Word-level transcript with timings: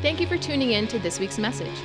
Thank 0.00 0.20
you 0.20 0.28
for 0.28 0.38
tuning 0.38 0.70
in 0.70 0.86
to 0.88 1.00
this 1.00 1.18
week's 1.18 1.38
message. 1.38 1.76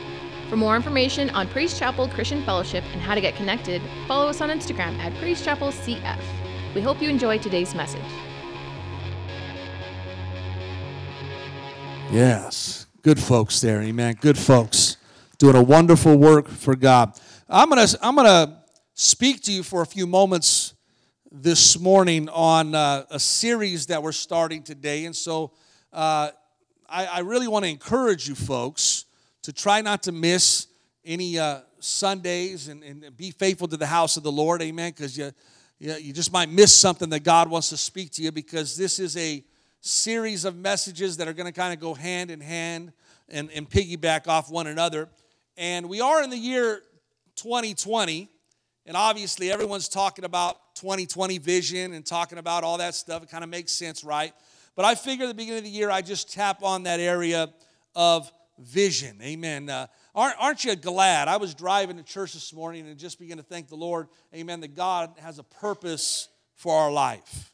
For 0.48 0.56
more 0.56 0.76
information 0.76 1.32
on 1.32 1.48
Praise 1.48 1.80
Chapel 1.80 2.08
Christian 2.08 2.44
Fellowship 2.44 2.84
and 2.94 3.02
how 3.02 3.16
to 3.16 3.22
get 3.22 3.36
connected, 3.36 3.82
follow 4.08 4.28
us 4.28 4.40
on 4.40 4.50
Instagram 4.50 5.00
at 5.00 5.16
Praise 5.16 5.44
Chapel 5.44 5.70
CF. 5.70 6.22
We 6.76 6.82
hope 6.82 7.02
you 7.02 7.10
enjoy 7.10 7.40
today's 7.40 7.74
message. 7.74 8.04
Yes, 12.12 12.86
good 13.02 13.20
folks 13.20 13.60
there, 13.62 13.82
amen. 13.82 14.18
Good 14.22 14.38
folks 14.38 14.98
doing 15.40 15.56
a 15.56 15.64
wonderful 15.64 16.16
work 16.16 16.48
for 16.48 16.76
God. 16.76 17.20
I'm 17.50 17.68
gonna 17.68 17.88
I'm 18.00 18.16
gonna 18.16 18.64
speak 18.94 19.42
to 19.46 19.52
you 19.52 19.64
for 19.64 19.82
a 19.82 19.88
few 19.88 20.06
moments 20.06 20.76
this 21.32 21.80
morning 21.80 22.30
on 22.30 22.76
uh, 22.76 23.06
a 23.10 23.20
series 23.20 23.88
that 23.88 24.04
we're 24.04 24.12
starting 24.12 24.62
today, 24.62 25.06
and 25.06 25.16
so 25.16 25.54
uh, 25.92 26.30
I, 26.94 27.06
I, 27.06 27.20
really 27.22 27.48
want 27.48 27.66
to 27.66 27.72
encourage 27.72 28.30
you 28.30 28.36
folks 28.36 29.06
to 29.42 29.52
try 29.52 29.82
not 29.82 30.04
to 30.04 30.12
miss 30.12 30.68
any 31.04 31.40
uh, 31.40 31.62
Sundays 31.80 32.68
and, 32.68 32.84
and, 32.84 33.18
be 33.18 33.32
faithful 33.32 33.68
to 33.70 33.78
the 33.78 33.88
house 33.88 34.16
of 34.16 34.22
the 34.22 34.32
Lord, 34.32 34.62
amen. 34.62 34.92
Because 34.92 35.18
you, 35.18 35.32
you 35.80 35.96
you 35.96 36.14
just 36.14 36.32
might 36.32 36.50
miss 36.50 36.72
something 36.74 37.10
that 37.10 37.22
God 37.24 37.50
wants 37.50 37.70
to 37.70 37.78
speak 37.78 38.12
to 38.12 38.22
you 38.22 38.32
because 38.32 38.78
this 38.78 39.00
is 39.00 39.18
a 39.18 39.44
series 39.82 40.46
of 40.46 40.56
messages 40.56 41.18
that 41.18 41.28
are 41.28 41.34
going 41.34 41.52
to 41.52 41.60
kind 41.60 41.74
of 41.74 41.80
go 41.80 41.96
hand 41.96 42.30
in 42.30 42.40
hand 42.40 42.94
and, 43.28 43.50
and 43.56 43.68
piggyback 43.68 44.28
off 44.28 44.52
one 44.52 44.68
another. 44.68 45.10
And 45.58 45.90
we 45.90 46.00
are 46.00 46.22
in 46.24 46.30
the 46.30 46.38
year 46.38 46.84
2020, 47.38 48.30
and 48.86 48.96
obviously 48.96 49.52
everyone's 49.52 49.90
talking 49.90 50.26
about 50.26 50.76
2020 50.76 51.40
vision 51.40 51.94
and 51.94 52.06
talking 52.06 52.38
about 52.38 52.64
all 52.64 52.78
that 52.78 52.94
stuff. 52.94 53.24
It 53.24 53.30
kind 53.30 53.44
of 53.44 53.50
makes 53.50 53.72
sense, 53.72 54.04
right? 54.04 54.32
But 54.76 54.86
I 54.86 54.96
figure 54.96 55.26
at 55.26 55.28
the 55.28 55.34
beginning 55.36 55.60
of 55.60 55.64
the 55.66 55.70
year, 55.70 55.92
I 55.92 56.02
just 56.02 56.34
tap 56.34 56.64
on 56.64 56.84
that 56.84 57.00
area 57.00 57.50
of 57.96 58.32
vision. 58.58 59.20
Amen. 59.22 59.70
Uh, 59.70 59.88
aren't, 60.16 60.36
aren't 60.40 60.64
you 60.66 60.76
glad? 60.76 61.28
I 61.28 61.38
was 61.38 61.54
driving 61.54 61.98
to 61.98 62.04
church 62.04 62.34
this 62.34 62.54
morning 62.54 62.88
and 62.88 62.98
just 62.98 63.20
began 63.20 63.38
to 63.38 63.44
thank 63.44 63.68
the 63.68 63.76
Lord, 63.76 64.08
amen, 64.34 64.62
that 64.62 64.76
God 64.76 65.12
has 65.20 65.38
a 65.38 65.44
purpose 65.44 66.30
for 66.56 66.76
our 66.76 66.92
life. 66.92 67.54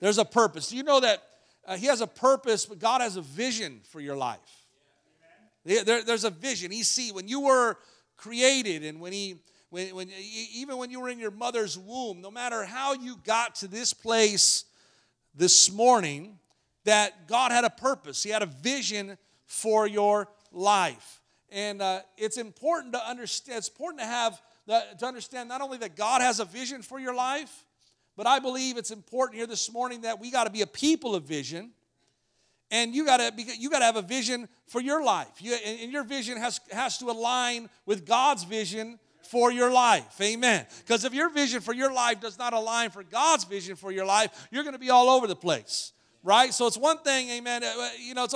There's 0.00 0.18
a 0.18 0.24
purpose. 0.24 0.68
Do 0.68 0.76
you 0.76 0.82
know 0.82 1.00
that 1.00 1.22
uh, 1.66 1.76
He 1.76 1.86
has 1.86 2.00
a 2.00 2.06
purpose, 2.06 2.66
but 2.66 2.78
God 2.78 3.00
has 3.00 3.16
a 3.16 3.22
vision 3.22 3.80
for 3.90 4.00
your 4.00 4.16
life. 4.16 4.38
There, 5.64 6.04
there's 6.04 6.24
a 6.24 6.30
vision. 6.30 6.70
He 6.70 6.84
see 6.84 7.10
when 7.10 7.26
you 7.26 7.40
were 7.40 7.76
created 8.16 8.84
and 8.84 9.00
when 9.00 9.12
He 9.12 9.40
when, 9.70 9.94
when, 9.96 10.08
even 10.54 10.76
when 10.76 10.90
you 10.90 11.00
were 11.00 11.08
in 11.08 11.18
your 11.18 11.32
mother's 11.32 11.76
womb, 11.76 12.20
no 12.20 12.30
matter 12.30 12.64
how 12.64 12.94
you 12.94 13.16
got 13.24 13.56
to 13.56 13.68
this 13.68 13.92
place 13.92 14.64
this 15.36 15.70
morning, 15.70 16.38
that 16.84 17.28
God 17.28 17.52
had 17.52 17.64
a 17.64 17.70
purpose. 17.70 18.22
He 18.22 18.30
had 18.30 18.42
a 18.42 18.46
vision 18.46 19.18
for 19.44 19.86
your 19.86 20.28
life. 20.52 21.20
And 21.50 21.80
uh, 21.80 22.00
it's 22.16 22.36
important 22.36 22.94
to 22.94 23.08
understand, 23.08 23.58
it's 23.58 23.68
important 23.68 24.00
to 24.00 24.06
have, 24.06 24.40
to 24.68 25.06
understand 25.06 25.48
not 25.48 25.60
only 25.60 25.78
that 25.78 25.96
God 25.96 26.22
has 26.22 26.40
a 26.40 26.44
vision 26.44 26.82
for 26.82 26.98
your 26.98 27.14
life, 27.14 27.64
but 28.16 28.26
I 28.26 28.38
believe 28.38 28.78
it's 28.78 28.90
important 28.90 29.36
here 29.36 29.46
this 29.46 29.70
morning 29.72 30.02
that 30.02 30.20
we 30.20 30.30
got 30.30 30.44
to 30.44 30.50
be 30.50 30.62
a 30.62 30.66
people 30.66 31.14
of 31.14 31.24
vision. 31.24 31.70
And 32.70 32.94
you 32.94 33.06
got 33.06 33.18
to 33.18 33.32
you 33.58 33.70
got 33.70 33.78
to 33.78 33.84
have 33.84 33.96
a 33.96 34.02
vision 34.02 34.48
for 34.66 34.80
your 34.80 35.04
life. 35.04 35.40
You, 35.40 35.54
and 35.54 35.92
your 35.92 36.02
vision 36.02 36.36
has, 36.36 36.58
has 36.72 36.98
to 36.98 37.10
align 37.10 37.68
with 37.84 38.04
God's 38.04 38.42
vision 38.42 38.98
for 39.26 39.52
your 39.52 39.70
life. 39.72 40.20
Amen. 40.20 40.66
Because 40.78 41.04
if 41.04 41.12
your 41.12 41.30
vision 41.30 41.60
for 41.60 41.74
your 41.74 41.92
life 41.92 42.20
does 42.20 42.38
not 42.38 42.52
align 42.52 42.90
for 42.90 43.02
God's 43.02 43.44
vision 43.44 43.76
for 43.76 43.92
your 43.92 44.06
life, 44.06 44.48
you're 44.50 44.62
going 44.62 44.74
to 44.74 44.78
be 44.78 44.90
all 44.90 45.10
over 45.10 45.26
the 45.26 45.36
place. 45.36 45.92
Right? 46.22 46.52
So 46.52 46.66
it's 46.66 46.76
one 46.76 46.98
thing, 46.98 47.30
amen. 47.30 47.62
Uh, 47.62 47.88
you 48.00 48.14
know, 48.14 48.26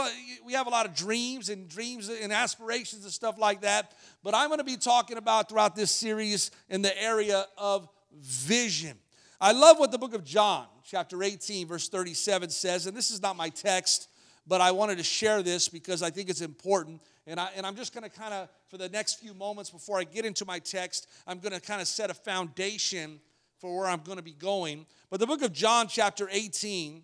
we 0.44 0.52
have 0.52 0.68
a 0.68 0.70
lot 0.70 0.86
of 0.86 0.94
dreams 0.94 1.48
and 1.48 1.68
dreams 1.68 2.08
and 2.08 2.32
aspirations 2.32 3.02
and 3.02 3.12
stuff 3.12 3.36
like 3.36 3.62
that. 3.62 3.94
But 4.22 4.32
I'm 4.34 4.48
going 4.48 4.58
to 4.58 4.64
be 4.64 4.76
talking 4.76 5.16
about 5.16 5.48
throughout 5.48 5.74
this 5.74 5.90
series 5.90 6.52
in 6.68 6.82
the 6.82 7.02
area 7.02 7.46
of 7.58 7.88
vision. 8.20 8.96
I 9.40 9.52
love 9.52 9.78
what 9.78 9.90
the 9.90 9.98
book 9.98 10.14
of 10.14 10.22
John, 10.22 10.66
chapter 10.84 11.22
18, 11.22 11.66
verse 11.66 11.88
37 11.88 12.50
says, 12.50 12.86
and 12.86 12.96
this 12.96 13.10
is 13.10 13.22
not 13.22 13.36
my 13.36 13.48
text, 13.48 14.08
but 14.46 14.60
I 14.60 14.70
wanted 14.70 14.98
to 14.98 15.04
share 15.04 15.42
this 15.42 15.68
because 15.68 16.02
I 16.02 16.10
think 16.10 16.28
it's 16.28 16.42
important. 16.42 17.00
And, 17.30 17.38
I, 17.38 17.48
and 17.54 17.64
I'm 17.64 17.76
just 17.76 17.94
going 17.94 18.02
to 18.02 18.10
kind 18.10 18.34
of, 18.34 18.48
for 18.68 18.76
the 18.76 18.88
next 18.88 19.20
few 19.20 19.32
moments 19.34 19.70
before 19.70 20.00
I 20.00 20.04
get 20.04 20.26
into 20.26 20.44
my 20.44 20.58
text, 20.58 21.08
I'm 21.28 21.38
going 21.38 21.52
to 21.52 21.60
kind 21.60 21.80
of 21.80 21.86
set 21.86 22.10
a 22.10 22.14
foundation 22.14 23.20
for 23.60 23.78
where 23.78 23.88
I'm 23.88 24.00
going 24.00 24.18
to 24.18 24.24
be 24.24 24.32
going. 24.32 24.84
But 25.10 25.20
the 25.20 25.28
book 25.28 25.42
of 25.42 25.52
John, 25.52 25.86
chapter 25.86 26.28
18, 26.28 27.02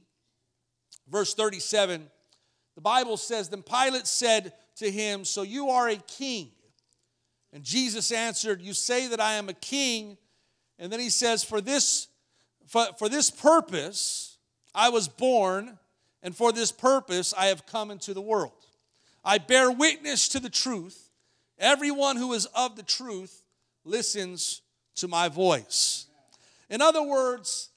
verse 1.09 1.33
37, 1.33 2.09
the 2.75 2.81
Bible 2.81 3.17
says, 3.17 3.49
Then 3.49 3.63
Pilate 3.63 4.09
said 4.09 4.53
to 4.77 4.91
him, 4.91 5.25
So 5.25 5.43
you 5.43 5.71
are 5.71 5.89
a 5.89 5.97
king. 5.97 6.51
And 7.53 7.63
Jesus 7.63 8.11
answered, 8.11 8.61
You 8.61 8.73
say 8.73 9.07
that 9.07 9.21
I 9.21 9.35
am 9.35 9.49
a 9.49 9.55
king. 9.55 10.19
And 10.79 10.93
then 10.93 10.99
he 10.99 11.09
says, 11.09 11.45
For 11.45 11.61
this 11.61 12.09
for, 12.67 12.87
for 12.99 13.09
this 13.09 13.31
purpose 13.31 14.39
I 14.75 14.89
was 14.89 15.07
born, 15.07 15.79
and 16.21 16.37
for 16.37 16.51
this 16.51 16.73
purpose 16.73 17.33
I 17.33 17.47
have 17.47 17.65
come 17.65 17.93
into 17.93 18.13
the 18.13 18.21
world. 18.21 18.66
I 19.27 19.39
bear 19.39 19.73
witness 19.73 20.29
to 20.29 20.41
the 20.41 20.49
truth. 20.49 21.11
Everyone 21.59 22.17
who 22.17 22.33
is 22.33 22.47
of 22.47 22.77
the 22.77 22.85
truth 22.85 23.43
listens 23.85 24.63
to 24.97 25.09
my 25.09 25.29
voice. 25.29 26.07
In 26.71 26.81
other 26.81 27.03
words, 27.03 27.71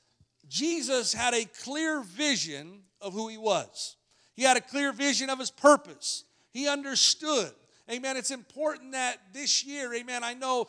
Jesus 0.48 1.12
had 1.12 1.34
a 1.34 1.46
clear 1.64 2.02
vision 2.02 2.84
of 3.02 3.14
who 3.14 3.28
he 3.30 3.38
was. 3.38 3.96
He 4.36 4.44
had 4.44 4.58
a 4.58 4.62
clear 4.62 4.94
vision 4.94 5.30
of 5.30 5.40
his 5.40 5.50
purpose. 5.50 6.24
He 6.52 6.68
understood 6.68 7.52
Amen. 7.92 8.18
It's 8.18 8.30
important 8.30 8.92
that 8.92 9.18
this 9.34 9.66
year, 9.66 9.92
amen, 9.96 10.24
I 10.24 10.36
know 10.36 10.68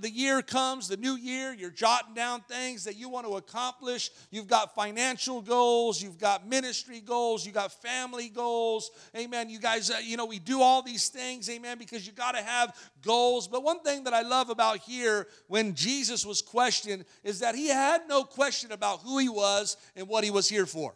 the 0.00 0.10
year 0.10 0.42
comes, 0.42 0.88
the 0.88 0.96
new 0.96 1.16
year, 1.16 1.52
you're 1.52 1.70
jotting 1.70 2.14
down 2.14 2.42
things 2.42 2.84
that 2.84 2.96
you 2.96 3.08
want 3.08 3.26
to 3.26 3.36
accomplish. 3.36 4.10
You've 4.30 4.46
got 4.46 4.74
financial 4.74 5.40
goals, 5.40 6.02
you've 6.02 6.18
got 6.18 6.46
ministry 6.46 7.00
goals, 7.00 7.46
You've 7.48 7.54
got 7.54 7.72
family 7.72 8.28
goals. 8.28 8.90
Amen. 9.16 9.48
You 9.48 9.58
guys, 9.58 9.90
uh, 9.90 9.98
you 10.02 10.16
know, 10.16 10.26
we 10.26 10.38
do 10.38 10.60
all 10.60 10.82
these 10.82 11.08
things, 11.08 11.48
amen, 11.48 11.78
because 11.78 12.06
you 12.06 12.12
got 12.12 12.32
to 12.32 12.42
have 12.42 12.76
goals. 13.02 13.48
But 13.48 13.62
one 13.62 13.80
thing 13.80 14.04
that 14.04 14.12
I 14.12 14.22
love 14.22 14.50
about 14.50 14.78
here 14.78 15.26
when 15.46 15.74
Jesus 15.74 16.26
was 16.26 16.42
questioned 16.42 17.04
is 17.24 17.40
that 17.40 17.54
he 17.54 17.68
had 17.68 18.02
no 18.06 18.22
question 18.24 18.72
about 18.72 19.00
who 19.00 19.18
he 19.18 19.28
was 19.28 19.76
and 19.96 20.08
what 20.08 20.24
he 20.24 20.30
was 20.30 20.48
here 20.48 20.66
for. 20.66 20.94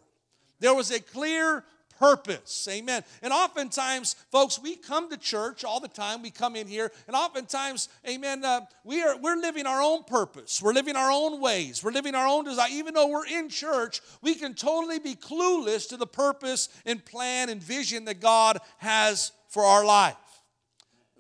There 0.61 0.75
was 0.75 0.91
a 0.91 1.01
clear 1.01 1.65
purpose. 2.03 2.67
Amen. 2.69 3.05
And 3.23 3.33
oftentimes, 3.33 4.17
folks, 4.33 4.61
we 4.61 4.75
come 4.75 5.09
to 5.11 5.17
church 5.17 5.63
all 5.63 5.79
the 5.79 5.87
time. 5.87 6.21
We 6.21 6.33
come 6.33 6.57
in 6.57 6.67
here, 6.67 6.91
and 7.07 7.15
oftentimes, 7.15 7.89
amen, 8.09 8.45
uh, 8.45 8.63
we 8.83 9.05
are, 9.05 9.17
we're 9.19 9.37
living 9.37 9.67
our 9.67 9.81
own 9.81 10.03
purpose. 10.03 10.61
We're 10.61 10.73
living 10.73 10.97
our 10.97 11.13
own 11.13 11.41
ways. 11.41 11.85
We're 11.85 11.93
living 11.93 12.17
our 12.17 12.27
own 12.27 12.45
desire. 12.45 12.67
Even 12.73 12.95
though 12.95 13.07
we're 13.07 13.29
in 13.29 13.49
church, 13.49 14.01
we 14.21 14.35
can 14.35 14.55
totally 14.55 14.99
be 14.99 15.15
clueless 15.15 15.89
to 15.91 15.97
the 15.97 16.09
purpose 16.09 16.69
and 16.85 17.05
plan 17.05 17.49
and 17.49 17.63
vision 17.63 18.07
that 18.07 18.19
God 18.19 18.59
has 18.79 19.31
for 19.49 19.63
our 19.63 19.85
life. 19.85 20.17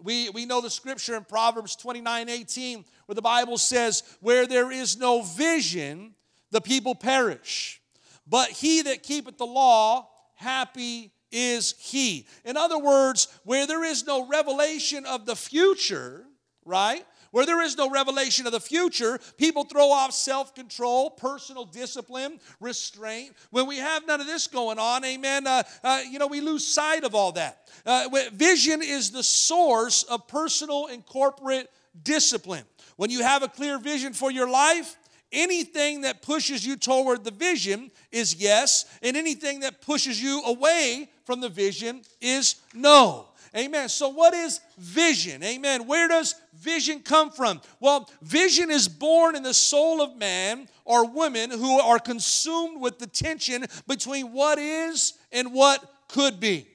We, 0.03 0.31
we 0.31 0.47
know 0.47 0.61
the 0.61 0.69
scripture 0.69 1.15
in 1.15 1.23
Proverbs 1.23 1.77
29 1.77 2.29
18, 2.29 2.85
where 3.07 3.15
the 3.15 3.23
Bible 3.23 3.57
says, 3.57 4.03
Where 4.21 4.49
there 4.49 4.73
is 4.73 4.99
no 4.99 5.23
vision, 5.23 6.17
the 6.51 6.61
people 6.61 6.97
perish. 6.97 7.81
But 8.27 8.49
he 8.51 8.83
that 8.83 9.05
keepeth 9.05 9.39
the 9.39 9.47
law 9.47 10.09
happy 10.43 11.13
is 11.31 11.75
he. 11.79 12.27
In 12.45 12.57
other 12.57 12.79
words, 12.79 13.29
where 13.45 13.67
there 13.67 13.85
is 13.85 14.07
no 14.07 14.27
revelation 14.27 15.07
of 15.07 15.25
the 15.25 15.37
future, 15.37 16.25
right? 16.65 17.05
Where 17.31 17.47
there 17.47 17.63
is 17.63 17.79
no 17.79 17.89
revelation 17.89 18.45
of 18.45 18.53
the 18.53 18.61
future, 18.61 19.19
people 19.39 19.65
throw 19.65 19.91
off 19.91 20.13
self 20.13 20.55
control, 20.55 21.11
personal 21.11 21.65
discipline, 21.65 22.39
restraint. 22.61 23.35
When 23.51 23.67
we 23.67 23.79
have 23.79 24.07
none 24.07 24.21
of 24.21 24.27
this 24.27 24.47
going 24.47 24.79
on, 24.79 25.03
amen, 25.05 25.47
uh, 25.47 25.63
uh, 25.83 26.03
you 26.09 26.19
know, 26.19 26.27
we 26.27 26.43
lose 26.43 26.67
sight 26.67 27.05
of 27.05 27.15
all 27.15 27.33
that. 27.33 27.71
Uh, 27.87 28.09
vision 28.35 28.83
is 28.83 29.11
the 29.11 29.23
source 29.23 30.03
of 30.03 30.29
personal 30.29 30.89
and 30.89 31.05
corporate 31.07 31.71
discipline. 32.05 32.65
When 32.97 33.09
you 33.09 33.23
have 33.23 33.43
a 33.43 33.49
clear 33.49 33.79
vision 33.79 34.13
for 34.13 34.31
your 34.31 34.49
life, 34.49 34.97
Anything 35.33 36.03
that 36.03 36.21
pushes 36.21 36.67
you 36.67 36.77
toward 36.77 37.25
the 37.25 37.31
vision 37.31 37.91
is 38.11 38.35
yes, 38.35 38.85
and 39.03 39.17
anything 39.17 39.61
that 39.61 39.81
pushes 39.81 40.23
you 40.23 40.43
away 40.45 41.09
from 41.25 41.41
the 41.41 41.49
vision 41.49 42.03
is 42.21 42.57
no. 42.75 43.29
Amen. 43.57 43.89
So, 43.89 44.09
what 44.09 44.33
is 44.33 44.61
vision? 44.79 45.43
Amen. 45.43 45.87
Where 45.87 46.09
does 46.09 46.35
vision 46.55 47.01
come 47.01 47.31
from? 47.31 47.61
Well, 47.81 48.09
vision 48.23 48.71
is 48.71 48.89
born 48.89 49.37
in 49.37 49.43
the 49.43 49.53
soul 49.53 50.01
of 50.01 50.17
man 50.17 50.69
or 50.85 51.07
women 51.07 51.51
who 51.51 51.79
are 51.79 51.99
consumed 51.99 52.81
with 52.81 52.99
the 52.99 53.07
tension 53.07 53.67
between 53.87 54.33
what 54.33 54.59
is 54.59 55.15
and 55.33 55.53
what 55.53 55.85
could 56.09 56.41
be. 56.41 56.67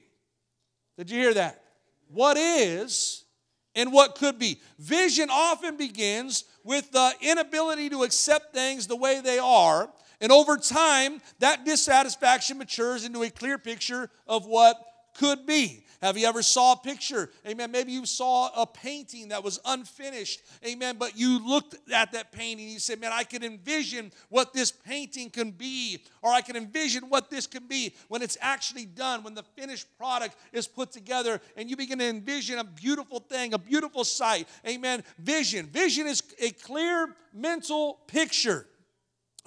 Did 0.96 1.10
you 1.10 1.18
hear 1.20 1.34
that? 1.34 1.62
What 2.08 2.36
is 2.36 3.24
and 3.74 3.92
what 3.92 4.16
could 4.16 4.38
be. 4.38 4.60
Vision 4.78 5.28
often 5.30 5.76
begins 5.76 6.44
with 6.68 6.92
the 6.92 7.14
inability 7.22 7.88
to 7.88 8.02
accept 8.02 8.52
things 8.52 8.86
the 8.86 8.94
way 8.94 9.22
they 9.22 9.38
are. 9.38 9.88
And 10.20 10.30
over 10.30 10.58
time, 10.58 11.22
that 11.38 11.64
dissatisfaction 11.64 12.58
matures 12.58 13.06
into 13.06 13.22
a 13.22 13.30
clear 13.30 13.56
picture 13.56 14.10
of 14.26 14.44
what 14.44 14.76
could 15.14 15.46
be. 15.46 15.86
Have 16.00 16.16
you 16.16 16.28
ever 16.28 16.42
saw 16.42 16.74
a 16.74 16.76
picture? 16.76 17.30
Amen. 17.46 17.72
Maybe 17.72 17.90
you 17.90 18.06
saw 18.06 18.50
a 18.54 18.64
painting 18.64 19.28
that 19.28 19.42
was 19.42 19.58
unfinished. 19.64 20.42
Amen. 20.64 20.96
But 20.96 21.18
you 21.18 21.44
looked 21.44 21.74
at 21.92 22.12
that 22.12 22.30
painting 22.30 22.66
and 22.66 22.72
you 22.72 22.78
said, 22.78 23.00
man, 23.00 23.10
I 23.12 23.24
can 23.24 23.42
envision 23.42 24.12
what 24.28 24.52
this 24.52 24.70
painting 24.70 25.30
can 25.30 25.50
be, 25.50 25.98
or 26.22 26.30
I 26.32 26.40
can 26.40 26.54
envision 26.54 27.08
what 27.08 27.30
this 27.30 27.48
can 27.48 27.66
be 27.66 27.96
when 28.06 28.22
it's 28.22 28.38
actually 28.40 28.86
done, 28.86 29.24
when 29.24 29.34
the 29.34 29.42
finished 29.42 29.88
product 29.98 30.36
is 30.52 30.68
put 30.68 30.92
together, 30.92 31.40
and 31.56 31.68
you 31.68 31.76
begin 31.76 31.98
to 31.98 32.04
envision 32.04 32.60
a 32.60 32.64
beautiful 32.64 33.18
thing, 33.18 33.52
a 33.54 33.58
beautiful 33.58 34.04
sight. 34.04 34.46
Amen. 34.66 35.02
Vision. 35.18 35.66
Vision 35.66 36.06
is 36.06 36.22
a 36.40 36.50
clear 36.50 37.16
mental 37.34 37.98
picture 38.06 38.67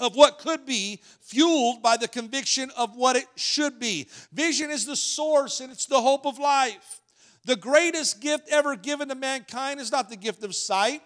of 0.01 0.15
what 0.15 0.39
could 0.39 0.65
be, 0.65 0.99
fueled 1.21 1.81
by 1.81 1.95
the 1.95 2.07
conviction 2.07 2.71
of 2.75 2.95
what 2.95 3.15
it 3.15 3.27
should 3.35 3.79
be. 3.79 4.07
Vision 4.33 4.71
is 4.71 4.85
the 4.85 4.95
source 4.95 5.61
and 5.61 5.71
it's 5.71 5.85
the 5.85 6.01
hope 6.01 6.25
of 6.25 6.39
life. 6.39 7.01
The 7.45 7.55
greatest 7.55 8.19
gift 8.19 8.49
ever 8.49 8.75
given 8.75 9.09
to 9.09 9.15
mankind 9.15 9.79
is 9.79 9.91
not 9.91 10.09
the 10.09 10.17
gift 10.17 10.43
of 10.43 10.55
sight, 10.55 11.01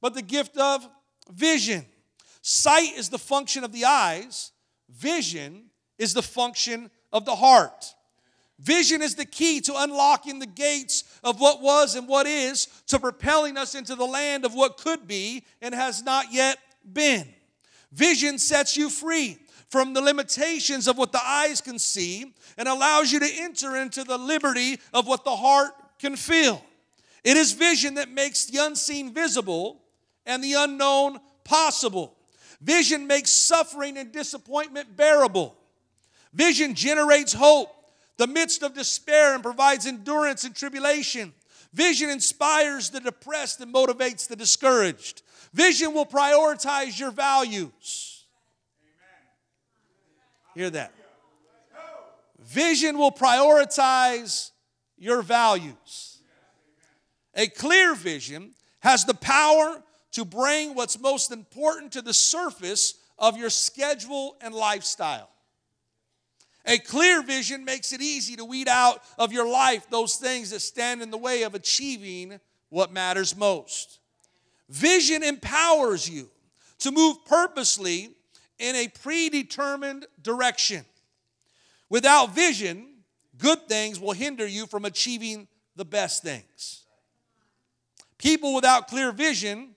but 0.00 0.14
the 0.14 0.22
gift 0.22 0.56
of 0.56 0.86
vision. 1.32 1.84
Sight 2.42 2.96
is 2.96 3.08
the 3.08 3.18
function 3.18 3.64
of 3.64 3.72
the 3.72 3.86
eyes, 3.86 4.52
vision 4.90 5.64
is 5.98 6.14
the 6.14 6.22
function 6.22 6.90
of 7.12 7.24
the 7.24 7.34
heart. 7.34 7.94
Vision 8.60 9.02
is 9.02 9.14
the 9.16 9.24
key 9.24 9.60
to 9.62 9.74
unlocking 9.76 10.38
the 10.38 10.46
gates 10.46 11.04
of 11.24 11.40
what 11.40 11.60
was 11.60 11.96
and 11.96 12.06
what 12.06 12.26
is, 12.26 12.68
to 12.86 12.98
propelling 12.98 13.56
us 13.56 13.74
into 13.74 13.94
the 13.94 14.04
land 14.04 14.44
of 14.44 14.54
what 14.54 14.76
could 14.76 15.08
be 15.08 15.44
and 15.60 15.74
has 15.74 16.02
not 16.02 16.32
yet 16.32 16.58
been. 16.92 17.33
Vision 17.94 18.38
sets 18.38 18.76
you 18.76 18.90
free 18.90 19.38
from 19.68 19.94
the 19.94 20.00
limitations 20.00 20.88
of 20.88 20.98
what 20.98 21.12
the 21.12 21.24
eyes 21.24 21.60
can 21.60 21.78
see 21.78 22.34
and 22.58 22.68
allows 22.68 23.12
you 23.12 23.20
to 23.20 23.30
enter 23.38 23.76
into 23.76 24.02
the 24.02 24.18
liberty 24.18 24.78
of 24.92 25.06
what 25.06 25.24
the 25.24 25.34
heart 25.34 25.72
can 25.98 26.16
feel. 26.16 26.62
It 27.22 27.36
is 27.36 27.52
vision 27.52 27.94
that 27.94 28.10
makes 28.10 28.46
the 28.46 28.64
unseen 28.64 29.14
visible 29.14 29.80
and 30.26 30.42
the 30.42 30.54
unknown 30.54 31.20
possible. 31.44 32.16
Vision 32.60 33.06
makes 33.06 33.30
suffering 33.30 33.96
and 33.96 34.10
disappointment 34.10 34.96
bearable. 34.96 35.56
Vision 36.32 36.74
generates 36.74 37.32
hope 37.32 37.70
the 38.16 38.26
midst 38.26 38.62
of 38.62 38.74
despair 38.74 39.34
and 39.34 39.42
provides 39.42 39.86
endurance 39.86 40.44
in 40.44 40.52
tribulation. 40.52 41.32
Vision 41.72 42.10
inspires 42.10 42.90
the 42.90 43.00
depressed 43.00 43.60
and 43.60 43.72
motivates 43.72 44.26
the 44.28 44.36
discouraged. 44.36 45.22
Vision 45.54 45.94
will 45.94 46.04
prioritize 46.04 46.98
your 46.98 47.12
values. 47.12 48.24
Hear 50.56 50.68
that. 50.70 50.92
Vision 52.40 52.98
will 52.98 53.12
prioritize 53.12 54.50
your 54.98 55.22
values. 55.22 56.18
A 57.36 57.46
clear 57.46 57.94
vision 57.94 58.50
has 58.80 59.04
the 59.04 59.14
power 59.14 59.80
to 60.12 60.24
bring 60.24 60.74
what's 60.74 60.98
most 60.98 61.30
important 61.30 61.92
to 61.92 62.02
the 62.02 62.14
surface 62.14 62.94
of 63.16 63.36
your 63.36 63.50
schedule 63.50 64.36
and 64.40 64.52
lifestyle. 64.52 65.30
A 66.66 66.78
clear 66.78 67.22
vision 67.22 67.64
makes 67.64 67.92
it 67.92 68.00
easy 68.00 68.34
to 68.34 68.44
weed 68.44 68.66
out 68.66 69.02
of 69.18 69.32
your 69.32 69.48
life 69.48 69.88
those 69.88 70.16
things 70.16 70.50
that 70.50 70.60
stand 70.60 71.00
in 71.00 71.12
the 71.12 71.18
way 71.18 71.44
of 71.44 71.54
achieving 71.54 72.40
what 72.70 72.92
matters 72.92 73.36
most. 73.36 74.00
Vision 74.68 75.22
empowers 75.22 76.08
you 76.08 76.28
to 76.78 76.90
move 76.90 77.16
purposely 77.26 78.10
in 78.58 78.76
a 78.76 78.88
predetermined 78.88 80.06
direction. 80.22 80.84
Without 81.88 82.34
vision, 82.34 82.86
good 83.38 83.68
things 83.68 84.00
will 84.00 84.12
hinder 84.12 84.46
you 84.46 84.66
from 84.66 84.84
achieving 84.84 85.46
the 85.76 85.84
best 85.84 86.22
things. 86.22 86.84
People 88.18 88.54
without 88.54 88.88
clear 88.88 89.12
vision 89.12 89.74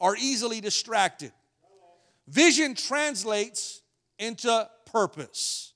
are 0.00 0.16
easily 0.16 0.60
distracted. 0.60 1.32
Vision 2.28 2.74
translates 2.74 3.80
into 4.18 4.68
purpose. 4.84 5.72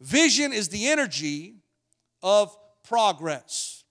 Vision 0.00 0.52
is 0.52 0.68
the 0.68 0.88
energy 0.88 1.54
of 2.22 2.56
progress. 2.82 3.84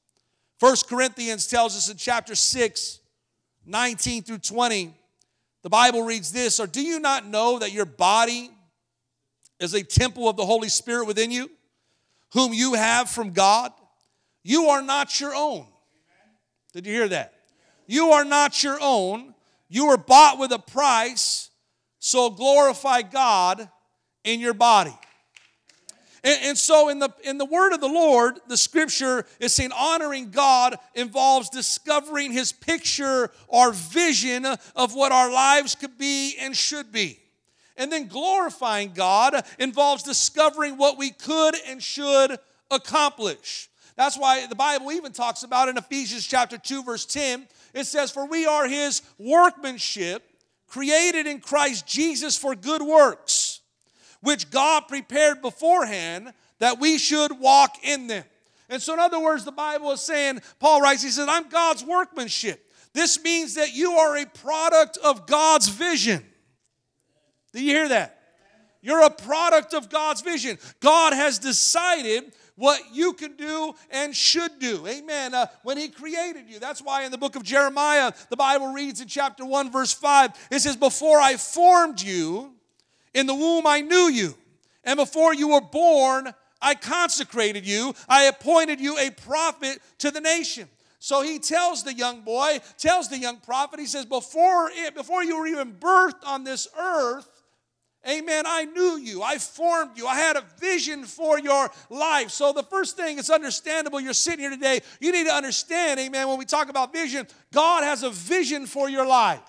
First 0.60 0.88
Corinthians 0.88 1.48
tells 1.48 1.76
us 1.76 1.90
in 1.90 1.98
chapter 1.98 2.36
6 2.36 3.00
19 3.66 4.24
through 4.24 4.40
20, 4.40 4.94
the 5.64 5.70
Bible 5.70 6.04
reads 6.04 6.32
this 6.32 6.60
Or 6.60 6.68
do 6.68 6.82
you 6.82 7.00
not 7.00 7.26
know 7.26 7.60
that 7.60 7.72
your 7.72 7.86
body 7.86 8.52
is 9.60 9.74
a 9.74 9.84
temple 9.84 10.30
of 10.30 10.38
the 10.38 10.46
Holy 10.46 10.70
Spirit 10.70 11.08
within 11.08 11.32
you, 11.32 11.50
whom 12.34 12.54
you 12.54 12.74
have 12.74 13.10
from 13.10 13.32
God? 13.32 13.72
You 14.44 14.66
are 14.68 14.82
not 14.82 15.20
your 15.20 15.34
own. 15.34 15.66
Did 16.74 16.86
you 16.86 16.94
hear 16.94 17.08
that? 17.08 17.34
You 17.88 18.12
are 18.12 18.26
not 18.26 18.64
your 18.64 18.78
own. 18.82 19.34
You 19.70 19.88
were 19.88 19.98
bought 19.98 20.38
with 20.38 20.52
a 20.52 20.60
price, 20.60 21.50
so 22.00 22.30
glorify 22.30 23.02
God 23.02 23.70
in 24.24 24.40
your 24.40 24.54
body. 24.54 24.96
And, 26.26 26.40
and, 26.42 26.58
so 26.58 26.90
in 26.90 26.98
the 26.98 27.14
in 27.24 27.38
the 27.38 27.46
word 27.46 27.72
of 27.72 27.80
the 27.80 27.88
Lord, 27.88 28.40
the 28.48 28.58
scripture 28.58 29.28
is 29.40 29.54
saying 29.54 29.72
honoring 29.72 30.32
God 30.32 30.76
involves 30.96 31.50
discovering 31.50 32.32
his 32.32 32.52
picture 32.52 33.30
or 33.48 33.72
vision 33.72 34.44
of 34.76 34.96
what 34.96 35.12
our 35.12 35.32
lives 35.32 35.76
could 35.76 36.00
be 36.00 36.36
and 36.42 36.58
should 36.58 36.92
be. 36.92 37.20
And 37.78 37.92
then 37.92 38.08
glorifying 38.08 38.94
God 38.94 39.46
involves 39.60 40.02
discovering 40.02 40.78
what 40.78 40.98
we 40.98 41.12
could 41.12 41.56
and 41.68 41.82
should 41.82 42.40
accomplish. 42.72 43.70
That's 43.96 44.18
why 44.18 44.48
the 44.48 44.56
Bible 44.56 44.92
even 44.94 45.12
talks 45.12 45.44
about 45.44 45.70
in 45.70 45.78
Ephesians 45.78 46.26
chapter 46.26 46.58
2 46.58 46.84
verse 46.84 47.06
10, 47.06 47.48
it 47.76 47.84
says 47.84 48.10
for 48.10 48.26
we 48.26 48.48
are 48.48 48.68
his 48.68 49.04
workmanship 49.20 50.24
created 50.66 51.28
in 51.28 51.40
Christ 51.40 51.86
Jesus 51.86 52.36
for 52.36 52.56
good 52.56 52.82
works 52.82 53.45
which 54.26 54.50
God 54.50 54.88
prepared 54.88 55.42
beforehand 55.42 56.34
that 56.60 56.80
we 56.80 56.98
should 56.98 57.40
walk 57.40 57.78
in 57.84 58.08
them. 58.08 58.24
And 58.70 58.82
so, 58.82 58.94
in 58.94 59.00
other 59.00 59.20
words, 59.20 59.46
the 59.46 59.52
Bible 59.52 59.92
is 59.92 60.02
saying, 60.02 60.42
Paul 60.60 60.82
writes, 60.82 61.04
he 61.04 61.10
says, 61.10 61.28
I'm 61.30 61.48
God's 61.50 61.84
workmanship. 61.84 62.62
This 62.94 63.22
means 63.24 63.56
that 63.56 63.76
you 63.76 63.92
are 63.92 64.18
a 64.18 64.26
product 64.26 64.98
of 65.04 65.28
God's 65.28 65.68
vision. 65.68 66.24
Do 67.54 67.64
you 67.64 67.72
hear 67.72 67.90
that? 67.90 68.20
You're 68.82 69.04
a 69.04 69.10
product 69.10 69.74
of 69.74 69.90
God's 69.90 70.22
vision. 70.22 70.58
God 70.80 71.14
has 71.14 71.40
decided 71.40 72.34
what 72.56 72.82
you 72.94 73.14
can 73.14 73.36
do 73.36 73.76
and 73.92 74.16
should 74.16 74.60
do. 74.60 74.88
Amen. 74.88 75.34
Uh, 75.34 75.48
when 75.64 75.78
He 75.78 75.90
created 75.90 76.50
you. 76.50 76.60
That's 76.60 76.82
why 76.82 77.04
in 77.04 77.12
the 77.12 77.18
book 77.18 77.36
of 77.36 77.44
Jeremiah, 77.44 78.12
the 78.30 78.38
Bible 78.38 78.74
reads 78.74 79.02
in 79.02 79.08
chapter 79.08 79.46
1, 79.46 79.72
verse 79.72 79.94
5, 79.94 80.32
it 80.52 80.60
says, 80.60 80.76
Before 80.76 81.20
I 81.20 81.36
formed 81.36 82.02
you 82.02 82.55
in 83.16 83.26
the 83.26 83.34
womb, 83.34 83.66
I 83.66 83.82
knew 83.82 84.10
you. 84.12 84.36
And 84.84 84.98
before 84.98 85.34
you 85.34 85.48
were 85.48 85.62
born, 85.62 86.32
I 86.62 86.76
consecrated 86.76 87.66
you. 87.66 87.96
I 88.08 88.26
appointed 88.26 88.80
you 88.80 89.00
a 89.00 89.10
prophet 89.10 89.80
to 90.00 90.12
the 90.12 90.22
nation. 90.22 90.70
So 91.00 91.22
he 91.22 91.40
tells 91.40 91.84
the 91.84 91.94
young 91.94 92.22
boy, 92.22 92.60
tells 92.78 93.10
the 93.10 93.18
young 93.18 93.38
prophet, 93.38 93.80
he 93.80 93.86
says, 93.86 94.06
Before, 94.06 94.70
it, 94.72 94.94
before 94.94 95.24
you 95.24 95.40
were 95.40 95.48
even 95.48 95.74
birthed 95.74 96.26
on 96.26 96.44
this 96.44 96.68
earth, 96.78 97.28
Amen. 98.08 98.44
I 98.46 98.66
knew 98.66 99.00
you. 99.00 99.24
I 99.24 99.40
formed 99.40 99.98
you. 99.98 100.06
I 100.06 100.14
had 100.14 100.36
a 100.36 100.44
vision 100.60 101.06
for 101.06 101.40
your 101.40 101.72
life. 101.90 102.30
So, 102.30 102.54
the 102.54 102.62
first 102.62 102.96
thing, 102.96 103.18
it's 103.18 103.32
understandable 103.32 104.00
you're 104.00 104.14
sitting 104.14 104.42
here 104.42 104.52
today. 104.52 104.82
You 105.00 105.12
need 105.12 105.26
to 105.26 105.34
understand, 105.34 106.00
amen, 106.00 106.28
when 106.28 106.38
we 106.38 106.46
talk 106.46 106.70
about 106.70 106.94
vision, 106.94 107.26
God 107.52 107.84
has 107.84 108.04
a 108.04 108.12
vision 108.12 108.68
for 108.68 108.90
your 108.90 109.08
life. 109.08 109.42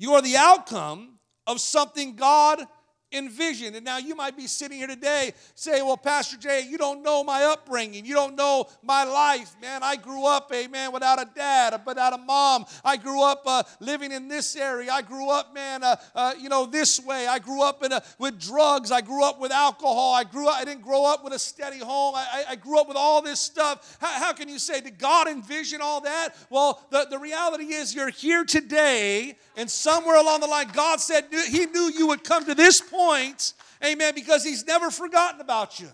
You 0.00 0.14
are 0.14 0.22
the 0.22 0.38
outcome 0.38 1.18
of 1.46 1.60
something 1.60 2.16
God 2.16 2.66
envisioned. 3.12 3.74
And 3.76 3.84
now 3.84 3.98
you 3.98 4.14
might 4.14 4.36
be 4.36 4.46
sitting 4.46 4.78
here 4.78 4.86
today 4.86 5.32
saying, 5.54 5.84
Well, 5.84 5.96
Pastor 5.96 6.36
Jay, 6.36 6.66
you 6.68 6.78
don't 6.78 7.02
know 7.02 7.24
my 7.24 7.44
upbringing. 7.44 8.04
You 8.04 8.14
don't 8.14 8.36
know 8.36 8.66
my 8.82 9.04
life. 9.04 9.54
Man, 9.60 9.82
I 9.82 9.96
grew 9.96 10.26
up, 10.26 10.50
amen, 10.54 10.92
without 10.92 11.20
a 11.20 11.28
dad, 11.34 11.70
but 11.84 11.96
without 11.96 12.12
a 12.12 12.18
mom. 12.18 12.64
I 12.84 12.96
grew 12.96 13.22
up 13.22 13.42
uh, 13.46 13.62
living 13.80 14.12
in 14.12 14.28
this 14.28 14.54
area. 14.56 14.90
I 14.92 15.02
grew 15.02 15.30
up, 15.30 15.54
man, 15.54 15.82
uh, 15.82 15.96
uh, 16.14 16.34
you 16.38 16.48
know, 16.48 16.66
this 16.66 17.00
way. 17.00 17.26
I 17.26 17.38
grew 17.38 17.62
up 17.62 17.82
in 17.82 17.92
a, 17.92 18.02
with 18.18 18.40
drugs. 18.40 18.92
I 18.92 19.00
grew 19.00 19.24
up 19.24 19.40
with 19.40 19.52
alcohol. 19.52 20.14
I 20.14 20.24
grew 20.24 20.48
up, 20.48 20.56
I 20.56 20.64
didn't 20.64 20.82
grow 20.82 21.04
up 21.04 21.24
with 21.24 21.32
a 21.32 21.38
steady 21.38 21.78
home. 21.78 22.14
I, 22.14 22.44
I, 22.48 22.52
I 22.52 22.56
grew 22.56 22.78
up 22.78 22.88
with 22.88 22.96
all 22.96 23.22
this 23.22 23.40
stuff. 23.40 23.96
How, 24.00 24.26
how, 24.26 24.32
can 24.32 24.48
you 24.48 24.58
say, 24.58 24.80
did 24.80 24.98
God 24.98 25.26
envision 25.26 25.80
all 25.80 26.00
that? 26.02 26.30
Well, 26.48 26.82
the, 26.90 27.06
the 27.10 27.18
reality 27.18 27.64
is 27.64 27.94
you're 27.94 28.10
here 28.10 28.44
today, 28.44 29.36
and 29.56 29.70
somewhere 29.70 30.16
along 30.16 30.40
the 30.40 30.46
line, 30.46 30.68
God 30.72 31.00
said 31.00 31.26
He 31.48 31.66
knew 31.66 31.90
you 31.96 32.06
would 32.06 32.22
come 32.22 32.44
to 32.44 32.54
this 32.54 32.80
point 32.80 32.99
points, 33.00 33.54
amen, 33.84 34.14
because 34.14 34.44
he's 34.44 34.66
never 34.66 34.90
forgotten 34.90 35.40
about 35.40 35.80
you. 35.80 35.88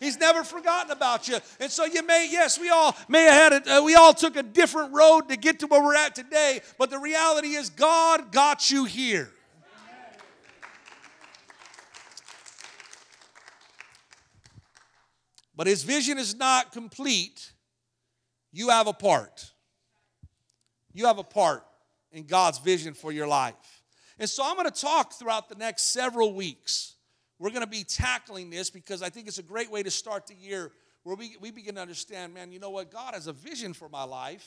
He's 0.00 0.18
never 0.18 0.44
forgotten 0.44 0.92
about 0.92 1.26
you. 1.28 1.38
And 1.58 1.70
so 1.70 1.84
you 1.84 2.04
may, 2.06 2.28
yes, 2.30 2.58
we 2.58 2.70
all 2.70 2.96
may 3.08 3.24
have 3.24 3.52
had, 3.52 3.52
it. 3.52 3.68
uh, 3.68 3.82
we 3.84 3.94
all 3.94 4.14
took 4.14 4.36
a 4.36 4.42
different 4.42 4.94
road 4.94 5.28
to 5.28 5.36
get 5.36 5.60
to 5.60 5.66
where 5.66 5.82
we're 5.82 5.96
at 5.96 6.14
today, 6.14 6.60
but 6.78 6.90
the 6.90 6.98
reality 6.98 7.48
is 7.48 7.70
God 7.70 8.30
got 8.32 8.70
you 8.70 8.84
here. 8.84 9.30
But 15.56 15.66
his 15.66 15.82
vision 15.82 16.18
is 16.18 16.36
not 16.36 16.70
complete. 16.70 17.50
You 18.52 18.68
have 18.68 18.86
a 18.86 18.92
part. 18.92 19.52
You 20.92 21.06
have 21.06 21.18
a 21.18 21.24
part 21.24 21.64
in 22.12 22.26
God's 22.26 22.58
vision 22.58 22.94
for 22.94 23.10
your 23.10 23.26
life. 23.26 23.77
And 24.18 24.28
so 24.28 24.42
I'm 24.44 24.56
going 24.56 24.70
to 24.70 24.80
talk 24.80 25.12
throughout 25.12 25.48
the 25.48 25.54
next 25.54 25.92
several 25.92 26.32
weeks. 26.34 26.94
We're 27.38 27.50
going 27.50 27.62
to 27.62 27.68
be 27.68 27.84
tackling 27.84 28.50
this 28.50 28.68
because 28.68 29.02
I 29.02 29.10
think 29.10 29.28
it's 29.28 29.38
a 29.38 29.44
great 29.44 29.70
way 29.70 29.82
to 29.82 29.90
start 29.90 30.26
the 30.26 30.34
year 30.34 30.72
where 31.04 31.14
we, 31.14 31.36
we 31.40 31.50
begin 31.50 31.76
to 31.76 31.80
understand 31.80 32.34
man, 32.34 32.50
you 32.50 32.58
know 32.58 32.70
what? 32.70 32.90
God 32.90 33.14
has 33.14 33.28
a 33.28 33.32
vision 33.32 33.72
for 33.72 33.88
my 33.88 34.04
life. 34.04 34.46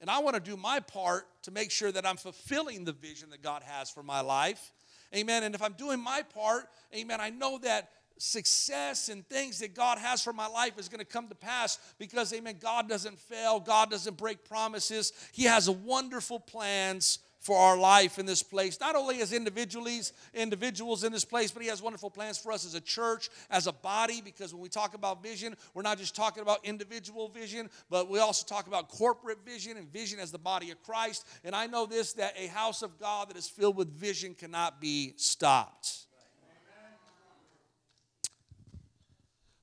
And 0.00 0.10
I 0.10 0.18
want 0.20 0.34
to 0.34 0.40
do 0.40 0.56
my 0.56 0.80
part 0.80 1.26
to 1.42 1.50
make 1.50 1.70
sure 1.70 1.92
that 1.92 2.06
I'm 2.06 2.16
fulfilling 2.16 2.84
the 2.84 2.92
vision 2.92 3.30
that 3.30 3.42
God 3.42 3.62
has 3.62 3.90
for 3.90 4.02
my 4.02 4.22
life. 4.22 4.72
Amen. 5.14 5.42
And 5.42 5.54
if 5.54 5.62
I'm 5.62 5.74
doing 5.74 6.00
my 6.00 6.22
part, 6.22 6.68
amen, 6.94 7.20
I 7.20 7.30
know 7.30 7.58
that 7.58 7.90
success 8.16 9.08
and 9.08 9.26
things 9.28 9.58
that 9.60 9.74
God 9.74 9.98
has 9.98 10.22
for 10.22 10.32
my 10.32 10.46
life 10.46 10.78
is 10.78 10.88
going 10.88 11.00
to 11.00 11.04
come 11.04 11.28
to 11.28 11.34
pass 11.34 11.78
because, 11.98 12.32
amen, 12.32 12.56
God 12.60 12.88
doesn't 12.88 13.18
fail, 13.18 13.60
God 13.60 13.90
doesn't 13.90 14.16
break 14.16 14.44
promises. 14.44 15.12
He 15.32 15.44
has 15.44 15.68
wonderful 15.68 16.40
plans 16.40 17.18
for 17.40 17.56
our 17.56 17.76
life 17.76 18.18
in 18.18 18.26
this 18.26 18.42
place, 18.42 18.78
not 18.80 18.94
only 18.94 19.22
as 19.22 19.32
individuals, 19.32 20.12
individuals 20.34 21.04
in 21.04 21.10
this 21.10 21.24
place, 21.24 21.50
but 21.50 21.62
he 21.62 21.68
has 21.68 21.80
wonderful 21.80 22.10
plans 22.10 22.36
for 22.36 22.52
us 22.52 22.66
as 22.66 22.74
a 22.74 22.80
church, 22.80 23.30
as 23.50 23.66
a 23.66 23.72
body, 23.72 24.20
because 24.22 24.52
when 24.52 24.62
we 24.62 24.68
talk 24.68 24.94
about 24.94 25.22
vision, 25.22 25.56
we're 25.72 25.82
not 25.82 25.96
just 25.96 26.14
talking 26.14 26.42
about 26.42 26.58
individual 26.64 27.28
vision, 27.28 27.70
but 27.88 28.10
we 28.10 28.18
also 28.18 28.46
talk 28.46 28.66
about 28.66 28.88
corporate 28.88 29.38
vision 29.44 29.78
and 29.78 29.90
vision 29.90 30.20
as 30.20 30.30
the 30.30 30.38
body 30.38 30.70
of 30.70 30.82
Christ. 30.82 31.26
And 31.42 31.56
I 31.56 31.66
know 31.66 31.86
this 31.86 32.12
that 32.14 32.34
a 32.38 32.46
house 32.48 32.82
of 32.82 32.98
God 33.00 33.30
that 33.30 33.38
is 33.38 33.48
filled 33.48 33.76
with 33.76 33.88
vision 33.88 34.34
cannot 34.34 34.78
be 34.78 35.14
stopped. 35.16 36.06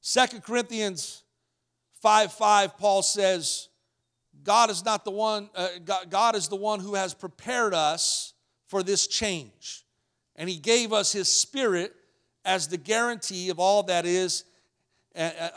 Second 0.01 0.41
Corinthians 0.41 1.24
5 2.01 2.31
5, 2.31 2.77
Paul 2.77 3.03
says, 3.03 3.69
God 4.48 4.70
is 4.70 4.86
not 4.86 5.04
the 5.04 5.12
one, 5.12 5.50
uh, 5.56 5.68
God, 6.10 6.38
is 6.38 6.48
the 6.48 6.56
one 6.56 6.80
who 6.80 6.96
has 6.96 7.13
prepared 7.13 7.74
us 7.74 8.34
for 8.68 8.82
this 8.82 9.06
change. 9.06 9.84
And 10.38 10.48
He 10.48 10.56
gave 10.56 10.94
us 10.94 11.12
His 11.12 11.27
Spirit 11.27 11.94
as 12.46 12.70
the 12.70 12.77
guarantee 12.77 13.50
of 13.50 13.60
all 13.60 13.84
that 13.84 14.06
is, 14.06 14.46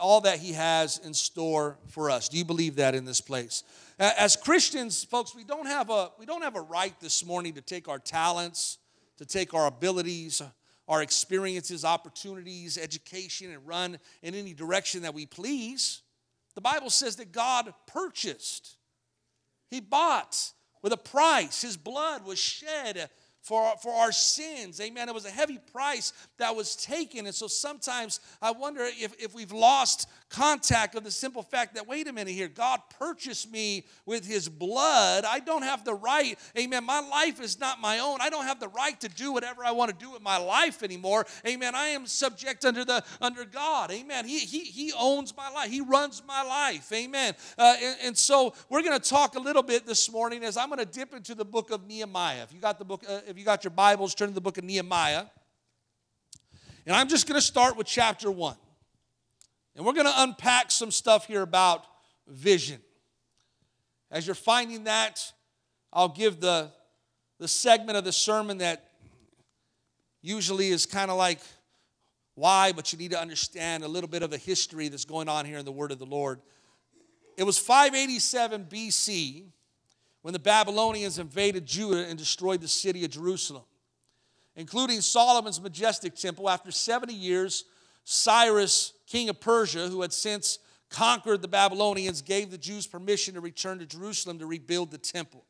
all 0.01 0.23
that 0.23 0.41
He 0.41 0.55
has 0.55 0.99
in 0.99 1.15
store 1.15 1.79
for 1.87 2.11
us. 2.11 2.29
Do 2.29 2.37
you 2.37 2.45
believe 2.45 2.77
that 2.77 2.97
in 2.97 3.05
this 3.05 3.21
place? 3.21 3.63
As 4.01 4.35
Christians, 4.35 5.05
folks, 5.05 5.37
we 5.37 5.45
don't 5.45 5.67
have 5.67 5.89
a 5.89 6.11
we 6.19 6.27
don't 6.27 6.43
have 6.43 6.57
a 6.57 6.61
right 6.61 6.99
this 6.99 7.25
morning 7.25 7.55
to 7.55 7.61
take 7.61 7.87
our 7.89 8.01
talents, 8.01 8.79
to 9.19 9.25
take 9.25 9.55
our 9.55 9.67
abilities, 9.69 10.43
our 10.89 11.01
experiences, 11.01 11.85
opportunities, 11.85 12.77
education, 12.77 13.53
and 13.53 13.65
run 13.65 14.01
in 14.23 14.35
any 14.35 14.53
direction 14.53 15.03
that 15.03 15.15
we 15.15 15.27
please. 15.27 16.03
The 16.57 16.61
Bible 16.61 16.91
says 16.91 17.15
that 17.17 17.31
God 17.31 17.73
purchased, 17.87 18.79
He 19.71 19.81
bought 19.81 20.53
with 20.83 20.93
a 20.93 20.97
price. 20.97 21.63
His 21.63 21.77
blood 21.77 22.25
was 22.25 22.39
shed 22.39 23.09
for, 23.43 23.73
for 23.83 23.93
our 23.93 24.13
sins. 24.13 24.81
Amen. 24.81 25.09
It 25.09 25.15
was 25.15 25.27
a 25.27 25.31
heavy 25.31 25.59
price 25.73 26.13
that 26.39 26.55
was 26.55 26.77
taken. 26.77 27.27
And 27.27 27.35
so 27.35 27.47
sometimes 27.47 28.21
I 28.43 28.51
wonder 28.51 28.83
if, 28.83 29.15
if 29.19 29.35
we've 29.35 29.53
lost 29.53 30.09
contact 30.29 30.95
of 30.95 31.05
the 31.05 31.11
simple 31.11 31.43
fact 31.43 31.75
that, 31.75 31.89
wait 31.89 32.07
a 32.07 32.13
minute 32.13 32.33
here, 32.33 32.49
God 32.49 32.81
purchased 32.99 33.51
me 33.51 33.87
with 34.07 34.27
his 34.27 34.49
blood. 34.49 35.25
I 35.25 35.41
don't 35.41 35.63
have 35.63 35.85
the 35.85 35.95
right, 35.95 36.39
amen. 36.57 36.85
My 36.85 37.01
life 37.01 37.41
is 37.41 37.59
not 37.59 37.81
my 37.81 37.99
own. 37.99 38.19
I 38.21 38.31
don't 38.31 38.45
have 38.45 38.61
the 38.61 38.69
right 38.69 39.01
to 39.01 39.09
do 39.09 39.33
whatever 39.33 39.65
I 39.65 39.73
want 39.73 39.91
to 39.91 40.05
do 40.05 40.11
with 40.13 40.23
my 40.23 40.37
life 40.37 40.83
anymore. 40.83 41.27
Amen. 41.47 41.75
I 41.75 41.87
am 41.87 42.07
subject 42.07 42.65
under 42.65 42.85
the 42.85 43.03
under 43.21 43.45
God. 43.45 43.91
Amen. 43.91 44.27
He 44.27 44.39
he, 44.39 44.61
he 44.61 44.93
owns 44.99 45.37
my 45.37 45.49
life. 45.51 45.71
He 45.71 45.81
runs 45.81 46.23
my 46.27 46.43
life. 46.43 46.93
Amen. 46.93 47.35
Uh, 47.59 47.77
and, 47.83 47.97
and, 48.03 48.19
so 48.19 48.53
we're 48.69 48.83
going 48.83 48.99
to 48.99 49.09
talk 49.09 49.35
a 49.35 49.39
little 49.39 49.63
bit 49.63 49.87
this 49.87 50.11
morning 50.11 50.45
as 50.45 50.57
I'm 50.57 50.69
going 50.69 50.79
to 50.79 50.85
dip 50.85 51.15
into 51.15 51.35
the 51.35 51.45
book 51.45 51.71
of 51.71 51.87
Nehemiah. 51.87 52.43
If 52.43 52.53
you 52.53 52.61
got 52.61 52.79
the 52.79 52.85
book, 52.85 53.05
uh, 53.09 53.21
if 53.31 53.39
you 53.39 53.45
got 53.45 53.63
your 53.63 53.71
Bibles, 53.71 54.13
turn 54.17 54.29
to 54.29 54.35
the 54.35 54.41
book 54.41 54.59
of 54.59 54.65
Nehemiah. 54.65 55.25
And 56.85 56.97
I'm 56.97 57.07
just 57.07 57.29
going 57.29 57.41
to 57.41 57.47
start 57.47 57.77
with 57.77 57.87
chapter 57.87 58.29
one. 58.29 58.57
And 59.77 59.87
we're 59.87 59.93
going 59.93 60.07
to 60.07 60.23
unpack 60.23 60.73
some 60.73 60.91
stuff 60.91 61.27
here 61.27 61.43
about 61.43 61.85
vision. 62.27 62.81
As 64.11 64.27
you're 64.27 64.35
finding 64.35 64.85
that, 64.85 65.33
I'll 65.93 66.09
give 66.09 66.41
the, 66.41 66.73
the 67.39 67.47
segment 67.47 67.97
of 67.97 68.05
the 68.05 68.11
sermon 68.11 68.59
that 68.59 68.91
usually 70.23 70.69
is 70.69 70.85
kind 70.85 71.09
of 71.09 71.17
like 71.17 71.39
why, 72.35 72.73
but 72.73 72.93
you 72.93 72.99
need 72.99 73.13
to 73.13 73.21
understand 73.21 73.85
a 73.85 73.89
little 73.89 74.11
bit 74.11 74.25
of 74.25 74.31
the 74.31 74.39
history 74.39 74.89
that's 74.89 75.05
going 75.05 75.29
on 75.29 75.45
here 75.45 75.59
in 75.59 75.65
the 75.65 75.71
Word 75.71 75.93
of 75.93 76.01
the 76.01 76.07
Lord. 76.07 76.41
It 77.37 77.45
was 77.45 77.59
587 77.59 78.65
BC 78.65 79.53
when 80.23 80.33
the 80.33 80.39
Babylonians 80.39 81.19
invaded 81.19 81.67
Judah 81.67 82.07
and 82.07 82.19
destroyed 82.19 82.61
the 82.61 82.69
city 82.69 83.05
of 83.05 83.11
Jerusalem, 83.11 83.65
including 84.57 85.01
Solomon's 85.01 85.61
majestic 85.61 86.15
temple. 86.15 86.49
After 86.49 86.71
70 86.71 87.15
years, 87.15 87.65
Cyrus, 88.05 88.93
king 89.07 89.29
of 89.29 89.41
Persia, 89.41 89.89
who 89.89 90.03
had 90.03 90.13
since 90.13 90.59
conquered 90.91 91.43
the 91.43 91.49
Babylonians, 91.49 92.23
gave 92.23 92.51
the 92.51 92.59
Jews 92.59 92.87
permission 92.87 93.35
to 93.35 93.41
return 93.41 93.79
to 93.79 93.87
Jerusalem 93.87 94.39
to 94.41 94.47
rebuild 94.47 94.91
the 94.91 94.99
temple. 94.99 95.45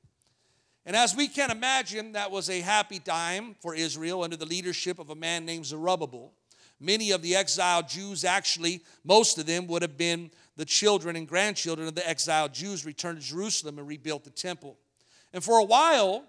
And 0.86 0.96
as 0.96 1.14
we 1.14 1.28
can 1.28 1.50
imagine, 1.50 2.12
that 2.12 2.30
was 2.30 2.48
a 2.48 2.60
happy 2.60 2.98
time 2.98 3.54
for 3.60 3.74
Israel 3.74 4.22
under 4.22 4.36
the 4.36 4.46
leadership 4.46 4.98
of 4.98 5.10
a 5.10 5.14
man 5.14 5.44
named 5.44 5.66
Zerubbabel. 5.66 6.32
Many 6.78 7.10
of 7.10 7.20
the 7.20 7.36
exiled 7.36 7.88
Jews, 7.88 8.24
actually, 8.24 8.82
most 9.04 9.38
of 9.38 9.44
them 9.44 9.66
would 9.66 9.82
have 9.82 9.98
been 9.98 10.30
the 10.60 10.64
children 10.66 11.16
and 11.16 11.26
grandchildren 11.26 11.88
of 11.88 11.94
the 11.94 12.08
exiled 12.08 12.52
Jews, 12.52 12.84
returned 12.84 13.20
to 13.20 13.26
Jerusalem 13.26 13.78
and 13.78 13.88
rebuilt 13.88 14.24
the 14.24 14.30
temple. 14.30 14.76
And 15.32 15.42
for 15.42 15.58
a 15.58 15.64
while, 15.64 16.24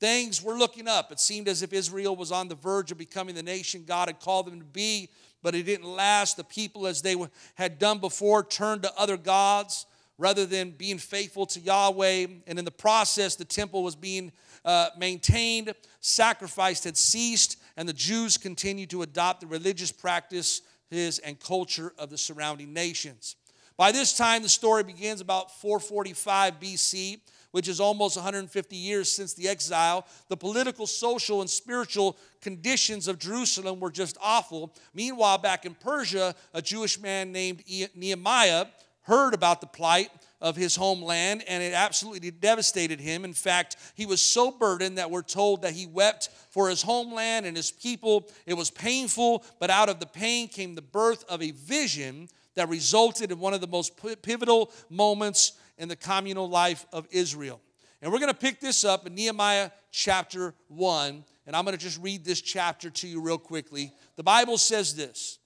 things 0.00 0.42
were 0.42 0.54
looking 0.54 0.88
up. 0.88 1.12
It 1.12 1.20
seemed 1.20 1.46
as 1.46 1.62
if 1.62 1.72
Israel 1.72 2.16
was 2.16 2.32
on 2.32 2.48
the 2.48 2.54
verge 2.54 2.90
of 2.90 2.98
becoming 2.98 3.34
the 3.34 3.42
nation 3.42 3.84
God 3.86 4.08
had 4.08 4.18
called 4.18 4.46
them 4.46 4.58
to 4.58 4.64
be 4.64 5.10
but 5.46 5.54
it 5.54 5.62
didn't 5.64 5.86
last. 5.86 6.36
The 6.36 6.42
people, 6.42 6.88
as 6.88 7.02
they 7.02 7.14
had 7.54 7.78
done 7.78 8.00
before, 8.00 8.42
turned 8.42 8.82
to 8.82 8.92
other 8.98 9.16
gods 9.16 9.86
rather 10.18 10.44
than 10.44 10.72
being 10.72 10.98
faithful 10.98 11.46
to 11.46 11.60
Yahweh. 11.60 12.26
And 12.48 12.58
in 12.58 12.64
the 12.64 12.72
process, 12.72 13.36
the 13.36 13.44
temple 13.44 13.84
was 13.84 13.94
being 13.94 14.32
uh, 14.64 14.88
maintained, 14.98 15.72
sacrifice 16.00 16.82
had 16.82 16.96
ceased, 16.96 17.58
and 17.76 17.88
the 17.88 17.92
Jews 17.92 18.36
continued 18.36 18.90
to 18.90 19.02
adopt 19.02 19.40
the 19.40 19.46
religious 19.46 19.92
practices 19.92 20.62
and 20.90 21.38
culture 21.38 21.92
of 21.96 22.10
the 22.10 22.18
surrounding 22.18 22.72
nations. 22.72 23.36
By 23.76 23.92
this 23.92 24.16
time, 24.16 24.42
the 24.42 24.48
story 24.48 24.82
begins 24.82 25.20
about 25.20 25.50
445 25.60 26.60
BC 26.60 27.20
which 27.56 27.68
is 27.68 27.80
almost 27.80 28.16
150 28.16 28.76
years 28.76 29.10
since 29.10 29.32
the 29.32 29.48
exile, 29.48 30.06
the 30.28 30.36
political, 30.36 30.86
social, 30.86 31.40
and 31.40 31.48
spiritual 31.48 32.18
conditions 32.42 33.08
of 33.08 33.18
Jerusalem 33.18 33.80
were 33.80 33.90
just 33.90 34.18
awful. 34.20 34.74
Meanwhile, 34.92 35.38
back 35.38 35.64
in 35.64 35.74
Persia, 35.74 36.34
a 36.52 36.60
Jewish 36.60 37.00
man 37.00 37.32
named 37.32 37.64
Nehemiah 37.94 38.66
heard 39.04 39.32
about 39.32 39.62
the 39.62 39.66
plight 39.66 40.10
of 40.38 40.54
his 40.54 40.76
homeland 40.76 41.44
and 41.48 41.62
it 41.62 41.72
absolutely 41.72 42.30
devastated 42.30 43.00
him. 43.00 43.24
In 43.24 43.32
fact, 43.32 43.76
he 43.94 44.04
was 44.04 44.20
so 44.20 44.50
burdened 44.50 44.98
that 44.98 45.10
we're 45.10 45.22
told 45.22 45.62
that 45.62 45.72
he 45.72 45.86
wept 45.86 46.28
for 46.50 46.68
his 46.68 46.82
homeland 46.82 47.46
and 47.46 47.56
his 47.56 47.70
people. 47.70 48.28
It 48.44 48.52
was 48.52 48.70
painful, 48.70 49.42
but 49.60 49.70
out 49.70 49.88
of 49.88 49.98
the 49.98 50.04
pain 50.04 50.48
came 50.48 50.74
the 50.74 50.82
birth 50.82 51.24
of 51.26 51.42
a 51.42 51.52
vision 51.52 52.28
that 52.56 52.68
resulted 52.68 53.30
in 53.30 53.38
one 53.38 53.54
of 53.54 53.60
the 53.60 53.66
most 53.66 53.92
pivotal 54.22 54.72
moments 54.90 55.52
in 55.78 55.88
the 55.88 55.96
communal 55.96 56.48
life 56.48 56.84
of 56.92 57.06
Israel. 57.10 57.60
And 58.02 58.12
we're 58.12 58.18
going 58.18 58.32
to 58.32 58.38
pick 58.38 58.60
this 58.60 58.84
up 58.84 59.06
in 59.06 59.14
Nehemiah 59.14 59.70
chapter 59.90 60.54
1. 60.68 61.24
And 61.46 61.56
I'm 61.56 61.64
going 61.64 61.76
to 61.76 61.82
just 61.82 62.00
read 62.02 62.24
this 62.24 62.40
chapter 62.40 62.90
to 62.90 63.06
you 63.06 63.20
real 63.20 63.38
quickly. 63.38 63.92
The 64.16 64.22
Bible 64.22 64.58
says 64.58 64.94
this 64.94 65.38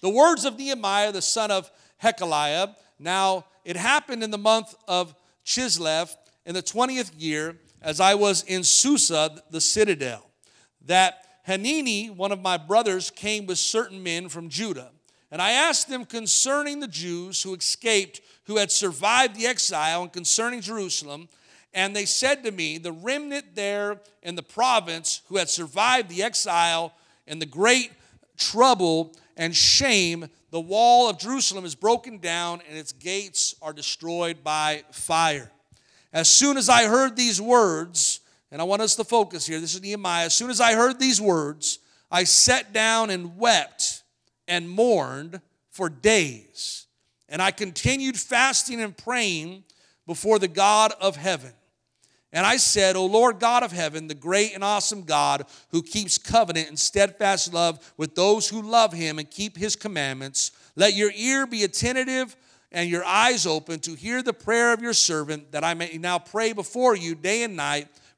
The 0.00 0.10
words 0.10 0.44
of 0.44 0.58
Nehemiah, 0.58 1.12
the 1.12 1.22
son 1.22 1.50
of 1.50 1.70
Hacaliah. 2.02 2.74
Now, 2.98 3.46
it 3.64 3.76
happened 3.76 4.22
in 4.22 4.30
the 4.30 4.38
month 4.38 4.74
of 4.86 5.14
Chislev 5.44 6.14
in 6.46 6.54
the 6.54 6.62
20th 6.62 7.12
year, 7.16 7.56
as 7.80 8.00
I 8.00 8.14
was 8.14 8.44
in 8.44 8.62
Susa, 8.62 9.42
the 9.50 9.60
citadel, 9.60 10.30
that 10.86 11.24
Hanani, 11.44 12.10
one 12.10 12.30
of 12.30 12.40
my 12.40 12.56
brothers, 12.56 13.10
came 13.10 13.46
with 13.46 13.58
certain 13.58 14.02
men 14.02 14.28
from 14.28 14.48
Judah. 14.48 14.90
And 15.32 15.40
I 15.40 15.52
asked 15.52 15.88
them 15.88 16.04
concerning 16.04 16.78
the 16.78 16.86
Jews 16.86 17.42
who 17.42 17.54
escaped 17.54 18.20
who 18.44 18.58
had 18.58 18.70
survived 18.70 19.34
the 19.34 19.46
exile 19.46 20.02
and 20.02 20.12
concerning 20.12 20.60
Jerusalem. 20.60 21.28
And 21.72 21.96
they 21.96 22.04
said 22.04 22.44
to 22.44 22.50
me, 22.52 22.76
The 22.76 22.92
remnant 22.92 23.54
there 23.54 24.02
in 24.22 24.34
the 24.34 24.42
province 24.42 25.22
who 25.28 25.38
had 25.38 25.48
survived 25.48 26.10
the 26.10 26.22
exile 26.22 26.92
and 27.26 27.40
the 27.40 27.46
great 27.46 27.92
trouble 28.36 29.16
and 29.38 29.56
shame, 29.56 30.28
the 30.50 30.60
wall 30.60 31.08
of 31.08 31.18
Jerusalem 31.18 31.64
is 31.64 31.74
broken 31.74 32.18
down 32.18 32.60
and 32.68 32.76
its 32.76 32.92
gates 32.92 33.54
are 33.62 33.72
destroyed 33.72 34.44
by 34.44 34.84
fire. 34.90 35.50
As 36.12 36.30
soon 36.30 36.58
as 36.58 36.68
I 36.68 36.84
heard 36.84 37.16
these 37.16 37.40
words, 37.40 38.20
and 38.50 38.60
I 38.60 38.64
want 38.64 38.82
us 38.82 38.96
to 38.96 39.04
focus 39.04 39.46
here, 39.46 39.60
this 39.60 39.74
is 39.74 39.80
Nehemiah. 39.80 40.26
As 40.26 40.34
soon 40.34 40.50
as 40.50 40.60
I 40.60 40.74
heard 40.74 40.98
these 40.98 41.22
words, 41.22 41.78
I 42.10 42.24
sat 42.24 42.74
down 42.74 43.08
and 43.08 43.38
wept 43.38 44.01
and 44.52 44.68
mourned 44.68 45.40
for 45.70 45.88
days. 45.88 46.86
And 47.26 47.40
I 47.40 47.52
continued 47.52 48.18
fasting 48.18 48.82
and 48.82 48.94
praying 48.94 49.64
before 50.06 50.38
the 50.38 50.46
God 50.46 50.92
of 51.00 51.16
heaven. 51.16 51.52
And 52.34 52.44
I 52.44 52.58
said, 52.58 52.94
O 52.94 53.06
Lord 53.06 53.40
God 53.40 53.62
of 53.62 53.72
heaven, 53.72 54.08
the 54.08 54.14
great 54.14 54.54
and 54.54 54.62
awesome 54.62 55.04
God 55.04 55.46
who 55.70 55.82
keeps 55.82 56.18
covenant 56.18 56.68
and 56.68 56.78
steadfast 56.78 57.54
love 57.54 57.94
with 57.96 58.14
those 58.14 58.46
who 58.46 58.60
love 58.60 58.92
him 58.92 59.18
and 59.18 59.30
keep 59.30 59.56
his 59.56 59.74
commandments, 59.74 60.52
let 60.76 60.94
your 60.94 61.12
ear 61.14 61.46
be 61.46 61.64
attentive 61.64 62.36
and 62.70 62.90
your 62.90 63.06
eyes 63.06 63.46
open 63.46 63.80
to 63.80 63.94
hear 63.94 64.22
the 64.22 64.34
prayer 64.34 64.74
of 64.74 64.82
your 64.82 64.94
servant, 64.94 65.52
that 65.52 65.64
I 65.64 65.72
may 65.72 65.96
now 65.96 66.18
pray 66.18 66.52
before 66.52 66.94
you 66.94 67.14
day 67.14 67.42
and 67.42 67.56
night 67.56 67.88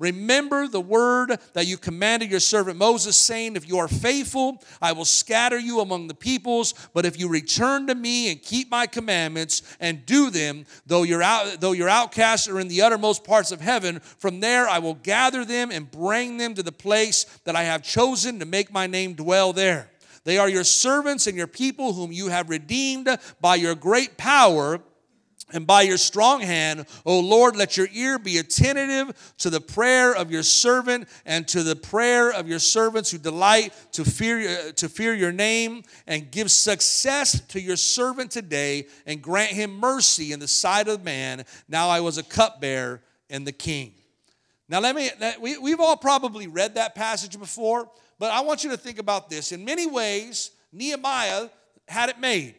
Remember 0.00 0.66
the 0.66 0.80
word 0.80 1.38
that 1.52 1.66
you 1.66 1.76
commanded 1.76 2.30
your 2.30 2.40
servant 2.40 2.78
Moses, 2.78 3.16
saying, 3.16 3.54
If 3.54 3.68
you 3.68 3.76
are 3.76 3.86
faithful, 3.86 4.62
I 4.80 4.92
will 4.92 5.04
scatter 5.04 5.58
you 5.58 5.80
among 5.80 6.08
the 6.08 6.14
peoples. 6.14 6.72
But 6.94 7.04
if 7.04 7.20
you 7.20 7.28
return 7.28 7.86
to 7.86 7.94
me 7.94 8.32
and 8.32 8.40
keep 8.40 8.70
my 8.70 8.86
commandments 8.86 9.62
and 9.78 10.06
do 10.06 10.30
them, 10.30 10.64
though 10.86 11.02
your, 11.02 11.22
out, 11.22 11.60
though 11.60 11.72
your 11.72 11.90
outcasts 11.90 12.48
are 12.48 12.58
in 12.58 12.68
the 12.68 12.80
uttermost 12.80 13.24
parts 13.24 13.52
of 13.52 13.60
heaven, 13.60 14.00
from 14.00 14.40
there 14.40 14.66
I 14.66 14.78
will 14.78 14.94
gather 14.94 15.44
them 15.44 15.70
and 15.70 15.90
bring 15.90 16.38
them 16.38 16.54
to 16.54 16.62
the 16.62 16.72
place 16.72 17.24
that 17.44 17.54
I 17.54 17.64
have 17.64 17.82
chosen 17.82 18.38
to 18.38 18.46
make 18.46 18.72
my 18.72 18.86
name 18.86 19.12
dwell 19.12 19.52
there. 19.52 19.90
They 20.24 20.38
are 20.38 20.48
your 20.48 20.64
servants 20.64 21.26
and 21.26 21.36
your 21.36 21.46
people 21.46 21.92
whom 21.92 22.10
you 22.10 22.28
have 22.28 22.48
redeemed 22.48 23.08
by 23.38 23.56
your 23.56 23.74
great 23.74 24.16
power 24.16 24.80
and 25.52 25.66
by 25.66 25.82
your 25.82 25.98
strong 25.98 26.40
hand, 26.40 26.86
O 27.04 27.20
Lord, 27.20 27.56
let 27.56 27.76
your 27.76 27.88
ear 27.92 28.18
be 28.18 28.38
attentive 28.38 29.34
to 29.38 29.50
the 29.50 29.60
prayer 29.60 30.14
of 30.14 30.30
your 30.30 30.42
servant 30.42 31.08
and 31.26 31.46
to 31.48 31.62
the 31.62 31.76
prayer 31.76 32.30
of 32.32 32.48
your 32.48 32.58
servants 32.58 33.10
who 33.10 33.18
delight 33.18 33.72
to 33.92 34.04
fear, 34.04 34.48
uh, 34.48 34.72
to 34.72 34.88
fear 34.88 35.14
your 35.14 35.32
name, 35.32 35.82
and 36.06 36.30
give 36.30 36.50
success 36.50 37.40
to 37.48 37.60
your 37.60 37.76
servant 37.76 38.30
today, 38.30 38.86
and 39.06 39.22
grant 39.22 39.52
him 39.52 39.78
mercy 39.78 40.32
in 40.32 40.40
the 40.40 40.48
sight 40.48 40.88
of 40.88 41.04
man. 41.04 41.44
Now 41.68 41.88
I 41.88 42.00
was 42.00 42.18
a 42.18 42.22
cupbearer 42.22 43.02
and 43.28 43.46
the 43.46 43.52
king. 43.52 43.94
Now, 44.68 44.78
let 44.78 44.94
me, 44.94 45.10
we, 45.40 45.58
we've 45.58 45.80
all 45.80 45.96
probably 45.96 46.46
read 46.46 46.76
that 46.76 46.94
passage 46.94 47.36
before, 47.36 47.90
but 48.20 48.30
I 48.30 48.40
want 48.42 48.62
you 48.62 48.70
to 48.70 48.76
think 48.76 49.00
about 49.00 49.28
this. 49.28 49.50
In 49.50 49.64
many 49.64 49.88
ways, 49.88 50.52
Nehemiah 50.72 51.48
had 51.88 52.08
it 52.08 52.20
made. 52.20 52.54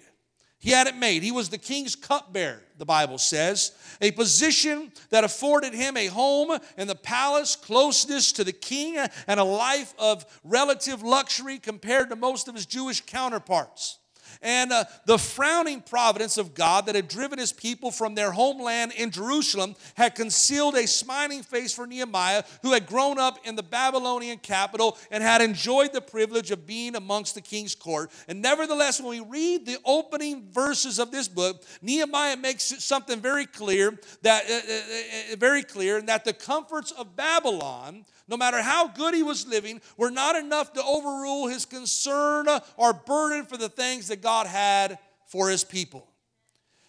He 0.62 0.70
had 0.70 0.86
it 0.86 0.96
made. 0.96 1.24
He 1.24 1.32
was 1.32 1.50
the 1.50 1.58
king's 1.58 1.96
cupbearer, 1.96 2.62
the 2.78 2.86
Bible 2.86 3.18
says, 3.18 3.72
a 4.00 4.12
position 4.12 4.92
that 5.10 5.24
afforded 5.24 5.74
him 5.74 5.98
a 5.98 6.06
home 6.06 6.56
in 6.78 6.88
the 6.88 6.94
palace, 6.94 7.56
closeness 7.56 8.32
to 8.34 8.44
the 8.44 8.54
king, 8.54 8.96
and 9.26 9.40
a 9.40 9.44
life 9.44 9.96
of 9.98 10.24
relative 10.44 11.02
luxury 11.02 11.58
compared 11.58 12.12
to 12.12 12.16
most 12.16 12.48
of 12.48 12.54
his 12.54 12.68
Jewish 12.68 13.02
counterparts 13.02 13.98
and 14.42 14.72
uh, 14.72 14.86
the 15.06 15.18
frowning 15.18 15.82
providence 15.82 16.38
of 16.38 16.54
God 16.54 16.86
that 16.86 16.96
had 16.96 17.08
driven 17.08 17.40
his 17.40 17.52
people 17.52 17.92
from 17.92 18.16
their 18.16 18.32
homeland 18.32 18.92
in 18.94 19.12
Jerusalem 19.12 19.76
had 19.96 20.16
concealed 20.16 20.76
a 20.76 20.88
smiling 20.88 21.44
face 21.44 21.74
for 21.74 21.86
Nehemiah, 21.86 22.44
who 22.62 22.74
had 22.74 22.88
grown 22.88 23.20
up 23.20 23.40
in 23.46 23.56
the 23.56 23.64
Babylonian 23.64 24.40
capital 24.40 24.98
and 25.12 25.24
had 25.24 25.42
enjoyed 25.42 25.94
the 25.94 26.02
privilege 26.02 26.52
of 26.52 26.66
being 26.66 26.96
amongst 26.96 27.36
the 27.36 27.42
king's 27.42 27.76
court. 27.76 28.12
And 28.28 28.42
nevertheless, 28.42 29.00
when 29.00 29.10
we 29.10 29.30
read 29.30 29.66
the 29.66 29.78
opening 29.86 30.50
verses 30.52 31.00
of 31.00 31.12
this 31.12 31.28
book, 31.28 31.64
Nehemiah 31.82 32.38
makes 32.38 32.64
something 32.64 33.20
very 33.20 33.46
clear 33.46 34.00
that 34.24 34.50
uh, 34.50 34.54
uh, 34.54 35.34
uh 35.34 35.36
very 35.38 35.64
clear, 35.64 35.98
and 35.98 36.10
that 36.10 36.26
the 36.26 36.34
comforts 36.34 36.92
of 36.92 37.16
Babylon 37.16 38.06
no 38.32 38.38
matter 38.38 38.62
how 38.62 38.88
good 38.88 39.14
he 39.14 39.24
was 39.24 39.46
living, 39.46 39.82
were 39.98 40.10
not 40.10 40.38
enough 40.38 40.72
to 40.74 40.84
overrule 40.84 41.48
his 41.48 41.66
concern 41.66 42.48
or 42.78 42.94
burden 42.94 43.46
for 43.46 43.58
the 43.58 43.68
things 43.68 44.08
that 44.08 44.22
God 44.22 44.48
had 44.48 44.98
for 45.28 45.50
his 45.50 45.66
people. 45.66 46.08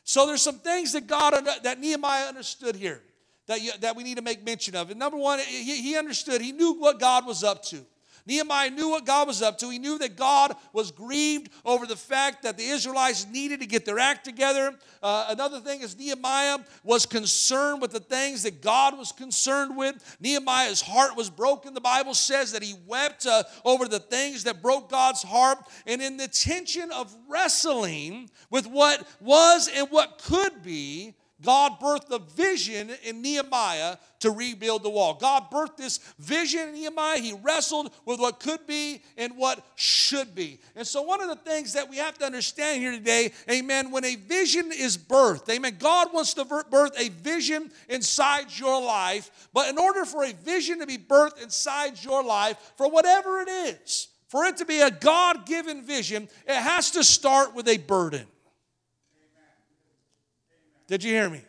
So 0.04 0.24
there's 0.24 0.40
some 0.40 0.60
things 0.60 0.92
that 0.92 1.08
God 1.08 1.34
that 1.64 1.80
Nehemiah 1.80 2.26
understood 2.26 2.76
here 2.76 3.02
that, 3.46 3.60
you, 3.60 3.72
that 3.80 3.96
we 3.96 4.04
need 4.04 4.18
to 4.18 4.22
make 4.22 4.44
mention 4.44 4.76
of. 4.76 4.90
And 4.90 5.00
number 5.00 5.16
one, 5.16 5.40
he, 5.40 5.82
he 5.82 5.96
understood, 5.96 6.40
he 6.40 6.52
knew 6.52 6.74
what 6.74 7.00
God 7.00 7.26
was 7.26 7.42
up 7.42 7.64
to. 7.64 7.84
Nehemiah 8.26 8.70
knew 8.70 8.90
what 8.90 9.04
God 9.04 9.26
was 9.26 9.42
up 9.42 9.58
to. 9.58 9.70
He 9.70 9.78
knew 9.78 9.98
that 9.98 10.16
God 10.16 10.54
was 10.72 10.90
grieved 10.90 11.50
over 11.64 11.86
the 11.86 11.96
fact 11.96 12.42
that 12.42 12.56
the 12.56 12.64
Israelites 12.64 13.26
needed 13.26 13.60
to 13.60 13.66
get 13.66 13.84
their 13.84 13.98
act 13.98 14.24
together. 14.24 14.74
Uh, 15.02 15.26
another 15.30 15.60
thing 15.60 15.80
is, 15.80 15.98
Nehemiah 15.98 16.58
was 16.84 17.06
concerned 17.06 17.82
with 17.82 17.92
the 17.92 18.00
things 18.00 18.44
that 18.44 18.62
God 18.62 18.96
was 18.96 19.12
concerned 19.12 19.76
with. 19.76 20.16
Nehemiah's 20.20 20.80
heart 20.80 21.16
was 21.16 21.30
broken. 21.30 21.74
The 21.74 21.80
Bible 21.80 22.14
says 22.14 22.52
that 22.52 22.62
he 22.62 22.74
wept 22.86 23.26
uh, 23.26 23.42
over 23.64 23.86
the 23.86 23.98
things 23.98 24.44
that 24.44 24.62
broke 24.62 24.90
God's 24.90 25.22
heart. 25.22 25.58
And 25.86 26.00
in 26.00 26.16
the 26.16 26.28
tension 26.28 26.90
of 26.92 27.14
wrestling 27.28 28.30
with 28.50 28.66
what 28.66 29.06
was 29.20 29.68
and 29.74 29.88
what 29.90 30.22
could 30.22 30.62
be, 30.62 31.14
God 31.42 31.80
birthed 31.80 32.10
a 32.10 32.18
vision 32.18 32.90
in 33.02 33.20
Nehemiah 33.20 33.96
to 34.20 34.30
rebuild 34.30 34.82
the 34.82 34.88
wall. 34.88 35.14
God 35.14 35.50
birthed 35.50 35.76
this 35.76 35.98
vision 36.18 36.68
in 36.68 36.74
Nehemiah. 36.74 37.18
He 37.18 37.34
wrestled 37.42 37.92
with 38.06 38.20
what 38.20 38.38
could 38.40 38.66
be 38.66 39.02
and 39.16 39.36
what 39.36 39.64
should 39.74 40.34
be. 40.34 40.60
And 40.76 40.86
so, 40.86 41.02
one 41.02 41.20
of 41.20 41.28
the 41.28 41.36
things 41.36 41.72
that 41.72 41.90
we 41.90 41.96
have 41.96 42.16
to 42.18 42.24
understand 42.24 42.80
here 42.80 42.92
today, 42.92 43.32
amen, 43.50 43.90
when 43.90 44.04
a 44.04 44.14
vision 44.14 44.70
is 44.72 44.96
birthed, 44.96 45.48
amen, 45.50 45.76
God 45.78 46.12
wants 46.12 46.34
to 46.34 46.44
birth 46.44 46.98
a 46.98 47.08
vision 47.08 47.70
inside 47.88 48.46
your 48.56 48.80
life. 48.80 49.48
But 49.52 49.68
in 49.68 49.78
order 49.78 50.04
for 50.04 50.24
a 50.24 50.32
vision 50.32 50.78
to 50.78 50.86
be 50.86 50.98
birthed 50.98 51.42
inside 51.42 52.02
your 52.02 52.22
life, 52.22 52.72
for 52.76 52.88
whatever 52.88 53.40
it 53.40 53.48
is, 53.48 54.08
for 54.28 54.44
it 54.44 54.56
to 54.58 54.64
be 54.64 54.80
a 54.80 54.90
God 54.90 55.44
given 55.44 55.82
vision, 55.82 56.28
it 56.46 56.56
has 56.56 56.92
to 56.92 57.04
start 57.04 57.54
with 57.54 57.68
a 57.68 57.78
burden. 57.78 58.26
Did 60.92 61.04
you 61.04 61.14
hear 61.14 61.30
me? 61.30 61.40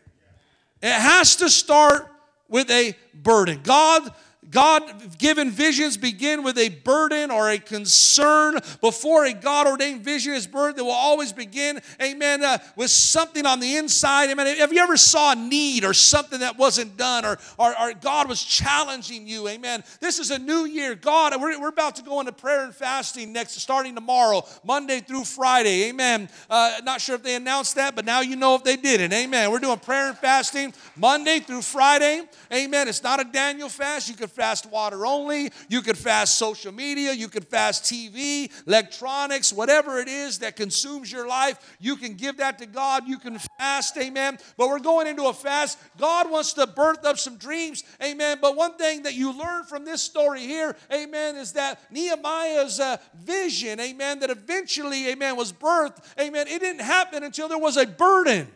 It 0.81 0.93
has 0.93 1.35
to 1.35 1.49
start 1.49 2.09
with 2.47 2.71
a 2.71 2.95
burden. 3.13 3.59
God 3.61 4.09
God 4.49 5.17
given 5.17 5.49
visions 5.49 5.97
begin 5.97 6.43
with 6.43 6.57
a 6.57 6.69
burden 6.69 7.31
or 7.31 7.49
a 7.49 7.57
concern. 7.57 8.59
Before 8.81 9.25
a 9.25 9.33
God 9.33 9.67
ordained 9.67 10.01
vision 10.01 10.33
is 10.33 10.47
birthed, 10.47 10.77
it 10.77 10.83
will 10.83 10.91
always 10.91 11.33
begin, 11.33 11.81
amen, 12.01 12.43
uh, 12.43 12.57
with 12.75 12.91
something 12.91 13.45
on 13.45 13.59
the 13.59 13.77
inside. 13.77 14.29
Amen. 14.29 14.57
Have 14.57 14.73
you 14.73 14.81
ever 14.81 14.97
saw 14.97 15.33
a 15.33 15.35
need 15.35 15.83
or 15.83 15.93
something 15.93 16.41
that 16.41 16.57
wasn't 16.57 16.97
done 16.97 17.25
or, 17.25 17.37
or, 17.57 17.79
or 17.79 17.93
God 17.93 18.29
was 18.29 18.43
challenging 18.43 19.27
you? 19.27 19.47
Amen. 19.47 19.83
This 19.99 20.19
is 20.19 20.31
a 20.31 20.39
new 20.39 20.65
year. 20.65 20.95
God, 20.95 21.39
we're, 21.41 21.59
we're 21.59 21.69
about 21.69 21.95
to 21.95 22.03
go 22.03 22.19
into 22.19 22.31
prayer 22.31 22.65
and 22.65 22.75
fasting 22.75 23.33
next, 23.33 23.53
starting 23.53 23.95
tomorrow, 23.95 24.43
Monday 24.63 24.99
through 24.99 25.23
Friday. 25.23 25.89
Amen. 25.89 26.29
Uh, 26.49 26.79
not 26.83 27.01
sure 27.01 27.15
if 27.15 27.23
they 27.23 27.35
announced 27.35 27.75
that, 27.75 27.95
but 27.95 28.05
now 28.05 28.21
you 28.21 28.35
know 28.35 28.55
if 28.55 28.63
they 28.63 28.75
didn't. 28.75 29.13
Amen. 29.13 29.51
We're 29.51 29.59
doing 29.59 29.79
prayer 29.79 30.09
and 30.09 30.17
fasting 30.17 30.73
Monday 30.95 31.39
through 31.39 31.61
Friday. 31.61 32.21
Amen. 32.51 32.87
It's 32.87 33.03
not 33.03 33.19
a 33.19 33.23
Daniel 33.23 33.69
fast. 33.69 34.09
You 34.09 34.15
can 34.15 34.27
fast 34.33 34.65
water 34.65 35.05
only. 35.05 35.51
You 35.69 35.81
could 35.81 35.97
fast 35.97 36.37
social 36.37 36.71
media. 36.71 37.13
You 37.13 37.27
could 37.27 37.47
fast 37.47 37.83
TV, 37.83 38.51
electronics, 38.67 39.53
whatever 39.53 39.99
it 39.99 40.07
is 40.07 40.39
that 40.39 40.55
consumes 40.55 41.11
your 41.11 41.27
life. 41.27 41.75
You 41.79 41.95
can 41.95 42.15
give 42.15 42.37
that 42.37 42.57
to 42.59 42.65
God. 42.65 43.07
You 43.07 43.17
can 43.17 43.37
fast, 43.59 43.97
amen. 43.97 44.37
But 44.57 44.69
we're 44.69 44.79
going 44.79 45.07
into 45.07 45.25
a 45.25 45.33
fast. 45.33 45.77
God 45.97 46.29
wants 46.29 46.53
to 46.53 46.67
birth 46.67 47.05
up 47.05 47.17
some 47.17 47.37
dreams, 47.37 47.83
amen. 48.03 48.39
But 48.41 48.55
one 48.55 48.75
thing 48.75 49.03
that 49.03 49.13
you 49.13 49.37
learn 49.37 49.63
from 49.65 49.85
this 49.85 50.01
story 50.01 50.41
here, 50.41 50.75
amen, 50.91 51.35
is 51.35 51.53
that 51.53 51.79
Nehemiah's 51.91 52.79
uh, 52.79 52.97
vision, 53.15 53.79
amen, 53.79 54.19
that 54.19 54.29
eventually, 54.29 55.09
amen, 55.09 55.35
was 55.35 55.53
birthed, 55.53 56.03
amen, 56.19 56.47
it 56.47 56.59
didn't 56.59 56.81
happen 56.81 57.23
until 57.23 57.47
there 57.47 57.57
was 57.57 57.77
a 57.77 57.85
burden. 57.85 58.47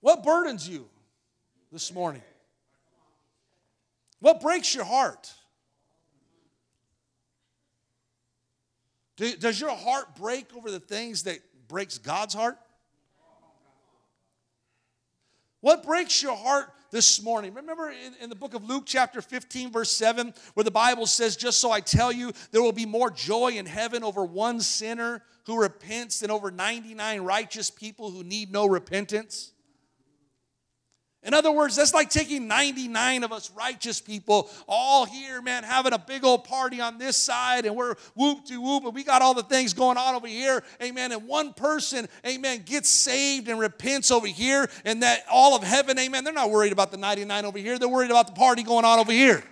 What 0.00 0.22
burdens 0.22 0.68
you 0.68 0.88
this 1.72 1.92
morning? 1.92 2.22
What 4.20 4.40
breaks 4.40 4.74
your 4.74 4.84
heart? 4.84 5.32
does 9.40 9.60
your 9.60 9.74
heart 9.74 10.14
break 10.14 10.46
over 10.56 10.70
the 10.70 10.78
things 10.78 11.24
that 11.24 11.40
breaks 11.66 11.98
God's 11.98 12.34
heart? 12.34 12.56
What 15.60 15.82
breaks 15.82 16.22
your 16.22 16.36
heart 16.36 16.72
this 16.92 17.20
morning? 17.20 17.52
Remember 17.54 17.90
in, 17.90 18.14
in, 18.22 18.28
the 18.30 18.36
book 18.36 18.54
of 18.54 18.64
Luke, 18.68 18.84
chapter 18.86 19.20
15, 19.20 19.72
verse 19.72 19.90
7, 19.90 20.32
where 20.54 20.62
the 20.62 20.70
Bible 20.70 21.04
says, 21.04 21.36
Just 21.36 21.58
so 21.58 21.72
I 21.72 21.80
tell 21.80 22.12
you, 22.12 22.32
there 22.52 22.62
will 22.62 22.70
be 22.70 22.86
more 22.86 23.10
joy 23.10 23.48
in 23.52 23.66
heaven 23.66 24.04
over 24.04 24.24
one 24.24 24.60
sinner 24.60 25.20
who 25.46 25.60
repents 25.60 26.20
than 26.20 26.30
over 26.30 26.52
99 26.52 27.22
righteous 27.22 27.70
people 27.70 28.12
who 28.12 28.22
need 28.22 28.52
no 28.52 28.66
repentance. 28.66 29.52
In 31.24 31.34
other 31.34 31.50
words, 31.50 31.74
that's 31.74 31.92
like 31.92 32.10
taking 32.10 32.46
99 32.46 33.24
of 33.24 33.32
us 33.32 33.50
righteous 33.50 34.00
people 34.00 34.48
all 34.68 35.04
here, 35.04 35.42
man, 35.42 35.64
having 35.64 35.92
a 35.92 35.98
big 35.98 36.24
old 36.24 36.44
party 36.44 36.80
on 36.80 36.96
this 36.96 37.16
side, 37.16 37.66
and 37.66 37.74
we're 37.74 37.96
whoop 38.14 38.44
to 38.46 38.60
whoop, 38.60 38.84
and 38.84 38.94
we 38.94 39.02
got 39.02 39.20
all 39.20 39.34
the 39.34 39.42
things 39.42 39.74
going 39.74 39.96
on 39.96 40.14
over 40.14 40.28
here, 40.28 40.62
amen. 40.80 41.10
And 41.10 41.26
one 41.26 41.54
person, 41.54 42.08
amen, 42.24 42.62
gets 42.64 42.88
saved 42.88 43.48
and 43.48 43.58
repents 43.58 44.12
over 44.12 44.28
here, 44.28 44.70
and 44.84 45.02
that 45.02 45.24
all 45.30 45.56
of 45.56 45.64
heaven, 45.64 45.98
amen, 45.98 46.22
they're 46.22 46.32
not 46.32 46.50
worried 46.50 46.72
about 46.72 46.92
the 46.92 46.96
99 46.96 47.44
over 47.44 47.58
here, 47.58 47.80
they're 47.80 47.88
worried 47.88 48.12
about 48.12 48.28
the 48.28 48.34
party 48.34 48.62
going 48.62 48.84
on 48.84 49.00
over 49.00 49.12
here. 49.12 49.42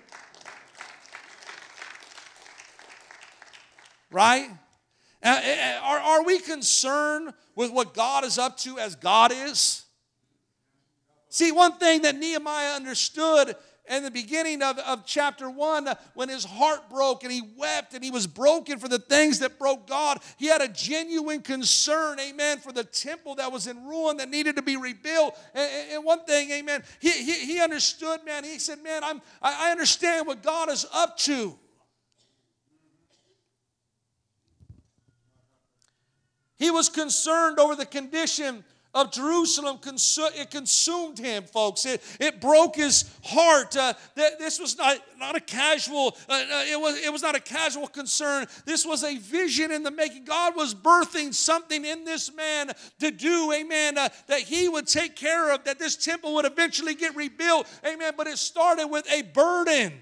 Right? 4.12 4.48
Uh, 5.20 5.28
uh, 5.28 5.30
uh, 5.32 5.80
are, 5.82 5.98
are 5.98 6.24
we 6.24 6.38
concerned 6.38 7.34
with 7.56 7.72
what 7.72 7.92
God 7.92 8.22
is 8.24 8.38
up 8.38 8.56
to 8.58 8.78
as 8.78 8.94
God 8.94 9.32
is? 9.32 9.85
See, 11.36 11.52
one 11.52 11.72
thing 11.72 12.00
that 12.00 12.16
Nehemiah 12.16 12.76
understood 12.76 13.54
in 13.90 14.02
the 14.02 14.10
beginning 14.10 14.62
of, 14.62 14.78
of 14.78 15.04
chapter 15.04 15.50
one, 15.50 15.86
when 16.14 16.30
his 16.30 16.46
heart 16.46 16.88
broke 16.88 17.24
and 17.24 17.30
he 17.30 17.42
wept 17.58 17.92
and 17.92 18.02
he 18.02 18.10
was 18.10 18.26
broken 18.26 18.78
for 18.78 18.88
the 18.88 18.98
things 18.98 19.40
that 19.40 19.58
broke 19.58 19.86
God, 19.86 20.20
he 20.38 20.46
had 20.46 20.62
a 20.62 20.68
genuine 20.68 21.42
concern, 21.42 22.18
amen, 22.18 22.60
for 22.60 22.72
the 22.72 22.84
temple 22.84 23.34
that 23.34 23.52
was 23.52 23.66
in 23.66 23.84
ruin 23.84 24.16
that 24.16 24.30
needed 24.30 24.56
to 24.56 24.62
be 24.62 24.78
rebuilt. 24.78 25.38
And, 25.52 25.70
and 25.92 26.04
one 26.06 26.24
thing, 26.24 26.50
amen, 26.52 26.82
he, 27.00 27.10
he, 27.10 27.34
he, 27.44 27.60
understood, 27.60 28.24
man, 28.24 28.42
he 28.42 28.58
said, 28.58 28.82
man, 28.82 29.04
I'm, 29.04 29.20
I 29.42 29.70
understand 29.70 30.26
what 30.26 30.42
God 30.42 30.70
is 30.70 30.86
up 30.94 31.18
to. 31.18 31.54
He 36.56 36.70
was 36.70 36.88
concerned 36.88 37.58
over 37.58 37.76
the 37.76 37.84
condition 37.84 38.64
of 38.96 39.12
Jerusalem, 39.12 39.78
it 39.84 40.50
consumed 40.50 41.18
him, 41.18 41.44
folks. 41.44 41.84
It, 41.84 42.02
it 42.18 42.40
broke 42.40 42.76
his 42.76 43.04
heart. 43.22 43.76
Uh, 43.76 43.92
this 44.14 44.58
was 44.58 44.78
not, 44.78 44.96
not 45.18 45.36
a 45.36 45.40
casual, 45.40 46.16
uh, 46.28 46.32
uh, 46.32 46.64
it, 46.66 46.80
was, 46.80 46.98
it 46.98 47.12
was 47.12 47.20
not 47.20 47.36
a 47.36 47.40
casual 47.40 47.88
concern. 47.88 48.46
This 48.64 48.86
was 48.86 49.04
a 49.04 49.18
vision 49.18 49.70
in 49.70 49.82
the 49.82 49.90
making. 49.90 50.24
God 50.24 50.56
was 50.56 50.74
birthing 50.74 51.34
something 51.34 51.84
in 51.84 52.04
this 52.04 52.34
man 52.34 52.72
to 53.00 53.10
do, 53.10 53.52
amen, 53.52 53.98
uh, 53.98 54.08
that 54.28 54.40
he 54.40 54.66
would 54.66 54.86
take 54.86 55.14
care 55.14 55.52
of, 55.52 55.64
that 55.64 55.78
this 55.78 55.96
temple 55.96 56.32
would 56.34 56.46
eventually 56.46 56.94
get 56.94 57.14
rebuilt, 57.14 57.68
amen. 57.86 58.14
But 58.16 58.28
it 58.28 58.38
started 58.38 58.86
with 58.86 59.06
a 59.12 59.22
burden. 59.22 59.92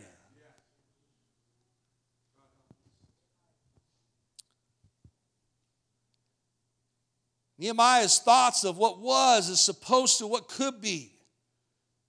Nehemiah's 7.64 8.18
thoughts 8.18 8.62
of 8.64 8.76
what 8.76 9.00
was 9.00 9.48
is 9.48 9.58
supposed 9.58 10.18
to 10.18 10.26
what 10.26 10.48
could 10.48 10.82
be. 10.82 11.10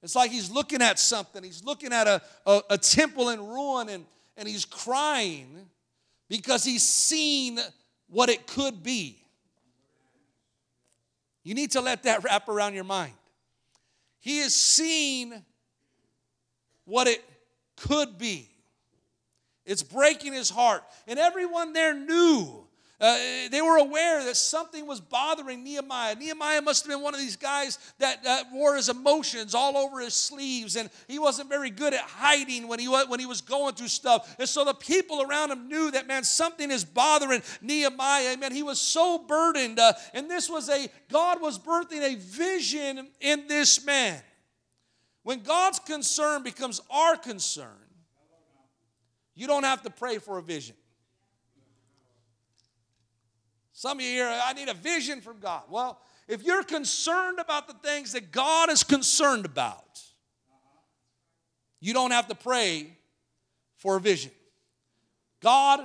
It's 0.03 0.13
like 0.13 0.29
he's 0.29 0.51
looking 0.51 0.81
at 0.81 0.99
something. 0.99 1.41
He's 1.41 1.63
looking 1.63 1.93
at 1.93 2.07
a, 2.07 2.21
a, 2.45 2.61
a, 2.71 2.77
temple 2.77 3.29
in 3.29 3.39
ruin 3.39 3.87
and, 3.87 4.05
and 4.35 4.49
he's 4.49 4.65
crying 4.65 5.65
because 6.27 6.65
he's 6.65 6.83
seen 6.83 7.57
what 8.09 8.27
it 8.27 8.47
could 8.47 8.83
be. 8.83 9.17
You 11.45 11.55
need 11.55 11.71
to 11.71 11.79
let 11.79 12.03
that 12.03 12.25
wrap 12.25 12.49
around 12.49 12.73
your 12.73 12.83
mind. 12.83 13.13
He 14.19 14.39
has 14.39 14.53
seen 14.53 15.41
what 16.83 17.07
it 17.07 17.23
could 17.77 18.17
be. 18.17 18.49
It's 19.65 19.83
breaking 19.83 20.33
his 20.33 20.49
heart. 20.49 20.83
And 21.07 21.17
everyone 21.17 21.71
there 21.71 21.93
knew 21.93 22.64
uh, 23.01 23.17
they 23.51 23.61
were 23.61 23.77
aware 23.77 24.23
that 24.23 24.37
something 24.37 24.87
was 24.87 25.01
bothering 25.01 25.63
Nehemiah. 25.63 26.15
Nehemiah 26.15 26.61
must 26.61 26.85
have 26.85 26.91
been 26.91 27.01
one 27.01 27.13
of 27.13 27.19
these 27.19 27.35
guys 27.35 27.77
that 27.99 28.25
uh, 28.25 28.43
wore 28.53 28.77
his 28.77 28.87
emotions 28.87 29.53
all 29.53 29.75
over 29.75 29.99
his 29.99 30.13
sleeves, 30.13 30.77
and 30.77 30.89
he 31.07 31.19
wasn't 31.19 31.49
very 31.49 31.69
good 31.69 31.93
at 31.93 31.99
hiding 31.99 32.69
when 32.69 32.79
he, 32.79 32.87
was, 32.87 33.09
when 33.09 33.19
he 33.19 33.25
was 33.25 33.41
going 33.41 33.75
through 33.75 33.89
stuff. 33.89 34.35
And 34.39 34.47
so 34.47 34.63
the 34.63 34.73
people 34.73 35.21
around 35.21 35.51
him 35.51 35.67
knew 35.67 35.91
that, 35.91 36.07
man, 36.07 36.23
something 36.23 36.71
is 36.71 36.85
bothering 36.85 37.41
Nehemiah. 37.61 38.33
Amen. 38.33 38.53
He 38.53 38.63
was 38.63 38.79
so 38.79 39.17
burdened. 39.17 39.77
Uh, 39.77 39.91
and 40.13 40.31
this 40.31 40.49
was 40.49 40.69
a, 40.69 40.87
God 41.11 41.41
was 41.41 41.59
birthing 41.59 42.01
a 42.01 42.15
vision 42.15 43.09
in 43.19 43.47
this 43.47 43.85
man. 43.85 44.21
When 45.23 45.41
God's 45.41 45.79
concern 45.79 46.43
becomes 46.43 46.79
our 46.89 47.17
concern, 47.17 47.67
you 49.33 49.47
don't 49.47 49.63
have 49.63 49.81
to 49.81 49.89
pray 49.89 50.19
for 50.19 50.37
a 50.37 50.41
vision. 50.41 50.75
Some 53.77 53.97
of 53.97 54.05
you 54.05 54.09
here, 54.09 54.29
I 54.29 54.53
need 54.53 54.69
a 54.69 54.73
vision 54.73 55.19
from 55.19 55.39
God. 55.41 55.63
Well, 55.69 55.99
if 56.29 56.43
you're 56.43 56.63
concerned 56.63 57.39
about 57.39 57.67
the 57.67 57.73
things 57.73 58.13
that 58.13 58.31
God 58.31 58.69
is 58.69 58.85
concerned 58.85 59.43
about, 59.43 60.01
you 61.81 61.93
don't 61.93 62.11
have 62.11 62.29
to 62.29 62.35
pray 62.35 62.97
for 63.75 63.97
a 63.97 63.99
vision. 63.99 64.31
God, 65.41 65.81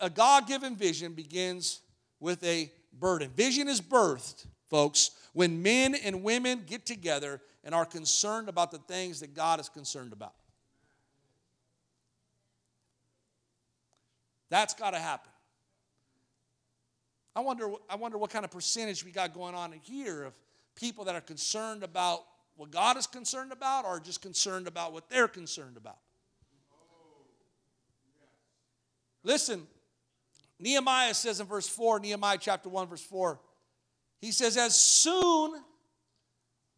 a 0.00 0.10
God 0.10 0.48
given 0.48 0.74
vision 0.74 1.12
begins 1.12 1.80
with 2.18 2.42
a 2.42 2.72
burden. 2.98 3.30
Vision 3.36 3.68
is 3.68 3.80
birthed, 3.80 4.44
folks, 4.68 5.12
when 5.34 5.62
men 5.62 5.94
and 5.94 6.24
women 6.24 6.64
get 6.66 6.84
together 6.84 7.40
and 7.62 7.76
are 7.76 7.86
concerned 7.86 8.48
about 8.48 8.72
the 8.72 8.78
things 8.78 9.20
that 9.20 9.34
God 9.34 9.60
is 9.60 9.68
concerned 9.68 10.12
about. 10.12 10.34
That's 14.50 14.74
got 14.74 14.90
to 14.90 14.98
happen. 14.98 15.30
I 17.36 17.40
wonder, 17.40 17.72
I 17.90 17.96
wonder 17.96 18.16
what 18.16 18.30
kind 18.30 18.44
of 18.44 18.50
percentage 18.50 19.04
we 19.04 19.10
got 19.10 19.34
going 19.34 19.54
on 19.54 19.72
in 19.72 19.80
here 19.80 20.24
of 20.24 20.34
people 20.76 21.04
that 21.04 21.14
are 21.14 21.20
concerned 21.20 21.82
about 21.82 22.24
what 22.56 22.70
God 22.70 22.96
is 22.96 23.06
concerned 23.06 23.52
about 23.52 23.84
or 23.84 23.98
just 23.98 24.22
concerned 24.22 24.68
about 24.68 24.92
what 24.92 25.08
they're 25.08 25.28
concerned 25.28 25.76
about. 25.76 25.98
Listen, 29.24 29.66
Nehemiah 30.60 31.14
says 31.14 31.40
in 31.40 31.46
verse 31.46 31.68
4, 31.68 32.00
Nehemiah 32.00 32.38
chapter 32.40 32.68
1, 32.68 32.86
verse 32.88 33.02
4, 33.02 33.40
he 34.20 34.30
says, 34.30 34.56
As 34.56 34.76
soon, 34.76 35.60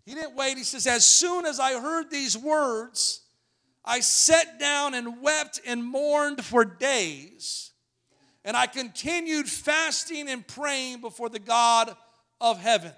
he 0.05 0.15
didn't 0.15 0.37
wait, 0.37 0.57
he 0.57 0.65
says, 0.65 0.87
As 0.87 1.05
soon 1.05 1.45
as 1.45 1.61
I 1.61 1.79
heard 1.79 2.11
these 2.11 2.39
words, 2.39 3.23
I 3.85 4.01
sat 4.01 4.59
down 4.59 4.95
and 4.95 5.21
wept 5.21 5.61
and 5.67 5.85
mourned 5.85 6.45
for 6.45 6.65
days. 6.65 7.73
And 8.47 8.57
I 8.57 8.67
continued 8.69 9.49
fasting 9.49 10.29
and 10.31 10.47
praying 10.47 11.03
before 11.03 11.29
the 11.29 11.41
God 11.41 11.95
of 12.41 12.59
heaven. 12.59 12.93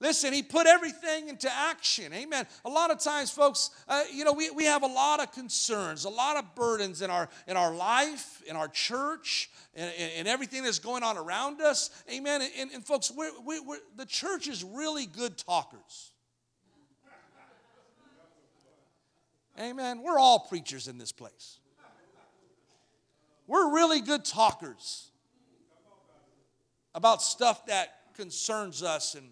Listen, 0.00 0.32
he 0.32 0.44
put 0.44 0.68
everything 0.68 1.28
into 1.28 1.52
action. 1.52 2.12
Amen. 2.12 2.46
A 2.64 2.70
lot 2.70 2.92
of 2.92 3.00
times, 3.00 3.32
folks, 3.32 3.70
uh, 3.88 4.04
you 4.14 4.24
know, 4.24 4.32
we, 4.32 4.48
we 4.50 4.64
have 4.64 4.84
a 4.84 4.86
lot 4.86 5.20
of 5.20 5.32
concerns, 5.32 6.04
a 6.04 6.08
lot 6.08 6.36
of 6.36 6.54
burdens 6.54 7.02
in 7.02 7.10
our 7.10 7.28
in 7.48 7.56
our 7.56 7.74
life, 7.74 8.40
in 8.46 8.54
our 8.54 8.68
church, 8.68 9.50
and, 9.74 9.92
and 10.16 10.28
everything 10.28 10.62
that's 10.62 10.78
going 10.78 11.02
on 11.02 11.18
around 11.18 11.60
us. 11.60 11.90
Amen. 12.08 12.42
And, 12.56 12.70
and 12.70 12.86
folks, 12.86 13.10
we're, 13.10 13.32
we, 13.44 13.58
we're, 13.58 13.78
the 13.96 14.06
church 14.06 14.46
is 14.46 14.62
really 14.62 15.06
good 15.06 15.36
talkers. 15.36 16.12
Amen. 19.58 20.04
We're 20.04 20.20
all 20.20 20.38
preachers 20.38 20.86
in 20.86 20.98
this 20.98 21.10
place. 21.10 21.57
We're 23.48 23.74
really 23.74 24.02
good 24.02 24.26
talkers 24.26 25.10
about 26.94 27.22
stuff 27.22 27.66
that 27.66 27.88
concerns 28.14 28.82
us 28.82 29.14
and 29.14 29.26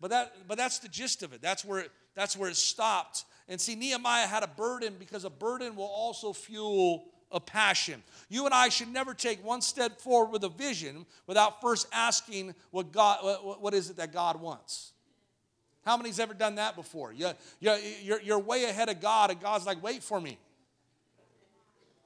but 0.00 0.10
that 0.10 0.34
but 0.48 0.58
that's 0.58 0.80
the 0.80 0.88
gist 0.88 1.22
of 1.22 1.32
it. 1.32 1.40
That's 1.40 1.64
where 1.64 1.80
it, 1.80 1.92
that's 2.14 2.36
where 2.36 2.50
it 2.50 2.56
stopped. 2.56 3.24
And 3.48 3.60
see 3.60 3.76
Nehemiah 3.76 4.26
had 4.26 4.42
a 4.42 4.48
burden 4.48 4.96
because 4.98 5.24
a 5.24 5.30
burden 5.30 5.76
will 5.76 5.84
also 5.84 6.32
fuel 6.32 7.04
a 7.30 7.38
passion. 7.38 8.02
You 8.28 8.44
and 8.44 8.52
I 8.52 8.68
should 8.68 8.88
never 8.88 9.14
take 9.14 9.44
one 9.44 9.60
step 9.60 10.00
forward 10.00 10.32
with 10.32 10.42
a 10.44 10.48
vision 10.48 11.06
without 11.26 11.60
first 11.60 11.86
asking 11.92 12.54
what 12.72 12.90
God 12.90 13.22
what, 13.22 13.62
what 13.62 13.74
is 13.74 13.90
it 13.90 13.96
that 13.98 14.12
God 14.12 14.40
wants. 14.40 14.92
How 15.84 15.96
many's 15.96 16.18
ever 16.18 16.34
done 16.34 16.56
that 16.56 16.74
before? 16.74 17.12
You, 17.12 17.30
you, 17.60 17.76
you're, 18.02 18.20
you're 18.22 18.38
way 18.38 18.64
ahead 18.64 18.88
of 18.88 19.02
God, 19.02 19.30
and 19.30 19.38
God's 19.38 19.66
like, 19.66 19.82
wait 19.82 20.02
for 20.02 20.18
me. 20.18 20.38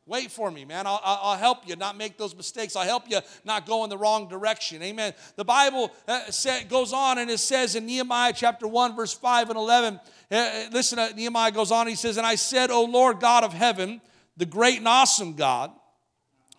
Wait 0.09 0.31
for 0.31 0.51
me, 0.51 0.65
man. 0.65 0.87
I'll, 0.87 1.01
I'll, 1.05 1.37
help 1.37 1.69
you 1.69 1.77
not 1.77 1.95
make 1.95 2.17
those 2.17 2.35
mistakes. 2.35 2.75
I'll 2.75 2.87
help 2.87 3.11
you 3.11 3.21
not 3.45 3.67
go 3.67 3.85
in 3.85 3.91
the 3.91 3.99
wrong 3.99 4.27
direction. 4.27 4.83
Amen. 4.83 5.13
The 5.37 5.45
Bible 5.45 5.93
uh, 6.09 6.23
goes 6.71 6.95
on 6.95 7.19
and 7.19 7.31
it 7.31 7.37
says 7.37 7.75
in 7.75 7.85
Nehemiah 7.85 8.33
chapter 8.35 8.67
1, 8.67 8.97
verse 8.97 9.13
5 9.13 9.51
and 9.51 9.59
11, 9.59 10.01
uh, 10.31 10.35
uh, 10.35 10.65
listen, 10.73 10.99
Nehemiah 11.15 11.53
goes 11.53 11.71
on, 11.71 11.87
he 11.87 11.95
says, 11.95 12.17
And 12.17 12.27
I 12.27 12.37
said, 12.37 12.71
O 12.71 12.85
Lord 12.85 13.21
God 13.21 13.45
of 13.45 13.53
heaven, 13.53 14.01
the 14.39 14.47
great 14.47 14.79
and 14.79 14.89
awesome 14.89 15.35
God, 15.35 15.73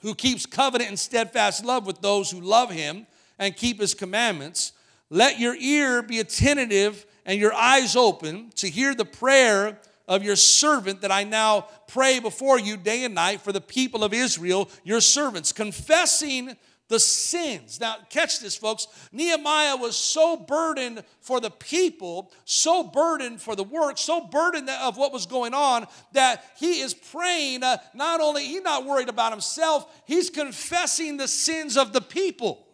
who 0.04 0.14
keeps 0.14 0.46
covenant 0.46 0.90
and 0.92 1.00
steadfast 1.00 1.66
love 1.66 1.88
with 1.88 2.02
those 2.02 2.30
who 2.30 2.42
love 2.42 2.70
him 2.70 3.08
and 3.40 3.56
keep 3.56 3.82
his 3.82 3.96
commandments, 3.96 4.74
let 5.10 5.40
your 5.40 5.56
ear 5.56 6.04
be 6.04 6.20
attentive 6.20 7.04
and 7.26 7.40
your 7.40 7.56
eyes 7.56 7.96
open 7.96 8.52
to 8.58 8.70
hear 8.70 8.94
the 8.94 9.06
prayer 9.06 9.80
of 10.10 10.24
your 10.24 10.36
servant 10.36 11.02
that 11.02 11.12
I 11.12 11.24
now 11.24 11.68
pray 11.88 12.20
before 12.20 12.60
you 12.60 12.76
day 12.76 13.06
and 13.06 13.16
night 13.16 13.40
for 13.40 13.54
the 13.54 13.62
people 13.62 14.04
of 14.04 14.14
Israel, 14.14 14.68
your 14.84 15.00
servants, 15.00 15.54
confessing 15.54 16.58
the 16.90 17.00
sins. 17.00 17.80
Now, 17.80 17.98
catch 18.10 18.40
this, 18.40 18.56
folks. 18.56 18.88
Nehemiah 19.12 19.78
was 19.78 19.96
so 19.96 20.36
burdened 20.36 21.04
for 21.22 21.40
the 21.40 21.52
people, 21.52 22.32
so 22.46 22.84
burdened 22.84 23.40
for 23.40 23.56
the 23.56 23.64
work, 23.64 24.00
so 24.00 24.22
burdened 24.22 24.70
of 24.70 24.98
what 24.98 25.14
was 25.14 25.28
going 25.28 25.54
on 25.54 25.86
that 26.14 26.44
he 26.58 26.82
is 26.82 26.96
praying. 26.96 27.64
Uh, 27.64 27.78
not 27.94 28.20
only 28.20 28.46
he's 28.46 28.64
not 28.64 28.88
worried 28.88 29.08
about 29.08 29.32
himself, 29.32 30.02
he's 30.06 30.32
confessing 30.32 31.18
the 31.18 31.28
sins 31.28 31.78
of 31.78 31.94
the 31.94 32.02
people. 32.02 32.66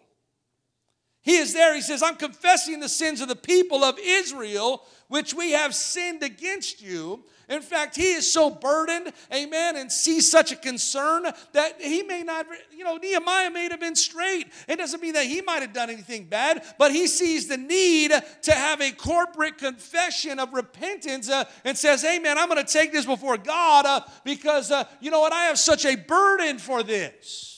He 1.21 1.37
is 1.37 1.53
there. 1.53 1.75
He 1.75 1.81
says, 1.81 2.01
I'm 2.01 2.15
confessing 2.15 2.79
the 2.79 2.87
sins 2.87 3.19
of 3.19 3.27
the 3.27 3.35
people 3.35 3.83
of 3.83 3.97
Israel, 3.99 4.83
which 5.07 5.33
we 5.33 5.51
have 5.51 5.75
sinned 5.75 6.23
against 6.23 6.81
you. 6.81 7.23
In 7.47 7.61
fact, 7.61 7.95
he 7.95 8.13
is 8.13 8.31
so 8.31 8.49
burdened, 8.49 9.13
amen, 9.31 9.75
and 9.75 9.91
sees 9.91 10.29
such 10.29 10.51
a 10.51 10.55
concern 10.55 11.27
that 11.53 11.79
he 11.79 12.01
may 12.01 12.23
not, 12.23 12.47
you 12.75 12.83
know, 12.83 12.97
Nehemiah 12.97 13.51
may 13.51 13.69
have 13.69 13.79
been 13.79 13.95
straight. 13.95 14.47
It 14.67 14.77
doesn't 14.77 15.01
mean 15.01 15.13
that 15.13 15.25
he 15.25 15.41
might 15.41 15.61
have 15.61 15.73
done 15.73 15.91
anything 15.91 16.25
bad, 16.25 16.63
but 16.79 16.91
he 16.91 17.05
sees 17.05 17.47
the 17.47 17.57
need 17.57 18.11
to 18.43 18.51
have 18.51 18.81
a 18.81 18.91
corporate 18.91 19.59
confession 19.59 20.39
of 20.39 20.53
repentance 20.53 21.29
uh, 21.29 21.43
and 21.63 21.77
says, 21.77 22.03
man, 22.03 22.37
I'm 22.37 22.49
going 22.49 22.65
to 22.65 22.73
take 22.73 22.91
this 22.91 23.05
before 23.05 23.37
God 23.37 23.85
uh, 23.85 24.01
because, 24.23 24.71
uh, 24.71 24.85
you 24.99 25.11
know 25.11 25.19
what, 25.19 25.33
I 25.33 25.43
have 25.43 25.59
such 25.59 25.85
a 25.85 25.95
burden 25.95 26.57
for 26.57 26.81
this. 26.81 27.54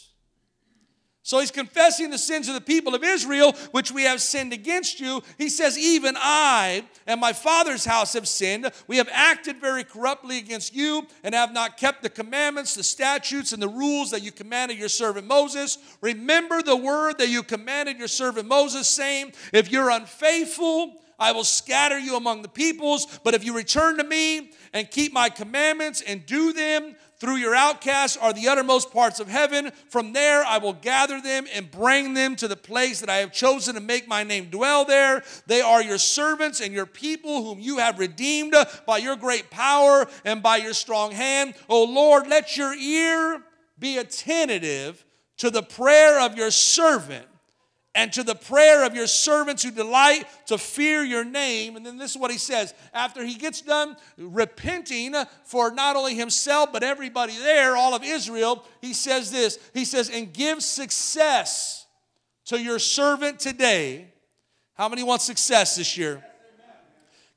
So 1.27 1.39
he's 1.41 1.51
confessing 1.51 2.09
the 2.09 2.17
sins 2.17 2.47
of 2.47 2.53
the 2.53 2.61
people 2.61 2.95
of 2.95 3.03
Israel, 3.03 3.51
which 3.71 3.91
we 3.91 4.03
have 4.03 4.21
sinned 4.21 4.53
against 4.53 5.01
you. 5.01 5.21
He 5.37 5.49
says, 5.49 5.77
Even 5.77 6.15
I 6.17 6.85
and 7.05 7.19
my 7.19 7.33
father's 7.33 7.83
house 7.83 8.13
have 8.13 8.29
sinned. 8.29 8.71
We 8.87 8.95
have 8.95 9.09
acted 9.11 9.59
very 9.59 9.83
corruptly 9.83 10.37
against 10.37 10.73
you 10.73 11.05
and 11.25 11.35
have 11.35 11.51
not 11.51 11.75
kept 11.75 12.01
the 12.01 12.09
commandments, 12.09 12.75
the 12.75 12.83
statutes, 12.83 13.51
and 13.51 13.61
the 13.61 13.67
rules 13.67 14.11
that 14.11 14.23
you 14.23 14.31
commanded 14.31 14.77
your 14.77 14.87
servant 14.87 15.27
Moses. 15.27 15.79
Remember 15.99 16.61
the 16.61 16.77
word 16.77 17.17
that 17.17 17.27
you 17.27 17.43
commanded 17.43 17.97
your 17.97 18.07
servant 18.07 18.47
Moses, 18.47 18.87
saying, 18.87 19.33
If 19.51 19.69
you're 19.69 19.89
unfaithful, 19.89 20.93
I 21.19 21.33
will 21.33 21.43
scatter 21.43 21.99
you 21.99 22.15
among 22.15 22.41
the 22.41 22.47
peoples. 22.47 23.19
But 23.23 23.33
if 23.33 23.43
you 23.43 23.53
return 23.53 23.97
to 23.97 24.03
me 24.05 24.51
and 24.71 24.89
keep 24.89 25.11
my 25.11 25.29
commandments 25.29 26.01
and 26.01 26.25
do 26.25 26.53
them, 26.53 26.95
through 27.19 27.37
your 27.37 27.55
outcasts 27.55 28.15
are 28.17 28.31
the 28.31 28.47
uttermost 28.47 28.91
parts 28.91 29.19
of 29.19 29.27
heaven. 29.27 29.71
From 29.89 30.13
there 30.13 30.43
I 30.45 30.59
will 30.59 30.73
gather 30.73 31.19
them 31.19 31.47
and 31.53 31.71
bring 31.71 32.13
them 32.13 32.35
to 32.37 32.47
the 32.47 32.55
place 32.55 32.99
that 32.99 33.09
I 33.09 33.17
have 33.17 33.31
chosen 33.31 33.75
to 33.75 33.81
make 33.81 34.07
my 34.07 34.23
name 34.23 34.49
dwell 34.49 34.85
there. 34.85 35.23
They 35.47 35.61
are 35.61 35.81
your 35.81 35.97
servants 35.97 36.61
and 36.61 36.73
your 36.73 36.85
people 36.85 37.43
whom 37.43 37.59
you 37.59 37.79
have 37.79 37.97
redeemed 37.97 38.55
by 38.85 38.97
your 38.97 39.15
great 39.15 39.49
power 39.49 40.07
and 40.25 40.43
by 40.43 40.57
your 40.57 40.73
strong 40.73 41.11
hand. 41.11 41.55
O 41.69 41.83
Lord, 41.83 42.27
let 42.27 42.55
your 42.55 42.75
ear 42.75 43.41
be 43.79 43.97
attentive 43.97 45.03
to 45.37 45.49
the 45.49 45.63
prayer 45.63 46.19
of 46.19 46.37
your 46.37 46.51
servant 46.51 47.25
and 47.97 48.13
to 48.13 48.21
the 48.21 48.35
prayer 48.35 48.85
of 48.85 48.95
your 48.95 49.07
servants 49.07 49.63
who 49.63 49.71
delight 49.71 50.27
to 50.45 50.59
fear 50.59 51.03
your 51.03 51.25
name. 51.25 51.75
And 51.75 51.83
then 51.83 51.97
this 51.97 52.11
is 52.11 52.17
what 52.17 52.29
he 52.29 52.37
says 52.37 52.75
after 52.93 53.25
he 53.25 53.33
gets 53.33 53.59
done 53.61 53.97
repenting 54.19 55.15
for 55.43 55.71
not 55.71 55.95
only 55.95 56.13
himself, 56.13 56.71
but 56.71 56.83
everybody 56.83 57.35
there, 57.35 57.75
all 57.75 57.95
of 57.95 58.03
Israel, 58.03 58.63
he 58.81 58.93
says 58.93 59.31
this 59.31 59.57
He 59.73 59.83
says, 59.83 60.11
and 60.11 60.31
give 60.31 60.61
success 60.61 61.87
to 62.45 62.61
your 62.61 62.77
servant 62.77 63.39
today. 63.39 64.13
How 64.75 64.87
many 64.87 65.01
want 65.01 65.23
success 65.23 65.75
this 65.75 65.97
year? 65.97 66.23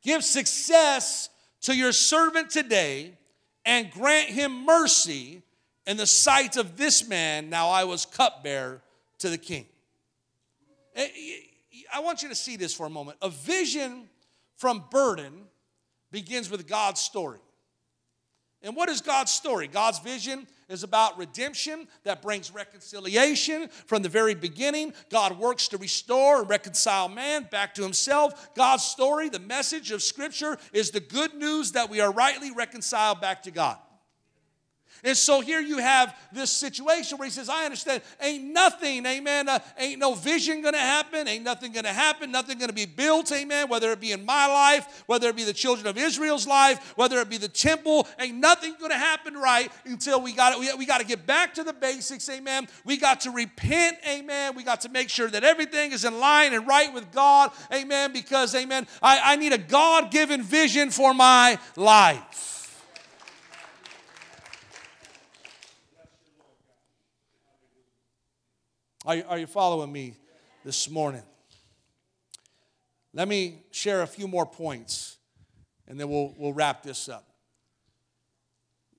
Give 0.02 0.22
success 0.22 1.30
to 1.62 1.74
your 1.74 1.92
servant 1.92 2.50
today 2.50 3.16
and 3.64 3.90
grant 3.90 4.28
him 4.28 4.66
mercy 4.66 5.42
in 5.86 5.96
the 5.96 6.06
sight 6.06 6.58
of 6.58 6.76
this 6.76 7.08
man. 7.08 7.48
Now 7.48 7.70
I 7.70 7.84
was 7.84 8.04
cupbearer 8.04 8.82
to 9.20 9.30
the 9.30 9.38
king. 9.38 9.64
Eh, 10.94 11.08
I 11.92 12.00
want 12.00 12.22
you 12.22 12.28
to 12.28 12.34
see 12.34 12.56
this 12.56 12.74
for 12.74 12.86
a 12.86 12.90
moment. 12.90 13.18
A 13.22 13.30
vision 13.30 14.08
from 14.56 14.84
burden 14.90 15.32
begins 16.10 16.50
with 16.50 16.66
God's 16.66 17.00
story. 17.00 17.38
And 18.62 18.76
what 18.76 18.90
is 18.90 19.00
God's 19.00 19.32
story? 19.32 19.68
God's 19.68 20.00
vision 20.00 20.46
is 20.68 20.82
about 20.82 21.18
redemption 21.18 21.88
that 22.04 22.20
brings 22.20 22.52
reconciliation 22.52 23.68
from 23.86 24.02
the 24.02 24.08
very 24.08 24.34
beginning. 24.34 24.92
God 25.08 25.38
works 25.38 25.68
to 25.68 25.78
restore 25.78 26.40
and 26.40 26.50
reconcile 26.50 27.08
man 27.08 27.48
back 27.50 27.74
to 27.74 27.82
himself. 27.82 28.54
God's 28.54 28.84
story, 28.84 29.30
the 29.30 29.38
message 29.38 29.90
of 29.92 30.02
Scripture, 30.02 30.58
is 30.72 30.90
the 30.90 31.00
good 31.00 31.34
news 31.34 31.72
that 31.72 31.88
we 31.88 32.00
are 32.00 32.12
rightly 32.12 32.50
reconciled 32.50 33.20
back 33.20 33.42
to 33.44 33.50
God. 33.50 33.78
And 35.04 35.16
so 35.16 35.40
here 35.40 35.60
you 35.60 35.78
have 35.78 36.16
this 36.32 36.50
situation 36.50 37.18
where 37.18 37.26
he 37.26 37.32
says, 37.32 37.48
I 37.48 37.64
understand, 37.64 38.02
ain't 38.20 38.44
nothing, 38.44 39.04
amen, 39.06 39.48
uh, 39.48 39.58
ain't 39.78 39.98
no 39.98 40.14
vision 40.14 40.62
gonna 40.62 40.78
happen, 40.78 41.26
ain't 41.26 41.44
nothing 41.44 41.72
gonna 41.72 41.88
happen, 41.88 42.30
nothing 42.30 42.58
gonna 42.58 42.72
be 42.72 42.86
built, 42.86 43.32
amen, 43.32 43.68
whether 43.68 43.90
it 43.92 44.00
be 44.00 44.12
in 44.12 44.24
my 44.24 44.46
life, 44.46 45.04
whether 45.06 45.28
it 45.28 45.36
be 45.36 45.44
the 45.44 45.52
children 45.52 45.86
of 45.86 45.96
Israel's 45.96 46.46
life, 46.46 46.92
whether 46.96 47.18
it 47.20 47.28
be 47.28 47.38
the 47.38 47.48
temple, 47.48 48.06
ain't 48.18 48.36
nothing 48.36 48.74
gonna 48.80 48.94
happen 48.94 49.34
right 49.34 49.70
until 49.84 50.20
we 50.20 50.32
got 50.32 50.58
we, 50.58 50.72
we 50.74 50.86
got 50.86 51.00
to 51.00 51.06
get 51.06 51.26
back 51.26 51.54
to 51.54 51.64
the 51.64 51.72
basics, 51.72 52.28
amen. 52.28 52.68
We 52.84 52.96
got 52.96 53.20
to 53.22 53.30
repent, 53.30 53.98
amen. 54.08 54.54
We 54.54 54.62
got 54.62 54.82
to 54.82 54.88
make 54.88 55.08
sure 55.08 55.28
that 55.28 55.44
everything 55.44 55.92
is 55.92 56.04
in 56.04 56.18
line 56.18 56.52
and 56.52 56.66
right 56.66 56.92
with 56.92 57.10
God, 57.12 57.50
amen, 57.72 58.12
because, 58.12 58.54
amen, 58.54 58.86
I, 59.02 59.20
I 59.24 59.36
need 59.36 59.52
a 59.52 59.58
God 59.58 60.10
given 60.10 60.42
vision 60.42 60.90
for 60.90 61.14
my 61.14 61.58
life. 61.76 62.49
Are 69.06 69.16
you, 69.16 69.24
are 69.28 69.38
you 69.38 69.46
following 69.46 69.90
me 69.90 70.14
this 70.62 70.90
morning? 70.90 71.22
Let 73.14 73.28
me 73.28 73.62
share 73.70 74.02
a 74.02 74.06
few 74.06 74.28
more 74.28 74.44
points 74.44 75.16
and 75.88 75.98
then 75.98 76.10
we'll, 76.10 76.34
we'll 76.36 76.52
wrap 76.52 76.82
this 76.82 77.08
up. 77.08 77.26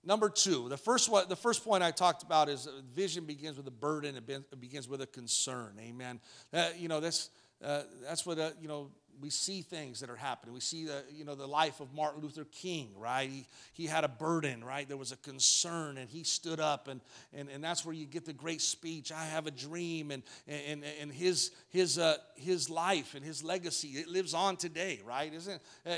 Number 0.04 0.28
two, 0.28 0.68
the 0.70 0.78
first, 0.78 1.08
one, 1.08 1.30
the 1.30 1.36
first 1.36 1.64
point 1.64 1.84
I 1.84 1.92
talked 1.92 2.24
about 2.24 2.50
is 2.50 2.68
vision 2.96 3.26
begins 3.26 3.58
with 3.58 3.68
a 3.68 3.72
burden, 3.72 4.16
it 4.18 4.60
begins 4.60 4.90
with 4.90 5.02
a 5.02 5.06
concern. 5.08 5.78
Amen. 5.80 6.20
Uh, 6.52 6.70
you 6.76 6.88
know, 6.88 7.00
that's, 7.00 7.30
uh, 7.64 7.84
that's 8.04 8.26
what, 8.26 8.40
uh, 8.40 8.50
you 8.60 8.68
know, 8.68 8.90
we 9.20 9.30
see 9.30 9.62
things 9.62 10.00
that 10.00 10.10
are 10.10 10.16
happening. 10.16 10.54
We 10.54 10.60
see 10.60 10.86
the, 10.86 11.04
you 11.12 11.26
know, 11.26 11.36
the 11.36 11.48
life 11.48 11.80
of 11.80 11.94
Martin 11.94 12.22
Luther 12.22 12.46
King, 12.46 12.90
right? 12.98 13.30
He, 13.30 13.46
he 13.74 13.86
had 13.88 14.04
a 14.04 14.08
burden, 14.08 14.64
right? 14.64 14.88
There 14.88 14.98
was 14.98 15.12
a 15.12 15.18
concern 15.18 15.98
and 15.98 16.10
he 16.10 16.24
stood 16.24 16.60
up 16.60 16.88
and, 16.88 17.02
and, 17.34 17.50
and 17.50 17.64
that's 17.64 17.86
where 17.86 17.94
you 17.94 18.06
get 18.06 18.26
the 18.26 18.34
great 18.34 18.62
speech, 18.62 19.12
I 19.12 19.26
have 19.26 19.48
a 19.48 19.52
dream 19.52 20.12
and, 20.12 20.24
and, 20.48 20.84
and 21.00 21.12
his, 21.12 21.52
his, 21.70 21.98
uh, 21.98 22.18
his 22.36 22.70
life 22.70 23.16
and 23.16 23.24
his 23.26 23.44
legacy, 23.44 23.90
it 23.90 24.08
lives 24.08 24.34
on 24.34 24.58
today, 24.58 25.02
right? 25.06 25.34
Isn't, 25.34 25.62
uh, 25.86 25.96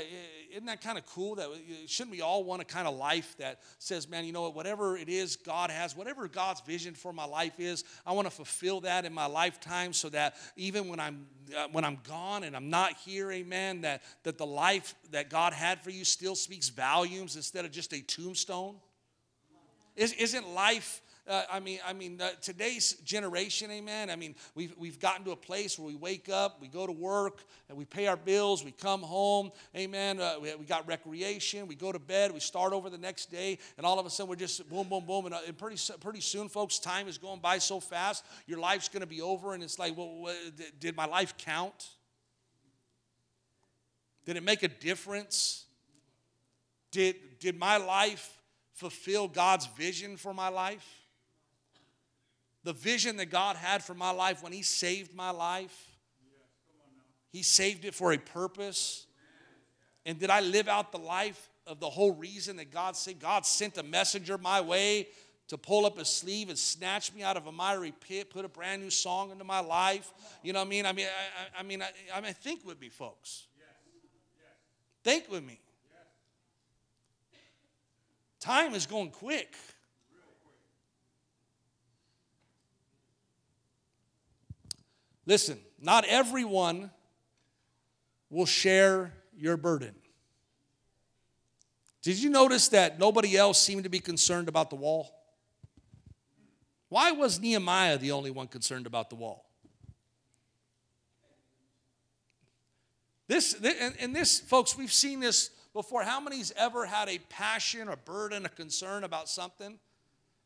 isn't 0.50 0.66
that 0.66 0.80
kind 0.80 0.98
of 0.98 1.06
cool 1.06 1.34
that 1.36 1.48
shouldn't 1.86 2.12
we 2.14 2.20
all 2.20 2.44
want 2.44 2.62
a 2.62 2.64
kind 2.64 2.86
of 2.86 2.96
life 2.96 3.36
that 3.38 3.60
says, 3.78 4.08
man, 4.08 4.24
you 4.24 4.32
know 4.32 4.42
what, 4.42 4.54
whatever 4.54 4.96
it 4.96 5.08
is 5.08 5.36
God 5.36 5.70
has, 5.70 5.96
whatever 5.96 6.28
God's 6.28 6.60
vision 6.62 6.94
for 6.94 7.12
my 7.12 7.24
life 7.24 7.58
is, 7.58 7.84
I 8.06 8.12
want 8.12 8.26
to 8.26 8.30
fulfill 8.30 8.80
that 8.82 9.04
in 9.04 9.12
my 9.12 9.26
lifetime 9.26 9.92
so 9.92 10.08
that 10.10 10.36
even 10.56 10.88
when 10.88 11.00
I'm, 11.00 11.26
uh, 11.43 11.43
Uh, 11.56 11.68
when 11.72 11.84
I'm 11.84 11.98
gone 12.08 12.44
and 12.44 12.54
I'm 12.54 12.70
not 12.70 12.92
here, 13.04 13.14
here, 13.14 13.32
amen, 13.32 13.82
that, 13.82 14.02
that 14.24 14.38
the 14.38 14.46
life 14.46 14.94
that 15.10 15.30
God 15.30 15.52
had 15.52 15.80
for 15.82 15.90
you 15.90 16.04
still 16.04 16.34
speaks 16.34 16.68
volumes 16.68 17.36
instead 17.36 17.64
of 17.64 17.70
just 17.70 17.92
a 17.92 18.02
tombstone? 18.02 18.76
Is, 19.96 20.12
isn't 20.14 20.48
life 20.48 21.00
uh, 21.26 21.42
I 21.50 21.58
mean, 21.58 21.78
I 21.86 21.94
mean, 21.94 22.20
uh, 22.20 22.30
today's 22.42 22.94
generation, 23.04 23.70
amen. 23.70 24.10
I 24.10 24.16
mean, 24.16 24.34
we've, 24.54 24.74
we've 24.76 25.00
gotten 25.00 25.24
to 25.24 25.30
a 25.30 25.36
place 25.36 25.78
where 25.78 25.86
we 25.88 25.94
wake 25.94 26.28
up, 26.28 26.60
we 26.60 26.68
go 26.68 26.86
to 26.86 26.92
work, 26.92 27.44
and 27.70 27.78
we 27.78 27.86
pay 27.86 28.06
our 28.08 28.16
bills, 28.16 28.62
we 28.62 28.72
come 28.72 29.00
home, 29.00 29.50
amen. 29.74 30.20
Uh, 30.20 30.34
we, 30.42 30.54
we 30.56 30.66
got 30.66 30.86
recreation, 30.86 31.66
we 31.66 31.76
go 31.76 31.92
to 31.92 31.98
bed, 31.98 32.30
we 32.30 32.40
start 32.40 32.74
over 32.74 32.90
the 32.90 32.98
next 32.98 33.30
day, 33.30 33.58
and 33.78 33.86
all 33.86 33.98
of 33.98 34.04
a 34.04 34.10
sudden 34.10 34.28
we're 34.28 34.36
just 34.36 34.68
boom, 34.68 34.86
boom, 34.88 35.06
boom. 35.06 35.24
And, 35.24 35.34
uh, 35.34 35.38
and 35.46 35.56
pretty, 35.56 35.80
pretty 36.00 36.20
soon, 36.20 36.50
folks, 36.50 36.78
time 36.78 37.08
is 37.08 37.16
going 37.16 37.40
by 37.40 37.56
so 37.56 37.80
fast, 37.80 38.26
your 38.46 38.58
life's 38.58 38.90
going 38.90 39.00
to 39.00 39.06
be 39.06 39.22
over, 39.22 39.54
and 39.54 39.62
it's 39.62 39.78
like, 39.78 39.96
well, 39.96 40.30
did 40.78 40.94
my 40.94 41.06
life 41.06 41.38
count? 41.38 41.88
Did 44.26 44.36
it 44.36 44.42
make 44.42 44.62
a 44.62 44.68
difference? 44.68 45.64
Did, 46.90 47.16
did 47.40 47.58
my 47.58 47.78
life 47.78 48.38
fulfill 48.74 49.26
God's 49.26 49.66
vision 49.68 50.18
for 50.18 50.34
my 50.34 50.48
life? 50.48 51.03
The 52.64 52.72
vision 52.72 53.16
that 53.18 53.26
God 53.26 53.56
had 53.56 53.84
for 53.84 53.94
my 53.94 54.10
life 54.10 54.42
when 54.42 54.52
He 54.52 54.62
saved 54.62 55.14
my 55.14 55.30
life, 55.30 55.90
He 57.30 57.42
saved 57.42 57.84
it 57.84 57.94
for 57.94 58.12
a 58.12 58.18
purpose. 58.18 59.06
And 60.06 60.18
did 60.18 60.30
I 60.30 60.40
live 60.40 60.68
out 60.68 60.92
the 60.92 60.98
life 60.98 61.50
of 61.66 61.80
the 61.80 61.88
whole 61.88 62.12
reason 62.12 62.56
that 62.56 62.70
God 62.70 62.96
said? 62.96 63.20
God 63.20 63.46
sent 63.46 63.78
a 63.78 63.82
messenger 63.82 64.36
my 64.36 64.60
way 64.60 65.08
to 65.48 65.58
pull 65.58 65.84
up 65.84 65.98
a 65.98 66.04
sleeve 66.04 66.48
and 66.48 66.58
snatch 66.58 67.12
me 67.14 67.22
out 67.22 67.36
of 67.36 67.46
a 67.46 67.52
miry 67.52 67.92
pit, 68.00 68.30
put 68.30 68.44
a 68.44 68.48
brand 68.48 68.82
new 68.82 68.90
song 68.90 69.30
into 69.30 69.44
my 69.44 69.60
life. 69.60 70.10
You 70.42 70.52
know 70.52 70.60
what 70.60 70.66
I 70.66 70.70
mean? 70.70 70.86
I 70.86 70.92
mean, 70.92 71.06
I, 71.06 71.60
I 71.60 71.62
mean, 71.62 71.82
I, 71.82 71.90
I 72.14 72.20
mean, 72.20 72.32
think 72.34 72.64
with 72.66 72.80
me, 72.80 72.88
folks. 72.88 73.46
Think 75.02 75.30
with 75.30 75.44
me. 75.44 75.60
Time 78.40 78.74
is 78.74 78.86
going 78.86 79.10
quick. 79.10 79.54
Listen, 85.26 85.58
not 85.80 86.04
everyone 86.06 86.90
will 88.30 88.46
share 88.46 89.12
your 89.36 89.56
burden. 89.56 89.94
Did 92.02 92.18
you 92.18 92.28
notice 92.28 92.68
that 92.68 92.98
nobody 92.98 93.36
else 93.36 93.58
seemed 93.58 93.84
to 93.84 93.88
be 93.88 94.00
concerned 94.00 94.48
about 94.48 94.68
the 94.68 94.76
wall? 94.76 95.10
Why 96.90 97.12
was 97.12 97.40
Nehemiah 97.40 97.96
the 97.96 98.12
only 98.12 98.30
one 98.30 98.46
concerned 98.46 98.86
about 98.86 99.08
the 99.08 99.16
wall? 99.16 99.46
This, 103.26 103.54
and 104.00 104.14
this, 104.14 104.38
folks, 104.38 104.76
we've 104.76 104.92
seen 104.92 105.18
this 105.18 105.50
before. 105.72 106.02
How 106.02 106.20
many's 106.20 106.52
ever 106.56 106.84
had 106.84 107.08
a 107.08 107.18
passion, 107.30 107.88
a 107.88 107.96
burden, 107.96 108.44
a 108.44 108.50
concern 108.50 109.02
about 109.02 109.30
something? 109.30 109.78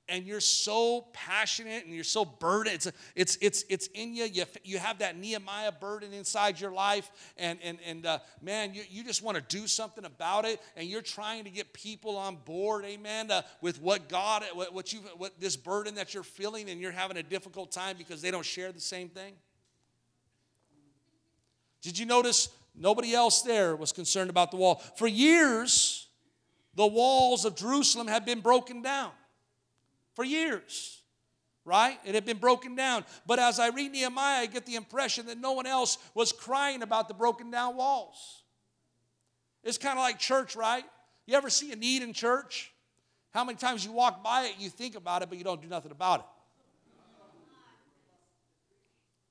And 0.08 0.24
you're 0.24 0.40
so 0.40 1.06
passionate 1.12 1.84
and 1.84 1.94
you're 1.94 2.04
so 2.04 2.24
burdened 2.24 2.74
it's 2.74 2.90
it's 3.14 3.38
it's 3.40 3.64
it's 3.68 3.86
in 3.88 4.14
you. 4.14 4.24
You, 4.24 4.44
you 4.64 4.78
have 4.78 4.98
that 4.98 5.16
nehemiah 5.16 5.72
burden 5.72 6.12
inside 6.12 6.60
your 6.60 6.72
life 6.72 7.10
and 7.36 7.58
and 7.62 7.78
and 7.86 8.06
uh, 8.06 8.18
man 8.42 8.74
you, 8.74 8.82
you 8.88 9.04
just 9.04 9.22
want 9.22 9.36
to 9.36 9.56
do 9.56 9.66
something 9.66 10.04
about 10.04 10.44
it 10.44 10.60
and 10.76 10.88
you're 10.88 11.02
trying 11.02 11.44
to 11.44 11.50
get 11.50 11.72
people 11.72 12.16
on 12.16 12.36
board 12.44 12.84
amen 12.84 13.30
uh, 13.30 13.42
with 13.60 13.80
what 13.80 14.08
god 14.08 14.44
what, 14.54 14.72
what 14.72 14.92
you 14.92 15.00
what 15.16 15.38
this 15.40 15.56
burden 15.56 15.94
that 15.96 16.14
you're 16.14 16.22
feeling 16.22 16.70
and 16.70 16.80
you're 16.80 16.92
having 16.92 17.16
a 17.16 17.22
difficult 17.22 17.70
time 17.70 17.96
because 17.96 18.22
they 18.22 18.30
don't 18.30 18.46
share 18.46 18.72
the 18.72 18.80
same 18.80 19.08
thing. 19.08 19.34
Did 21.82 21.98
you 21.98 22.06
notice 22.06 22.48
nobody 22.74 23.14
else 23.14 23.42
there 23.42 23.76
was 23.76 23.92
concerned 23.92 24.30
about 24.30 24.50
the 24.50 24.56
wall? 24.56 24.76
For 24.96 25.06
years 25.06 26.06
the 26.74 26.86
walls 26.86 27.44
of 27.44 27.56
jerusalem 27.56 28.06
have 28.06 28.24
been 28.24 28.40
broken 28.40 28.82
down 28.82 29.10
for 30.18 30.24
years, 30.24 31.00
right? 31.64 31.96
It 32.04 32.16
had 32.16 32.24
been 32.24 32.38
broken 32.38 32.74
down. 32.74 33.04
But 33.24 33.38
as 33.38 33.60
I 33.60 33.68
read 33.68 33.92
Nehemiah, 33.92 34.40
I 34.40 34.46
get 34.46 34.66
the 34.66 34.74
impression 34.74 35.26
that 35.26 35.38
no 35.38 35.52
one 35.52 35.64
else 35.64 35.96
was 36.12 36.32
crying 36.32 36.82
about 36.82 37.06
the 37.06 37.14
broken 37.14 37.52
down 37.52 37.76
walls. 37.76 38.42
It's 39.62 39.78
kind 39.78 39.96
of 39.96 40.02
like 40.02 40.18
church, 40.18 40.56
right? 40.56 40.82
You 41.24 41.36
ever 41.36 41.48
see 41.48 41.70
a 41.70 41.76
need 41.76 42.02
in 42.02 42.12
church? 42.12 42.72
How 43.30 43.44
many 43.44 43.58
times 43.58 43.84
you 43.84 43.92
walk 43.92 44.24
by 44.24 44.46
it, 44.46 44.54
you 44.58 44.70
think 44.70 44.96
about 44.96 45.22
it, 45.22 45.28
but 45.28 45.38
you 45.38 45.44
don't 45.44 45.62
do 45.62 45.68
nothing 45.68 45.92
about 45.92 46.18
it? 46.18 46.26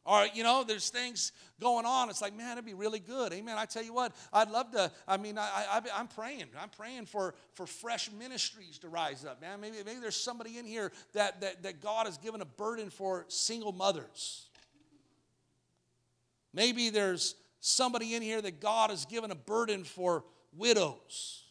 Or, 0.08 0.26
you 0.34 0.42
know, 0.42 0.64
there's 0.64 0.90
things 0.90 1.34
going 1.60 1.86
on. 1.86 2.10
It's 2.10 2.22
like, 2.22 2.34
man, 2.34 2.54
it'd 2.54 2.66
be 2.66 2.74
really 2.74 3.00
good. 3.00 3.34
Amen. 3.34 3.58
I 3.58 3.66
tell 3.66 3.84
you 3.84 3.94
what, 3.94 4.16
I'd 4.32 4.50
love 4.50 4.72
to. 4.72 4.90
I 5.06 5.18
mean, 5.18 5.38
I, 5.38 5.82
I, 5.94 6.00
am 6.00 6.08
praying. 6.08 6.46
I'm 6.58 6.70
praying 6.70 7.08
for, 7.08 7.36
for 7.56 7.68
fresh 7.68 8.10
ministries 8.18 8.80
to 8.80 8.88
rise 8.88 9.26
up, 9.26 9.42
man. 9.42 9.60
Maybe, 9.60 9.76
maybe 9.86 10.00
there's 10.00 10.16
somebody 10.16 10.58
in 10.58 10.66
here 10.66 10.94
that, 11.12 11.42
that, 11.42 11.64
that 11.64 11.82
God 11.82 12.06
has 12.06 12.18
given 12.18 12.40
a 12.40 12.46
burden 12.46 12.90
for 12.90 13.26
single 13.28 13.74
mothers. 13.74 14.48
Maybe 16.54 16.90
there's 16.90 17.36
somebody 17.60 18.16
in 18.16 18.22
here 18.22 18.42
that 18.42 18.62
God 18.62 18.92
has 18.92 19.06
given 19.06 19.30
a 19.30 19.36
burden 19.36 19.84
for 19.84 20.24
widows. 20.56 21.44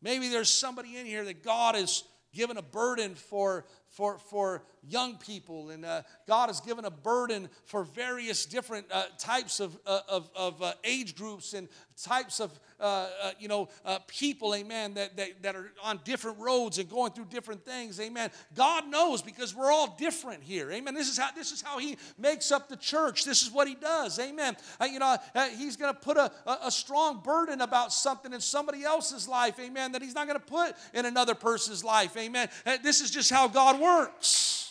Maybe 0.00 0.30
there's 0.30 0.48
somebody 0.48 0.96
in 0.96 1.04
here 1.04 1.26
that 1.26 1.44
God 1.44 1.74
has 1.74 2.04
given 2.32 2.56
a 2.56 2.62
burden 2.62 3.14
for 3.16 3.66
for, 3.96 4.18
for 4.18 4.62
young 4.88 5.16
people, 5.16 5.70
and 5.70 5.84
uh, 5.84 6.02
God 6.26 6.48
has 6.48 6.60
given 6.60 6.84
a 6.84 6.90
burden 6.90 7.48
for 7.64 7.84
various 7.84 8.46
different 8.46 8.86
uh, 8.90 9.04
types 9.18 9.60
of, 9.60 9.76
uh, 9.86 10.00
of, 10.08 10.30
of 10.34 10.62
uh, 10.62 10.72
age 10.84 11.16
groups 11.16 11.54
and 11.54 11.68
types 12.02 12.40
of 12.40 12.58
uh, 12.78 13.08
uh, 13.22 13.30
you 13.38 13.48
know 13.48 13.68
people, 14.06 14.54
amen, 14.54 14.94
that, 14.94 15.16
that, 15.16 15.42
that 15.42 15.56
are 15.56 15.72
on 15.82 15.98
different 16.04 16.38
roads 16.38 16.78
and 16.78 16.88
going 16.90 17.12
through 17.12 17.24
different 17.26 17.64
things, 17.64 17.98
amen. 18.00 18.30
God 18.54 18.88
knows 18.88 19.22
because 19.22 19.54
we're 19.54 19.72
all 19.72 19.96
different 19.98 20.42
here, 20.42 20.70
amen. 20.70 20.94
This 20.94 21.08
is 21.08 21.18
how 21.18 21.30
this 21.32 21.52
is 21.52 21.62
how 21.62 21.78
He 21.78 21.96
makes 22.18 22.52
up 22.52 22.68
the 22.68 22.76
church. 22.76 23.24
This 23.24 23.42
is 23.42 23.50
what 23.50 23.66
He 23.66 23.74
does, 23.74 24.18
amen. 24.18 24.56
you 24.82 24.98
know, 24.98 25.16
He's 25.56 25.76
going 25.76 25.92
to 25.92 25.98
put 25.98 26.16
a, 26.16 26.30
a 26.62 26.70
strong 26.70 27.20
burden 27.24 27.60
about 27.60 27.92
something 27.92 28.32
in 28.32 28.40
somebody 28.40 28.84
else's 28.84 29.26
life, 29.26 29.58
amen, 29.58 29.92
that 29.92 30.02
He's 30.02 30.14
not 30.14 30.26
going 30.26 30.38
to 30.38 30.46
put 30.46 30.74
in 30.92 31.06
another 31.06 31.34
person's 31.34 31.82
life, 31.82 32.16
amen. 32.16 32.48
this 32.82 33.00
is 33.00 33.10
just 33.10 33.30
how 33.30 33.48
God 33.48 33.80
works. 33.80 34.66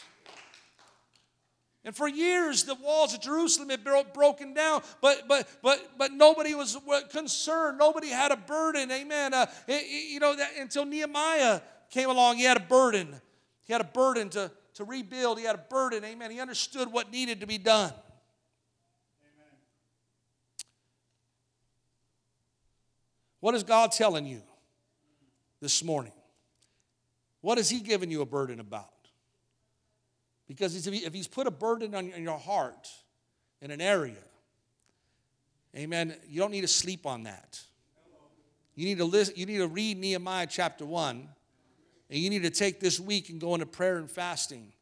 And 1.86 1.96
for 1.96 2.08
years, 2.08 2.64
the 2.64 2.74
walls 2.74 3.14
of 3.14 3.22
Jerusalem 3.22 3.70
had 3.70 3.84
been 3.84 4.04
broken 4.12 4.56
down, 4.56 4.82
but 5.02 5.28
but 5.28 5.48
but 5.62 5.92
but 6.00 6.12
nobody 6.12 6.56
was 6.56 6.76
concerned. 7.12 7.78
Nobody 7.78 8.10
had 8.10 8.32
a 8.32 8.38
burden. 8.38 8.90
Amen. 8.90 9.36
Uh, 9.36 9.46
you 9.68 10.20
know, 10.20 10.36
that, 10.36 10.50
until 10.60 10.84
Nehemiah 10.84 11.62
came 11.92 12.10
along, 12.10 12.38
he 12.38 12.44
had 12.44 12.58
a 12.58 12.62
burden. 12.62 13.22
He 13.66 13.72
had 13.72 13.82
a 13.82 13.86
burden 13.86 14.30
to 14.30 14.52
to 14.74 14.84
rebuild. 14.84 15.38
He 15.38 15.46
had 15.46 15.54
a 15.54 15.64
burden. 15.70 16.04
Amen. 16.04 16.32
He 16.32 16.40
understood 16.40 16.92
what 16.92 17.12
needed 17.12 17.42
to 17.42 17.46
be 17.46 17.60
done. 17.60 17.94
Amen. 19.22 19.54
What 23.42 23.54
is 23.54 23.62
God 23.62 23.92
telling 23.92 24.26
you 24.26 24.42
this 25.62 25.84
morning? 25.84 26.14
What 27.42 27.60
has 27.60 27.70
He 27.70 27.80
given 27.80 28.10
you 28.10 28.22
a 28.22 28.26
burden 28.26 28.60
about? 28.60 28.95
Because 30.48 30.88
if 30.88 31.14
He's 31.14 31.28
put 31.28 31.48
a 31.48 31.52
burden 31.52 31.96
on 31.96 32.08
your 32.22 32.38
heart 32.38 32.88
in 33.62 33.72
an 33.72 33.82
area, 33.82 34.24
amen, 35.76 36.16
you 36.28 36.40
don't 36.40 36.52
need 36.52 36.62
to 36.62 36.68
sleep 36.68 37.06
on 37.06 37.24
that. 37.24 37.60
You 38.76 38.86
need 38.86 38.98
to 38.98 39.06
listen, 39.06 39.36
you 39.38 39.46
need 39.46 39.58
to 39.58 39.68
read 39.68 39.98
Nehemiah 39.98 40.48
chapter 40.50 40.86
1, 40.86 41.30
and 42.10 42.20
you 42.20 42.30
need 42.30 42.44
to 42.44 42.50
take 42.50 42.80
this 42.80 43.00
week 43.00 43.30
and 43.30 43.40
go 43.40 43.54
into 43.54 43.66
prayer 43.66 43.98
and 43.98 44.10
fasting. 44.10 44.74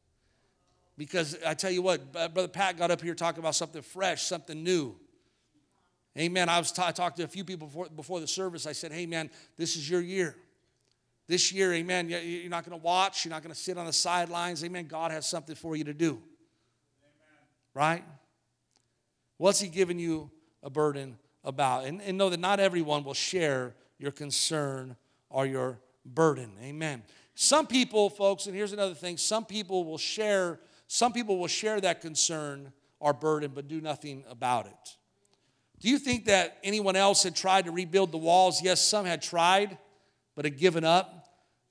Because 0.97 1.37
I 1.45 1.53
tell 1.53 1.71
you 1.71 1.81
what, 1.81 2.11
Brother 2.11 2.47
Pat 2.47 2.77
got 2.77 2.91
up 2.91 3.01
here 3.01 3.15
talking 3.15 3.39
about 3.39 3.55
something 3.55 3.81
fresh, 3.81 4.23
something 4.23 4.63
new. 4.63 4.95
Amen. 6.17 6.47
I 6.49 6.59
was 6.59 6.71
t- 6.71 6.83
I 6.83 6.91
talked 6.91 7.17
to 7.17 7.23
a 7.23 7.27
few 7.27 7.43
people 7.43 7.67
before, 7.67 7.87
before 7.89 8.19
the 8.19 8.27
service. 8.27 8.67
I 8.67 8.73
said, 8.73 8.91
hey, 8.91 9.07
man, 9.07 9.31
this 9.57 9.75
is 9.75 9.89
your 9.89 10.01
year. 10.01 10.35
This 11.27 11.53
year, 11.53 11.73
amen, 11.73 12.09
you're 12.09 12.49
not 12.49 12.65
going 12.65 12.77
to 12.77 12.83
watch, 12.83 13.23
you're 13.23 13.29
not 13.29 13.43
going 13.43 13.53
to 13.53 13.59
sit 13.59 13.77
on 13.77 13.85
the 13.85 13.93
sidelines. 13.93 14.63
Amen. 14.63 14.87
God 14.87 15.11
has 15.11 15.25
something 15.25 15.55
for 15.55 15.75
you 15.75 15.85
to 15.85 15.93
do. 15.93 16.09
Amen. 16.09 16.21
Right? 17.73 18.03
What's 19.37 19.59
He 19.59 19.69
giving 19.69 19.99
you 19.99 20.29
a 20.61 20.69
burden 20.69 21.17
about? 21.43 21.85
And, 21.85 22.01
and 22.01 22.17
know 22.17 22.29
that 22.29 22.39
not 22.39 22.59
everyone 22.59 23.05
will 23.05 23.13
share 23.13 23.73
your 23.99 24.11
concern 24.11 24.97
or 25.29 25.45
your 25.45 25.79
burden. 26.05 26.51
Amen. 26.61 27.03
Some 27.35 27.67
people, 27.67 28.09
folks, 28.09 28.45
and 28.45 28.55
here's 28.55 28.73
another 28.73 28.93
thing 28.93 29.17
some 29.17 29.45
people 29.45 29.85
will 29.85 29.97
share, 29.97 30.59
some 30.87 31.13
people 31.13 31.37
will 31.37 31.47
share 31.47 31.79
that 31.81 32.01
concern 32.01 32.73
or 32.99 33.13
burden, 33.13 33.51
but 33.55 33.67
do 33.67 33.81
nothing 33.81 34.23
about 34.29 34.65
it. 34.65 34.97
Do 35.79 35.89
you 35.89 35.99
think 35.99 36.25
that 36.25 36.57
anyone 36.63 36.95
else 36.95 37.23
had 37.23 37.35
tried 37.35 37.65
to 37.65 37.71
rebuild 37.71 38.11
the 38.11 38.17
walls? 38.17 38.61
Yes, 38.61 38.81
some 38.81 39.05
had 39.05 39.21
tried 39.21 39.77
but 40.35 40.45
had 40.45 40.57
given 40.57 40.83
up. 40.83 41.27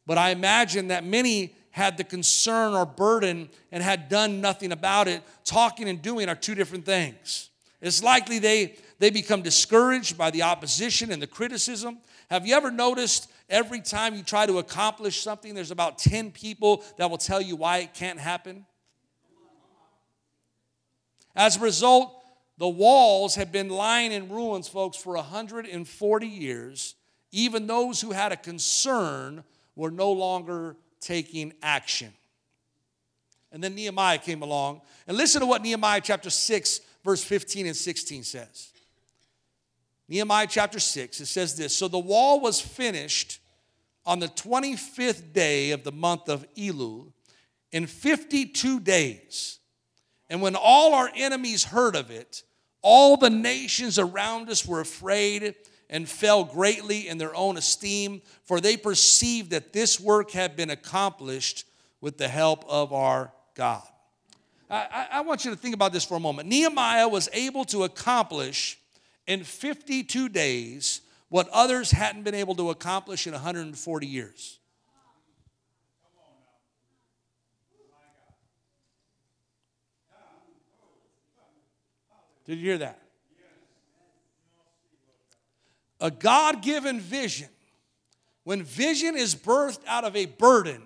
But 0.06 0.18
I 0.18 0.30
imagine 0.30 0.88
that 0.88 1.04
many 1.04 1.54
had 1.70 1.96
the 1.96 2.04
concern 2.04 2.74
or 2.74 2.84
burden 2.84 3.48
and 3.70 3.82
had 3.82 4.08
done 4.08 4.40
nothing 4.40 4.72
about 4.72 5.08
it. 5.08 5.22
Talking 5.44 5.88
and 5.88 6.00
doing 6.02 6.28
are 6.28 6.34
two 6.34 6.54
different 6.54 6.84
things. 6.84 7.50
It's 7.80 8.02
likely 8.02 8.38
they, 8.38 8.76
they 8.98 9.10
become 9.10 9.42
discouraged 9.42 10.16
by 10.16 10.30
the 10.30 10.42
opposition 10.42 11.10
and 11.10 11.20
the 11.20 11.26
criticism. 11.26 11.98
Have 12.30 12.46
you 12.46 12.54
ever 12.54 12.70
noticed 12.70 13.30
every 13.48 13.80
time 13.80 14.14
you 14.14 14.22
try 14.22 14.46
to 14.46 14.58
accomplish 14.58 15.20
something, 15.20 15.54
there's 15.54 15.70
about 15.70 15.98
10 15.98 16.30
people 16.30 16.84
that 16.98 17.10
will 17.10 17.18
tell 17.18 17.40
you 17.40 17.56
why 17.56 17.78
it 17.78 17.94
can't 17.94 18.18
happen? 18.18 18.66
As 21.34 21.56
a 21.56 21.60
result, 21.60 22.14
the 22.58 22.68
walls 22.68 23.34
have 23.36 23.50
been 23.50 23.70
lying 23.70 24.12
in 24.12 24.28
ruins, 24.28 24.68
folks, 24.68 24.96
for 24.96 25.14
140 25.14 26.26
years 26.26 26.94
even 27.32 27.66
those 27.66 28.00
who 28.00 28.12
had 28.12 28.30
a 28.30 28.36
concern 28.36 29.42
were 29.74 29.90
no 29.90 30.12
longer 30.12 30.76
taking 31.00 31.52
action. 31.62 32.12
And 33.50 33.62
then 33.62 33.74
Nehemiah 33.74 34.18
came 34.18 34.42
along. 34.42 34.82
And 35.06 35.16
listen 35.16 35.40
to 35.40 35.46
what 35.46 35.62
Nehemiah 35.62 36.00
chapter 36.02 36.30
6, 36.30 36.80
verse 37.04 37.24
15 37.24 37.66
and 37.66 37.76
16 37.76 38.22
says. 38.22 38.72
Nehemiah 40.08 40.46
chapter 40.48 40.78
6, 40.78 41.20
it 41.20 41.26
says 41.26 41.56
this 41.56 41.74
So 41.74 41.88
the 41.88 41.98
wall 41.98 42.40
was 42.40 42.60
finished 42.60 43.40
on 44.04 44.18
the 44.18 44.28
25th 44.28 45.32
day 45.32 45.70
of 45.70 45.84
the 45.84 45.92
month 45.92 46.28
of 46.28 46.46
Elul 46.54 47.12
in 47.70 47.86
52 47.86 48.80
days. 48.80 49.58
And 50.28 50.42
when 50.42 50.56
all 50.56 50.94
our 50.94 51.10
enemies 51.14 51.64
heard 51.64 51.94
of 51.94 52.10
it, 52.10 52.42
all 52.80 53.16
the 53.16 53.30
nations 53.30 53.98
around 53.98 54.48
us 54.50 54.66
were 54.66 54.80
afraid 54.80 55.54
and 55.90 56.08
fell 56.08 56.44
greatly 56.44 57.08
in 57.08 57.18
their 57.18 57.34
own 57.34 57.56
esteem, 57.56 58.22
for 58.44 58.60
they 58.60 58.76
perceived 58.76 59.50
that 59.50 59.72
this 59.72 60.00
work 60.00 60.30
had 60.30 60.56
been 60.56 60.70
accomplished 60.70 61.66
with 62.00 62.18
the 62.18 62.28
help 62.28 62.64
of 62.68 62.92
our 62.92 63.32
God. 63.54 63.86
I, 64.70 65.06
I, 65.12 65.20
want 65.20 65.44
you 65.44 65.50
to 65.50 65.56
think 65.56 65.74
about 65.74 65.92
this 65.92 66.02
for 66.02 66.16
a 66.16 66.20
moment. 66.20 66.48
Nehemiah 66.48 67.06
was 67.06 67.28
able 67.34 67.66
to 67.66 67.84
accomplish 67.84 68.78
in 69.26 69.44
52 69.44 70.30
days 70.30 71.02
what 71.28 71.46
others 71.50 71.90
hadn't 71.90 72.22
been 72.22 72.34
able 72.34 72.54
to 72.54 72.70
accomplish 72.70 73.26
in 73.26 73.34
140 73.34 74.06
years. 74.06 74.58
Did 82.44 82.58
you 82.58 82.64
hear 82.64 82.78
that? 82.78 83.01
A 86.02 86.10
God 86.10 86.62
given 86.62 87.00
vision, 87.00 87.48
when 88.44 88.64
vision 88.64 89.16
is 89.16 89.34
birthed 89.36 89.80
out 89.86 90.04
of 90.04 90.16
a 90.16 90.26
burden, 90.26 90.82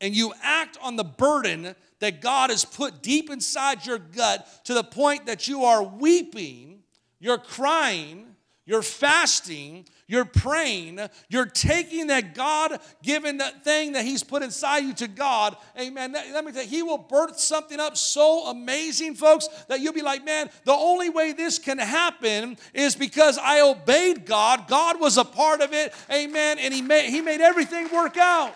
and 0.00 0.14
you 0.14 0.32
act 0.42 0.78
on 0.80 0.96
the 0.96 1.04
burden 1.04 1.74
that 2.00 2.20
God 2.20 2.50
has 2.50 2.64
put 2.64 3.02
deep 3.02 3.30
inside 3.30 3.84
your 3.84 3.98
gut 3.98 4.46
to 4.64 4.74
the 4.74 4.84
point 4.84 5.26
that 5.26 5.48
you 5.48 5.64
are 5.64 5.82
weeping, 5.82 6.82
you're 7.18 7.38
crying, 7.38 8.27
you're 8.68 8.82
fasting, 8.82 9.86
you're 10.06 10.26
praying, 10.26 11.00
you're 11.30 11.46
taking 11.46 12.08
that 12.08 12.34
God 12.34 12.78
given 13.02 13.40
thing 13.64 13.92
that 13.92 14.04
He's 14.04 14.22
put 14.22 14.42
inside 14.42 14.80
you 14.80 14.92
to 14.92 15.08
God. 15.08 15.56
Amen. 15.80 16.12
Let 16.12 16.44
me 16.44 16.52
tell 16.52 16.64
you, 16.64 16.68
He 16.68 16.82
will 16.82 16.98
birth 16.98 17.40
something 17.40 17.80
up 17.80 17.96
so 17.96 18.48
amazing, 18.48 19.14
folks, 19.14 19.48
that 19.68 19.80
you'll 19.80 19.94
be 19.94 20.02
like, 20.02 20.22
man, 20.22 20.50
the 20.64 20.74
only 20.74 21.08
way 21.08 21.32
this 21.32 21.58
can 21.58 21.78
happen 21.78 22.58
is 22.74 22.94
because 22.94 23.38
I 23.38 23.62
obeyed 23.62 24.26
God. 24.26 24.68
God 24.68 25.00
was 25.00 25.16
a 25.16 25.24
part 25.24 25.62
of 25.62 25.72
it. 25.72 25.94
Amen. 26.12 26.58
And 26.58 26.74
He 26.74 26.82
made, 26.82 27.08
he 27.08 27.22
made 27.22 27.40
everything 27.40 27.88
work 27.90 28.18
out. 28.18 28.54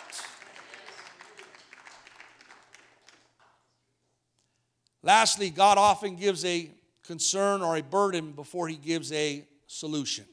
Lastly, 5.01 5.49
God 5.49 5.79
often 5.79 6.17
gives 6.17 6.45
a 6.45 6.69
concern 7.03 7.63
or 7.63 7.77
a 7.77 7.81
burden 7.81 8.33
before 8.33 8.67
he 8.67 8.75
gives 8.75 9.11
a 9.11 9.43
solution. 9.73 10.25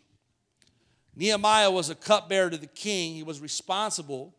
Nehemiah 1.16 1.70
was 1.70 1.90
a 1.90 1.94
cupbearer 1.94 2.50
to 2.50 2.56
the 2.56 2.66
king. 2.66 3.14
He 3.14 3.22
was 3.22 3.40
responsible 3.40 4.34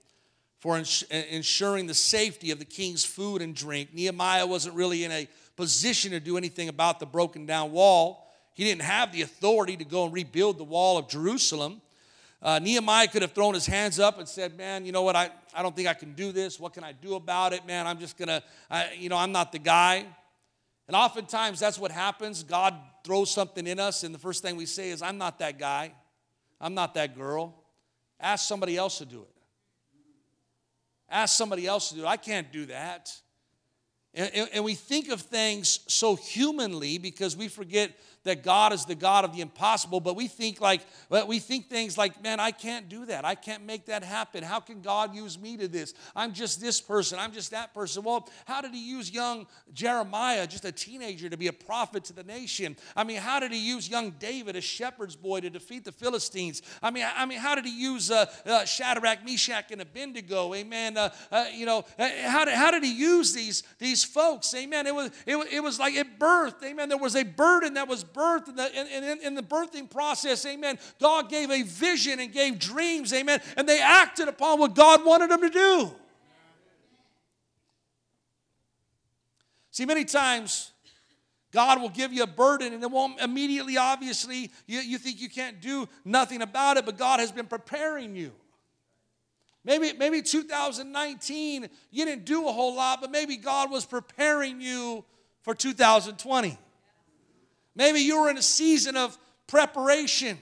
for 0.60 0.78
ins- 0.78 1.04
ensuring 1.04 1.88
the 1.88 1.94
safety 1.94 2.52
of 2.52 2.60
the 2.60 2.66
king's 2.66 3.04
food 3.04 3.42
and 3.42 3.56
drink. 3.56 3.94
Nehemiah 3.94 4.46
wasn't 4.46 4.76
really 4.76 5.04
in 5.04 5.12
a 5.12 5.28
position 5.56 6.12
to 6.12 6.20
do 6.20 6.38
anything 6.38 6.70
about 6.70 7.00
the 7.00 7.06
broken 7.06 7.46
down 7.46 7.72
wall. 7.72 8.28
He 8.54 8.64
didn't 8.64 8.84
have 8.84 9.12
the 9.12 9.22
authority 9.22 9.76
to 9.78 9.84
go 9.84 10.06
and 10.06 10.14
rebuild 10.14 10.58
the 10.58 10.64
wall 10.64 10.98
of 10.98 11.10
Jerusalem. 11.10 11.82
Uh, 12.42 12.60
Nehemiah 12.60 13.08
could 13.08 13.22
have 13.22 13.34
thrown 13.34 13.54
his 13.54 13.66
hands 13.66 14.00
up 14.00 14.18
and 14.18 14.28
said, 14.28 14.58
Man, 14.58 14.86
you 14.86 14.92
know 14.92 15.04
what? 15.04 15.16
I, 15.16 15.30
I 15.54 15.62
don't 15.62 15.76
think 15.76 15.88
I 15.88 15.94
can 15.94 16.14
do 16.14 16.32
this. 16.32 16.60
What 16.60 16.74
can 16.74 16.84
I 16.84 16.92
do 16.92 17.16
about 17.16 17.54
it? 17.54 17.66
Man, 17.66 17.86
I'm 17.86 18.00
just 18.00 18.18
going 18.18 18.28
to, 18.28 18.44
you 18.98 19.10
know, 19.10 19.18
I'm 19.18 19.32
not 19.32 19.52
the 19.52 19.60
guy. 19.60 20.06
And 20.88 20.96
oftentimes 20.96 21.60
that's 21.60 21.78
what 21.78 21.92
happens. 21.92 22.44
God 22.44 22.76
throws 23.04 23.32
something 23.32 23.68
in 23.68 23.80
us, 23.80 24.04
and 24.04 24.14
the 24.14 24.20
first 24.20 24.42
thing 24.42 24.56
we 24.56 24.66
say 24.66 24.90
is, 24.90 25.02
I'm 25.02 25.18
not 25.18 25.40
that 25.40 25.60
guy. 25.60 25.94
I'm 26.60 26.74
not 26.74 26.94
that 26.94 27.16
girl. 27.16 27.56
Ask 28.20 28.48
somebody 28.48 28.78
else 28.78 29.00
to 29.00 29.06
do 29.06 29.22
it. 29.22 29.36
Ask 31.10 31.36
somebody 31.36 31.68
else 31.68 31.90
to 31.90 31.96
do 31.96 32.04
it. 32.04 32.08
I 32.08 32.18
can't 32.18 32.52
do 32.52 32.68
that. 32.68 33.12
And, 34.14 34.50
and, 34.54 34.66
we 34.66 34.76
think 34.76 35.10
of 35.10 35.22
things 35.22 35.80
so 35.88 36.16
humanly 36.16 36.98
because 36.98 37.38
we 37.38 37.48
forget 37.48 37.94
that 38.24 38.44
God 38.44 38.72
is 38.74 38.86
the 38.86 38.96
God 38.96 39.26
of 39.26 39.34
the 39.34 39.42
impossible, 39.42 40.00
but 40.00 40.16
we 40.16 40.28
think 40.28 40.62
like 40.62 40.82
we 41.28 41.40
think 41.40 41.70
things 41.70 41.98
like, 41.98 42.22
man, 42.22 42.40
I 42.40 42.52
can't 42.52 42.88
do 42.88 43.06
that. 43.08 43.26
I 43.26 43.36
can't 43.36 43.66
make 43.66 43.86
that 43.88 44.04
happen. 44.04 44.44
How 44.44 44.60
can 44.60 44.82
God 44.82 45.16
use 45.16 45.40
me 45.40 45.58
to 45.58 45.68
this? 45.68 45.94
I'm 46.16 46.34
just 46.34 46.62
this 46.62 46.80
person. 46.80 47.18
I'm 47.20 47.32
just 47.32 47.52
that 47.52 47.74
person. 47.74 48.04
Well, 48.04 48.30
how 48.46 48.62
did 48.62 48.74
he 48.74 48.90
use 48.90 49.12
young 49.12 49.48
Jeremiah, 49.74 50.46
just 50.46 50.66
a 50.66 50.72
teenager, 50.72 51.30
to 51.30 51.38
be 51.38 51.48
a 51.48 51.54
prophet 51.54 52.04
to 52.06 52.14
the 52.14 52.24
nation? 52.24 52.76
I 52.96 53.04
mean, 53.04 53.18
how 53.18 53.40
did 53.40 53.52
he 53.52 53.60
use 53.60 53.90
young 53.90 54.12
David, 54.20 54.56
a 54.56 54.62
shepherd's 54.62 55.16
boy, 55.16 55.42
to 55.42 55.50
defeat 55.50 55.84
the 55.84 55.92
Philistines? 55.92 56.62
I 56.84 56.92
mean, 56.92 57.06
I 57.16 57.26
mean, 57.26 57.40
how 57.40 57.56
did 57.56 57.66
he 57.66 57.72
use 57.72 58.12
uh, 58.12 58.26
uh, 58.46 58.66
Shadrach, 58.66 59.26
Meshach, 59.26 59.72
and 59.72 59.82
Abednego? 59.82 60.54
Amen. 60.54 60.98
Uh, 60.98 61.10
uh 61.32 61.46
you 61.54 61.66
know, 61.66 61.86
uh, 61.98 62.10
how 62.24 62.46
did, 62.46 62.54
how 62.54 62.72
did 62.72 62.84
he 62.84 62.94
use 62.94 63.34
these 63.34 63.64
these 63.80 64.04
folks? 64.04 64.54
Amen. 64.54 64.86
It 64.86 64.94
was 64.94 65.12
it, 65.26 65.38
it 65.52 65.64
was 65.64 65.80
like 65.80 65.96
it 65.96 66.20
birthed. 66.20 66.64
Amen. 66.64 66.90
There 66.90 66.98
was 66.98 67.16
a 67.16 67.24
burden 67.24 67.74
that 67.76 67.88
was 67.88 68.04
birth, 68.14 68.48
in 68.48 68.56
the, 68.56 69.18
in 69.26 69.36
the 69.36 69.44
birthing 69.44 69.90
process, 69.90 70.46
amen, 70.46 70.80
God 71.00 71.30
gave 71.30 71.50
a 71.52 71.64
vision 71.64 72.20
and 72.20 72.32
gave 72.32 72.60
dreams, 72.60 73.14
amen, 73.14 73.42
and 73.58 73.68
they 73.68 73.82
acted 73.82 74.28
upon 74.28 74.60
what 74.60 74.76
God 74.76 75.06
wanted 75.06 75.32
them 75.32 75.42
to 75.42 75.50
do. 75.50 75.92
See, 79.72 79.86
many 79.86 80.04
times 80.04 80.72
God 81.52 81.82
will 81.82 81.90
give 81.90 82.14
you 82.14 82.24
a 82.24 82.28
burden 82.28 82.74
and 82.74 82.82
it 82.84 82.92
won't 82.92 83.20
immediately, 83.20 83.78
obviously, 83.78 84.52
you, 84.68 84.80
you 84.80 84.98
think 84.98 85.22
you 85.22 85.30
can't 85.30 85.62
do 85.62 85.88
nothing 86.06 86.42
about 86.42 86.78
it, 86.78 86.86
but 86.86 86.98
God 86.98 87.20
has 87.20 87.32
been 87.32 87.48
preparing 87.48 88.16
you. 88.16 88.32
Maybe, 89.64 89.94
maybe 89.94 90.22
2019, 90.22 91.70
you 91.92 92.06
didn't 92.06 92.26
do 92.26 92.48
a 92.48 92.52
whole 92.52 92.76
lot, 92.76 93.00
but 93.00 93.12
maybe 93.12 93.38
God 93.38 93.70
was 93.70 93.86
preparing 93.86 94.60
you 94.60 95.06
for 95.44 95.54
2020. 95.54 96.58
Maybe 97.76 98.00
you 98.00 98.22
were 98.22 98.30
in 98.30 98.38
a 98.38 98.42
season 98.42 98.98
of 98.98 99.18
preparation, 99.48 100.38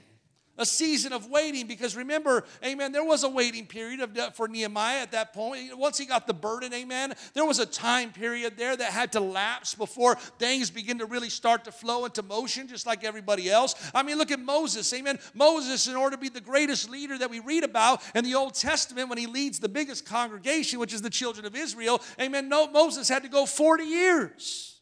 a 0.58 0.66
season 0.66 1.12
of 1.12 1.30
waiting, 1.30 1.66
because 1.66 1.96
remember, 1.96 2.44
amen, 2.64 2.92
there 2.92 3.04
was 3.04 3.22
a 3.22 3.28
waiting 3.28 3.66
period 3.66 4.00
of, 4.00 4.34
for 4.34 4.46
Nehemiah 4.46 5.00
at 5.00 5.12
that 5.12 5.32
point. 5.32 5.76
Once 5.78 5.96
he 5.96 6.04
got 6.04 6.26
the 6.26 6.34
burden, 6.34 6.74
amen, 6.74 7.14
there 7.32 7.44
was 7.44 7.60
a 7.60 7.66
time 7.66 8.12
period 8.12 8.58
there 8.58 8.76
that 8.76 8.92
had 8.92 9.12
to 9.12 9.20
lapse 9.20 9.74
before 9.74 10.16
things 10.38 10.70
begin 10.70 10.98
to 10.98 11.06
really 11.06 11.30
start 11.30 11.64
to 11.64 11.72
flow 11.72 12.04
into 12.04 12.22
motion, 12.22 12.68
just 12.68 12.84
like 12.84 13.04
everybody 13.04 13.48
else. 13.48 13.74
I 13.94 14.02
mean, 14.02 14.18
look 14.18 14.30
at 14.30 14.40
Moses, 14.40 14.92
amen. 14.92 15.18
Moses, 15.32 15.86
in 15.86 15.96
order 15.96 16.16
to 16.16 16.20
be 16.20 16.28
the 16.28 16.40
greatest 16.40 16.90
leader 16.90 17.16
that 17.16 17.30
we 17.30 17.40
read 17.40 17.64
about 17.64 18.02
in 18.14 18.24
the 18.24 18.34
Old 18.34 18.54
Testament, 18.54 19.08
when 19.08 19.18
he 19.18 19.26
leads 19.26 19.60
the 19.60 19.68
biggest 19.68 20.04
congregation, 20.04 20.78
which 20.78 20.92
is 20.92 21.00
the 21.00 21.10
children 21.10 21.46
of 21.46 21.56
Israel, 21.56 22.02
amen, 22.20 22.48
no, 22.48 22.68
Moses 22.70 23.08
had 23.08 23.22
to 23.22 23.28
go 23.28 23.46
40 23.46 23.84
years. 23.84 24.80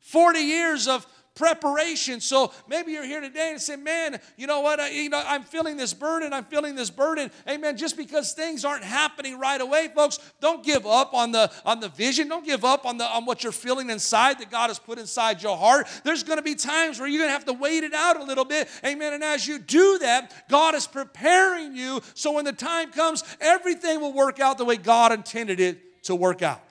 40 0.00 0.40
years 0.40 0.88
of 0.88 1.06
preparation. 1.34 2.20
So 2.20 2.52
maybe 2.68 2.92
you're 2.92 3.04
here 3.04 3.20
today 3.20 3.50
and 3.52 3.60
say, 3.60 3.76
"Man, 3.76 4.20
you 4.36 4.46
know 4.46 4.60
what? 4.60 4.80
I, 4.80 4.90
you 4.90 5.08
know, 5.08 5.22
I'm 5.26 5.42
feeling 5.42 5.76
this 5.76 5.94
burden. 5.94 6.32
I'm 6.32 6.44
feeling 6.44 6.74
this 6.74 6.90
burden." 6.90 7.30
Amen. 7.48 7.76
Just 7.76 7.96
because 7.96 8.32
things 8.32 8.64
aren't 8.64 8.84
happening 8.84 9.38
right 9.38 9.60
away, 9.60 9.88
folks, 9.94 10.18
don't 10.40 10.64
give 10.64 10.86
up 10.86 11.14
on 11.14 11.32
the 11.32 11.50
on 11.64 11.80
the 11.80 11.88
vision. 11.88 12.28
Don't 12.28 12.44
give 12.44 12.64
up 12.64 12.84
on 12.86 12.98
the 12.98 13.04
on 13.04 13.24
what 13.24 13.42
you're 13.42 13.52
feeling 13.52 13.90
inside 13.90 14.38
that 14.40 14.50
God 14.50 14.68
has 14.68 14.78
put 14.78 14.98
inside 14.98 15.42
your 15.42 15.56
heart. 15.56 15.86
There's 16.04 16.22
going 16.22 16.38
to 16.38 16.42
be 16.42 16.54
times 16.54 16.98
where 16.98 17.08
you're 17.08 17.20
going 17.20 17.28
to 17.28 17.34
have 17.34 17.46
to 17.46 17.52
wait 17.52 17.84
it 17.84 17.94
out 17.94 18.20
a 18.20 18.24
little 18.24 18.44
bit. 18.44 18.68
Amen. 18.84 19.12
And 19.12 19.24
as 19.24 19.46
you 19.46 19.58
do 19.58 19.98
that, 19.98 20.48
God 20.48 20.74
is 20.74 20.86
preparing 20.86 21.76
you 21.76 22.00
so 22.14 22.32
when 22.32 22.44
the 22.44 22.52
time 22.52 22.90
comes, 22.92 23.24
everything 23.40 24.00
will 24.00 24.12
work 24.12 24.40
out 24.40 24.58
the 24.58 24.64
way 24.64 24.76
God 24.76 25.12
intended 25.12 25.60
it 25.60 26.04
to 26.04 26.14
work 26.14 26.42
out. 26.42 26.62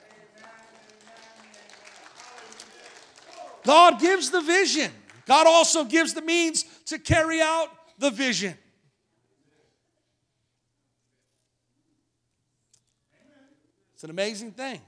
God 3.64 4.00
gives 4.00 4.30
the 4.30 4.40
vision. 4.40 4.90
God 5.26 5.46
also 5.46 5.84
gives 5.84 6.14
the 6.14 6.22
means 6.22 6.64
to 6.86 6.98
carry 6.98 7.40
out 7.40 7.68
the 7.98 8.10
vision. 8.10 8.56
It's 13.94 14.04
an 14.04 14.10
amazing 14.10 14.50
thing. 14.52 14.80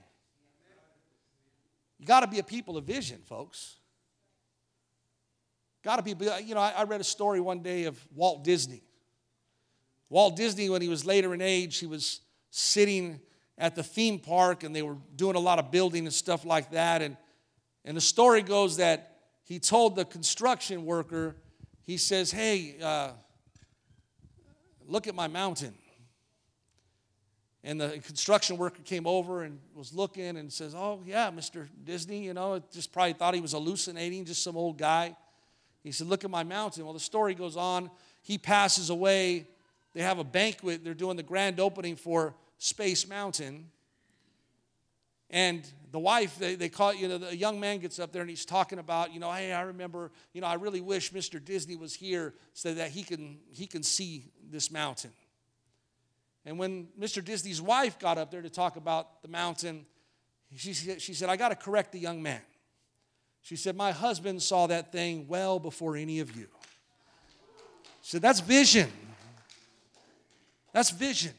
You 2.00 2.06
got 2.06 2.20
to 2.20 2.26
be 2.26 2.40
a 2.40 2.42
people 2.42 2.76
of 2.76 2.84
vision, 2.84 3.20
folks. 3.24 3.76
Got 5.84 5.96
to 5.96 6.02
be, 6.02 6.16
you 6.44 6.54
know, 6.54 6.60
I, 6.60 6.82
read 6.84 7.00
a 7.00 7.04
story 7.04 7.40
one 7.40 7.60
day 7.60 7.84
of 7.84 7.98
Walt 8.14 8.42
Disney. 8.42 8.82
Walt 10.10 10.36
Disney, 10.36 10.68
when 10.68 10.82
he 10.82 10.88
was 10.88 11.04
later 11.04 11.32
in 11.32 11.40
age, 11.40 11.78
he 11.78 11.86
was 11.86 12.22
sitting 12.50 13.20
at 13.56 13.74
the 13.74 13.82
theme 13.82 14.18
park 14.18 14.64
and 14.64 14.74
they 14.74 14.82
were 14.82 14.96
doing 15.14 15.36
a 15.36 15.40
lot 15.40 15.58
of 15.58 15.70
building 15.70 16.06
and 16.06 16.12
stuff 16.12 16.44
like 16.44 16.72
that. 16.72 17.00
And 17.00 17.16
and 17.84 17.96
the 17.96 18.00
story 18.00 18.42
goes 18.42 18.78
that 18.78 19.18
he 19.44 19.58
told 19.58 19.94
the 19.94 20.04
construction 20.04 20.86
worker, 20.86 21.36
he 21.82 21.98
says, 21.98 22.30
Hey, 22.30 22.76
uh, 22.82 23.10
look 24.86 25.06
at 25.06 25.14
my 25.14 25.28
mountain. 25.28 25.74
And 27.62 27.80
the 27.80 27.98
construction 28.04 28.58
worker 28.58 28.82
came 28.84 29.06
over 29.06 29.42
and 29.42 29.58
was 29.74 29.94
looking 29.94 30.36
and 30.36 30.52
says, 30.52 30.74
Oh, 30.74 31.00
yeah, 31.04 31.30
Mr. 31.30 31.68
Disney, 31.84 32.24
you 32.24 32.34
know, 32.34 32.62
just 32.72 32.92
probably 32.92 33.12
thought 33.12 33.34
he 33.34 33.40
was 33.40 33.52
hallucinating, 33.52 34.24
just 34.24 34.42
some 34.42 34.56
old 34.56 34.78
guy. 34.78 35.14
He 35.82 35.92
said, 35.92 36.06
Look 36.06 36.24
at 36.24 36.30
my 36.30 36.42
mountain. 36.42 36.84
Well, 36.84 36.94
the 36.94 37.00
story 37.00 37.34
goes 37.34 37.56
on. 37.56 37.90
He 38.22 38.38
passes 38.38 38.88
away. 38.88 39.48
They 39.92 40.02
have 40.02 40.18
a 40.18 40.24
banquet. 40.24 40.82
They're 40.82 40.94
doing 40.94 41.16
the 41.16 41.22
grand 41.22 41.60
opening 41.60 41.96
for 41.96 42.34
Space 42.58 43.06
Mountain. 43.06 43.70
And 45.30 45.70
the 45.94 46.00
wife, 46.00 46.40
they, 46.40 46.56
they 46.56 46.68
call 46.68 46.92
you 46.92 47.06
know, 47.06 47.18
the 47.18 47.36
young 47.36 47.60
man 47.60 47.78
gets 47.78 48.00
up 48.00 48.10
there 48.10 48.22
and 48.22 48.28
he's 48.28 48.44
talking 48.44 48.80
about, 48.80 49.14
you 49.14 49.20
know, 49.20 49.30
hey, 49.30 49.52
I 49.52 49.60
remember, 49.60 50.10
you 50.32 50.40
know, 50.40 50.48
I 50.48 50.54
really 50.54 50.80
wish 50.80 51.12
Mr. 51.12 51.42
Disney 51.42 51.76
was 51.76 51.94
here 51.94 52.34
so 52.52 52.74
that 52.74 52.90
he 52.90 53.04
can, 53.04 53.38
he 53.52 53.68
can 53.68 53.84
see 53.84 54.24
this 54.50 54.72
mountain. 54.72 55.12
And 56.44 56.58
when 56.58 56.88
Mr. 56.98 57.24
Disney's 57.24 57.62
wife 57.62 58.00
got 58.00 58.18
up 58.18 58.32
there 58.32 58.42
to 58.42 58.50
talk 58.50 58.74
about 58.74 59.22
the 59.22 59.28
mountain, 59.28 59.86
she, 60.56 60.72
she 60.72 61.14
said, 61.14 61.28
I 61.28 61.36
got 61.36 61.50
to 61.50 61.54
correct 61.54 61.92
the 61.92 62.00
young 62.00 62.20
man. 62.20 62.42
She 63.42 63.54
said, 63.54 63.76
My 63.76 63.92
husband 63.92 64.42
saw 64.42 64.66
that 64.66 64.90
thing 64.90 65.28
well 65.28 65.60
before 65.60 65.94
any 65.94 66.18
of 66.18 66.36
you. 66.36 66.48
She 68.02 68.10
said, 68.10 68.22
That's 68.22 68.40
vision. 68.40 68.90
That's 70.72 70.90
vision. 70.90 71.34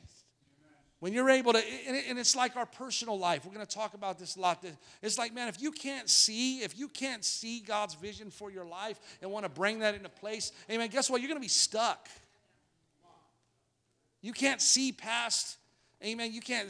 When 0.99 1.13
you're 1.13 1.29
able 1.29 1.53
to, 1.53 1.59
and 1.87 2.17
it's 2.17 2.35
like 2.35 2.55
our 2.55 2.65
personal 2.65 3.19
life. 3.19 3.45
We're 3.45 3.53
going 3.53 3.65
to 3.65 3.75
talk 3.75 3.93
about 3.93 4.17
this 4.17 4.37
a 4.37 4.39
lot. 4.39 4.65
It's 5.01 5.17
like, 5.17 5.33
man, 5.33 5.49
if 5.49 5.61
you 5.61 5.71
can't 5.71 6.09
see, 6.09 6.59
if 6.59 6.79
you 6.79 6.87
can't 6.87 7.23
see 7.23 7.59
God's 7.59 7.95
vision 7.95 8.31
for 8.31 8.49
your 8.49 8.65
life 8.65 8.99
and 9.21 9.29
want 9.29 9.43
to 9.43 9.49
bring 9.49 9.79
that 9.79 9.93
into 9.93 10.09
place, 10.09 10.51
amen, 10.71 10.89
guess 10.89 11.09
what? 11.09 11.21
You're 11.21 11.27
going 11.27 11.39
to 11.39 11.45
be 11.45 11.47
stuck. 11.47 12.07
You 14.21 14.31
can't 14.31 14.61
see 14.61 14.91
past 14.91 15.57
Amen. 16.05 16.31
You 16.31 16.41
can't, 16.41 16.69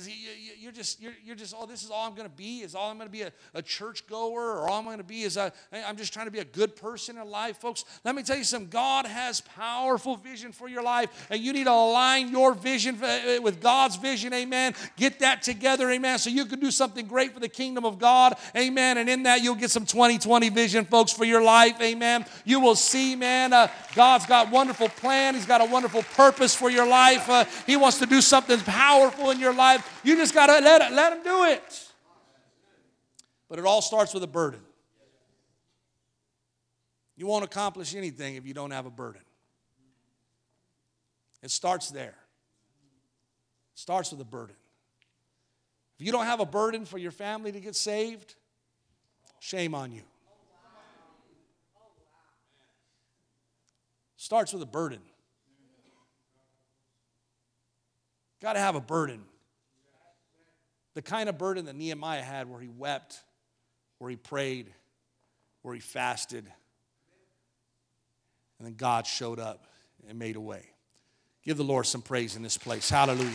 you're 0.58 0.72
just, 0.72 1.02
you're, 1.02 1.12
you're 1.26 1.36
just, 1.36 1.54
oh, 1.58 1.66
this 1.66 1.84
is 1.84 1.92
all 1.92 2.08
I'm 2.08 2.16
going 2.16 2.30
to 2.30 2.36
be. 2.36 2.60
Is 2.60 2.74
all 2.74 2.90
I'm 2.90 2.96
going 2.96 3.10
to 3.10 3.12
be 3.12 3.24
a, 3.24 3.34
a 3.54 3.62
church 3.62 4.08
goer 4.08 4.54
or 4.54 4.70
all 4.70 4.80
I'm 4.80 4.86
going 4.86 4.98
to 4.98 5.04
be 5.04 5.24
is 5.24 5.36
a, 5.36 5.52
I'm 5.74 5.98
just 5.98 6.14
trying 6.14 6.28
to 6.28 6.32
be 6.32 6.40
a 6.40 6.46
good 6.46 6.78
person 6.78 7.18
in 7.18 7.30
life. 7.30 7.58
Folks, 7.58 7.84
let 8.06 8.16
me 8.16 8.24
tell 8.24 8.38
you 8.38 8.46
something. 8.46 8.70
God 8.70 9.06
has 9.06 9.42
powerful 9.42 10.16
vision 10.16 10.54
for 10.54 10.70
your 10.70 10.84
life 10.84 11.28
and 11.30 11.42
you 11.42 11.52
need 11.52 11.66
to 11.66 11.72
align 11.72 12.30
your 12.30 12.54
vision 12.54 12.98
uh, 13.04 13.40
with 13.42 13.60
God's 13.60 13.98
vision. 13.98 14.32
Amen. 14.32 14.74
Get 14.96 15.20
that 15.20 15.42
together. 15.42 15.92
Amen. 15.92 16.18
So 16.18 16.30
you 16.30 16.46
can 16.46 16.62
do 16.62 16.72
something 16.72 17.06
great 17.06 17.34
for 17.34 17.42
the 17.42 17.50
kingdom 17.50 17.84
of 17.84 18.00
God. 18.00 18.36
Amen. 18.56 18.98
And 18.98 19.10
in 19.10 19.24
that, 19.24 19.44
you'll 19.44 19.56
get 19.56 19.70
some 19.70 19.86
2020 19.86 20.48
vision, 20.48 20.86
folks, 20.86 21.12
for 21.12 21.26
your 21.26 21.44
life. 21.44 21.82
Amen. 21.82 22.26
You 22.46 22.62
will 22.62 22.76
see, 22.76 23.18
man, 23.18 23.52
uh, 23.52 23.68
God's 23.96 24.26
got 24.28 24.50
wonderful 24.50 24.88
plan. 24.88 25.36
He's 25.36 25.46
got 25.46 25.60
a 25.60 25.66
wonderful 25.66 26.04
purpose 26.04 26.56
for 26.56 26.70
your 26.70 26.88
life. 26.88 27.30
Uh, 27.30 27.44
he 27.68 27.76
wants 27.76 28.00
to 28.00 28.06
do 28.06 28.22
something 28.22 28.60
powerful 28.62 29.25
in 29.32 29.40
your 29.40 29.54
life. 29.54 30.02
You 30.04 30.16
just 30.16 30.34
got 30.34 30.48
to 30.48 30.60
let, 30.64 30.82
it, 30.82 30.94
let 30.94 31.10
them 31.12 31.24
do 31.24 31.44
it. 31.46 31.84
But 33.50 33.60
it 33.60 33.66
all 33.66 33.82
starts 33.82 34.14
with 34.14 34.24
a 34.24 34.28
burden. 34.28 34.62
You 37.16 37.28
won't 37.28 37.46
accomplish 37.46 37.96
anything 37.96 38.36
if 38.36 38.46
you 38.46 38.54
don't 38.54 38.72
have 38.72 38.86
a 38.86 38.90
burden. 38.90 39.22
It 41.42 41.52
starts 41.52 41.92
there. 41.92 42.16
It 43.74 43.80
starts 43.80 44.12
with 44.12 44.20
a 44.20 44.26
burden. 44.26 44.56
If 45.98 46.06
you 46.06 46.12
don't 46.12 46.26
have 46.26 46.40
a 46.40 46.46
burden 46.46 46.86
for 46.86 46.98
your 46.98 47.12
family 47.12 47.52
to 47.52 47.60
get 47.60 47.76
saved, 47.76 48.36
shame 49.40 49.74
on 49.74 49.92
you. 49.92 50.02
Starts 54.18 54.52
with 54.54 54.62
a 54.64 54.66
burden. 54.66 55.00
Got 58.46 58.54
to 58.54 58.60
have 58.60 58.76
a 58.76 58.80
burden. 58.80 59.24
The 60.94 61.02
kind 61.02 61.30
of 61.30 61.38
burden 61.40 61.66
that 61.66 61.76
Nehemiah 61.76 62.22
had 62.22 62.48
where 62.48 62.60
he 62.62 62.68
wept, 62.68 63.20
where 63.98 64.08
he 64.08 64.18
prayed, 64.18 64.72
where 65.64 65.74
he 65.74 65.80
fasted. 65.80 66.46
And 68.60 68.68
then 68.68 68.76
God 68.76 69.08
showed 69.08 69.40
up 69.40 69.66
and 70.08 70.20
made 70.20 70.36
a 70.36 70.40
way. 70.40 70.62
Give 71.44 71.58
the 71.58 71.64
Lord 71.64 71.88
some 71.88 72.04
praise 72.04 72.36
in 72.36 72.44
this 72.44 72.56
place. 72.56 72.88
Hallelujah. 72.88 73.34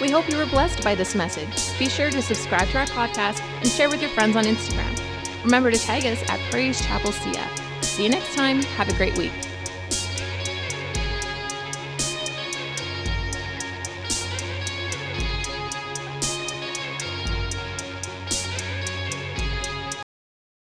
We 0.00 0.10
hope 0.10 0.30
you 0.30 0.38
were 0.38 0.46
blessed 0.46 0.82
by 0.82 0.94
this 0.94 1.14
message. 1.14 1.78
Be 1.78 1.90
sure 1.90 2.08
to 2.08 2.22
subscribe 2.22 2.68
to 2.68 2.78
our 2.78 2.86
podcast 2.86 3.42
and 3.42 3.68
share 3.68 3.90
with 3.90 4.00
your 4.00 4.10
friends 4.12 4.34
on 4.34 4.44
Instagram. 4.44 4.98
Remember 5.44 5.70
to 5.70 5.78
tag 5.78 6.06
us 6.06 6.22
at 6.30 6.40
Praise 6.50 6.80
Chapel 6.80 7.12
CF. 7.12 7.84
See 7.84 8.04
you 8.04 8.08
next 8.08 8.34
time. 8.34 8.62
Have 8.62 8.88
a 8.88 8.94
great 8.94 9.18
week. 9.18 9.47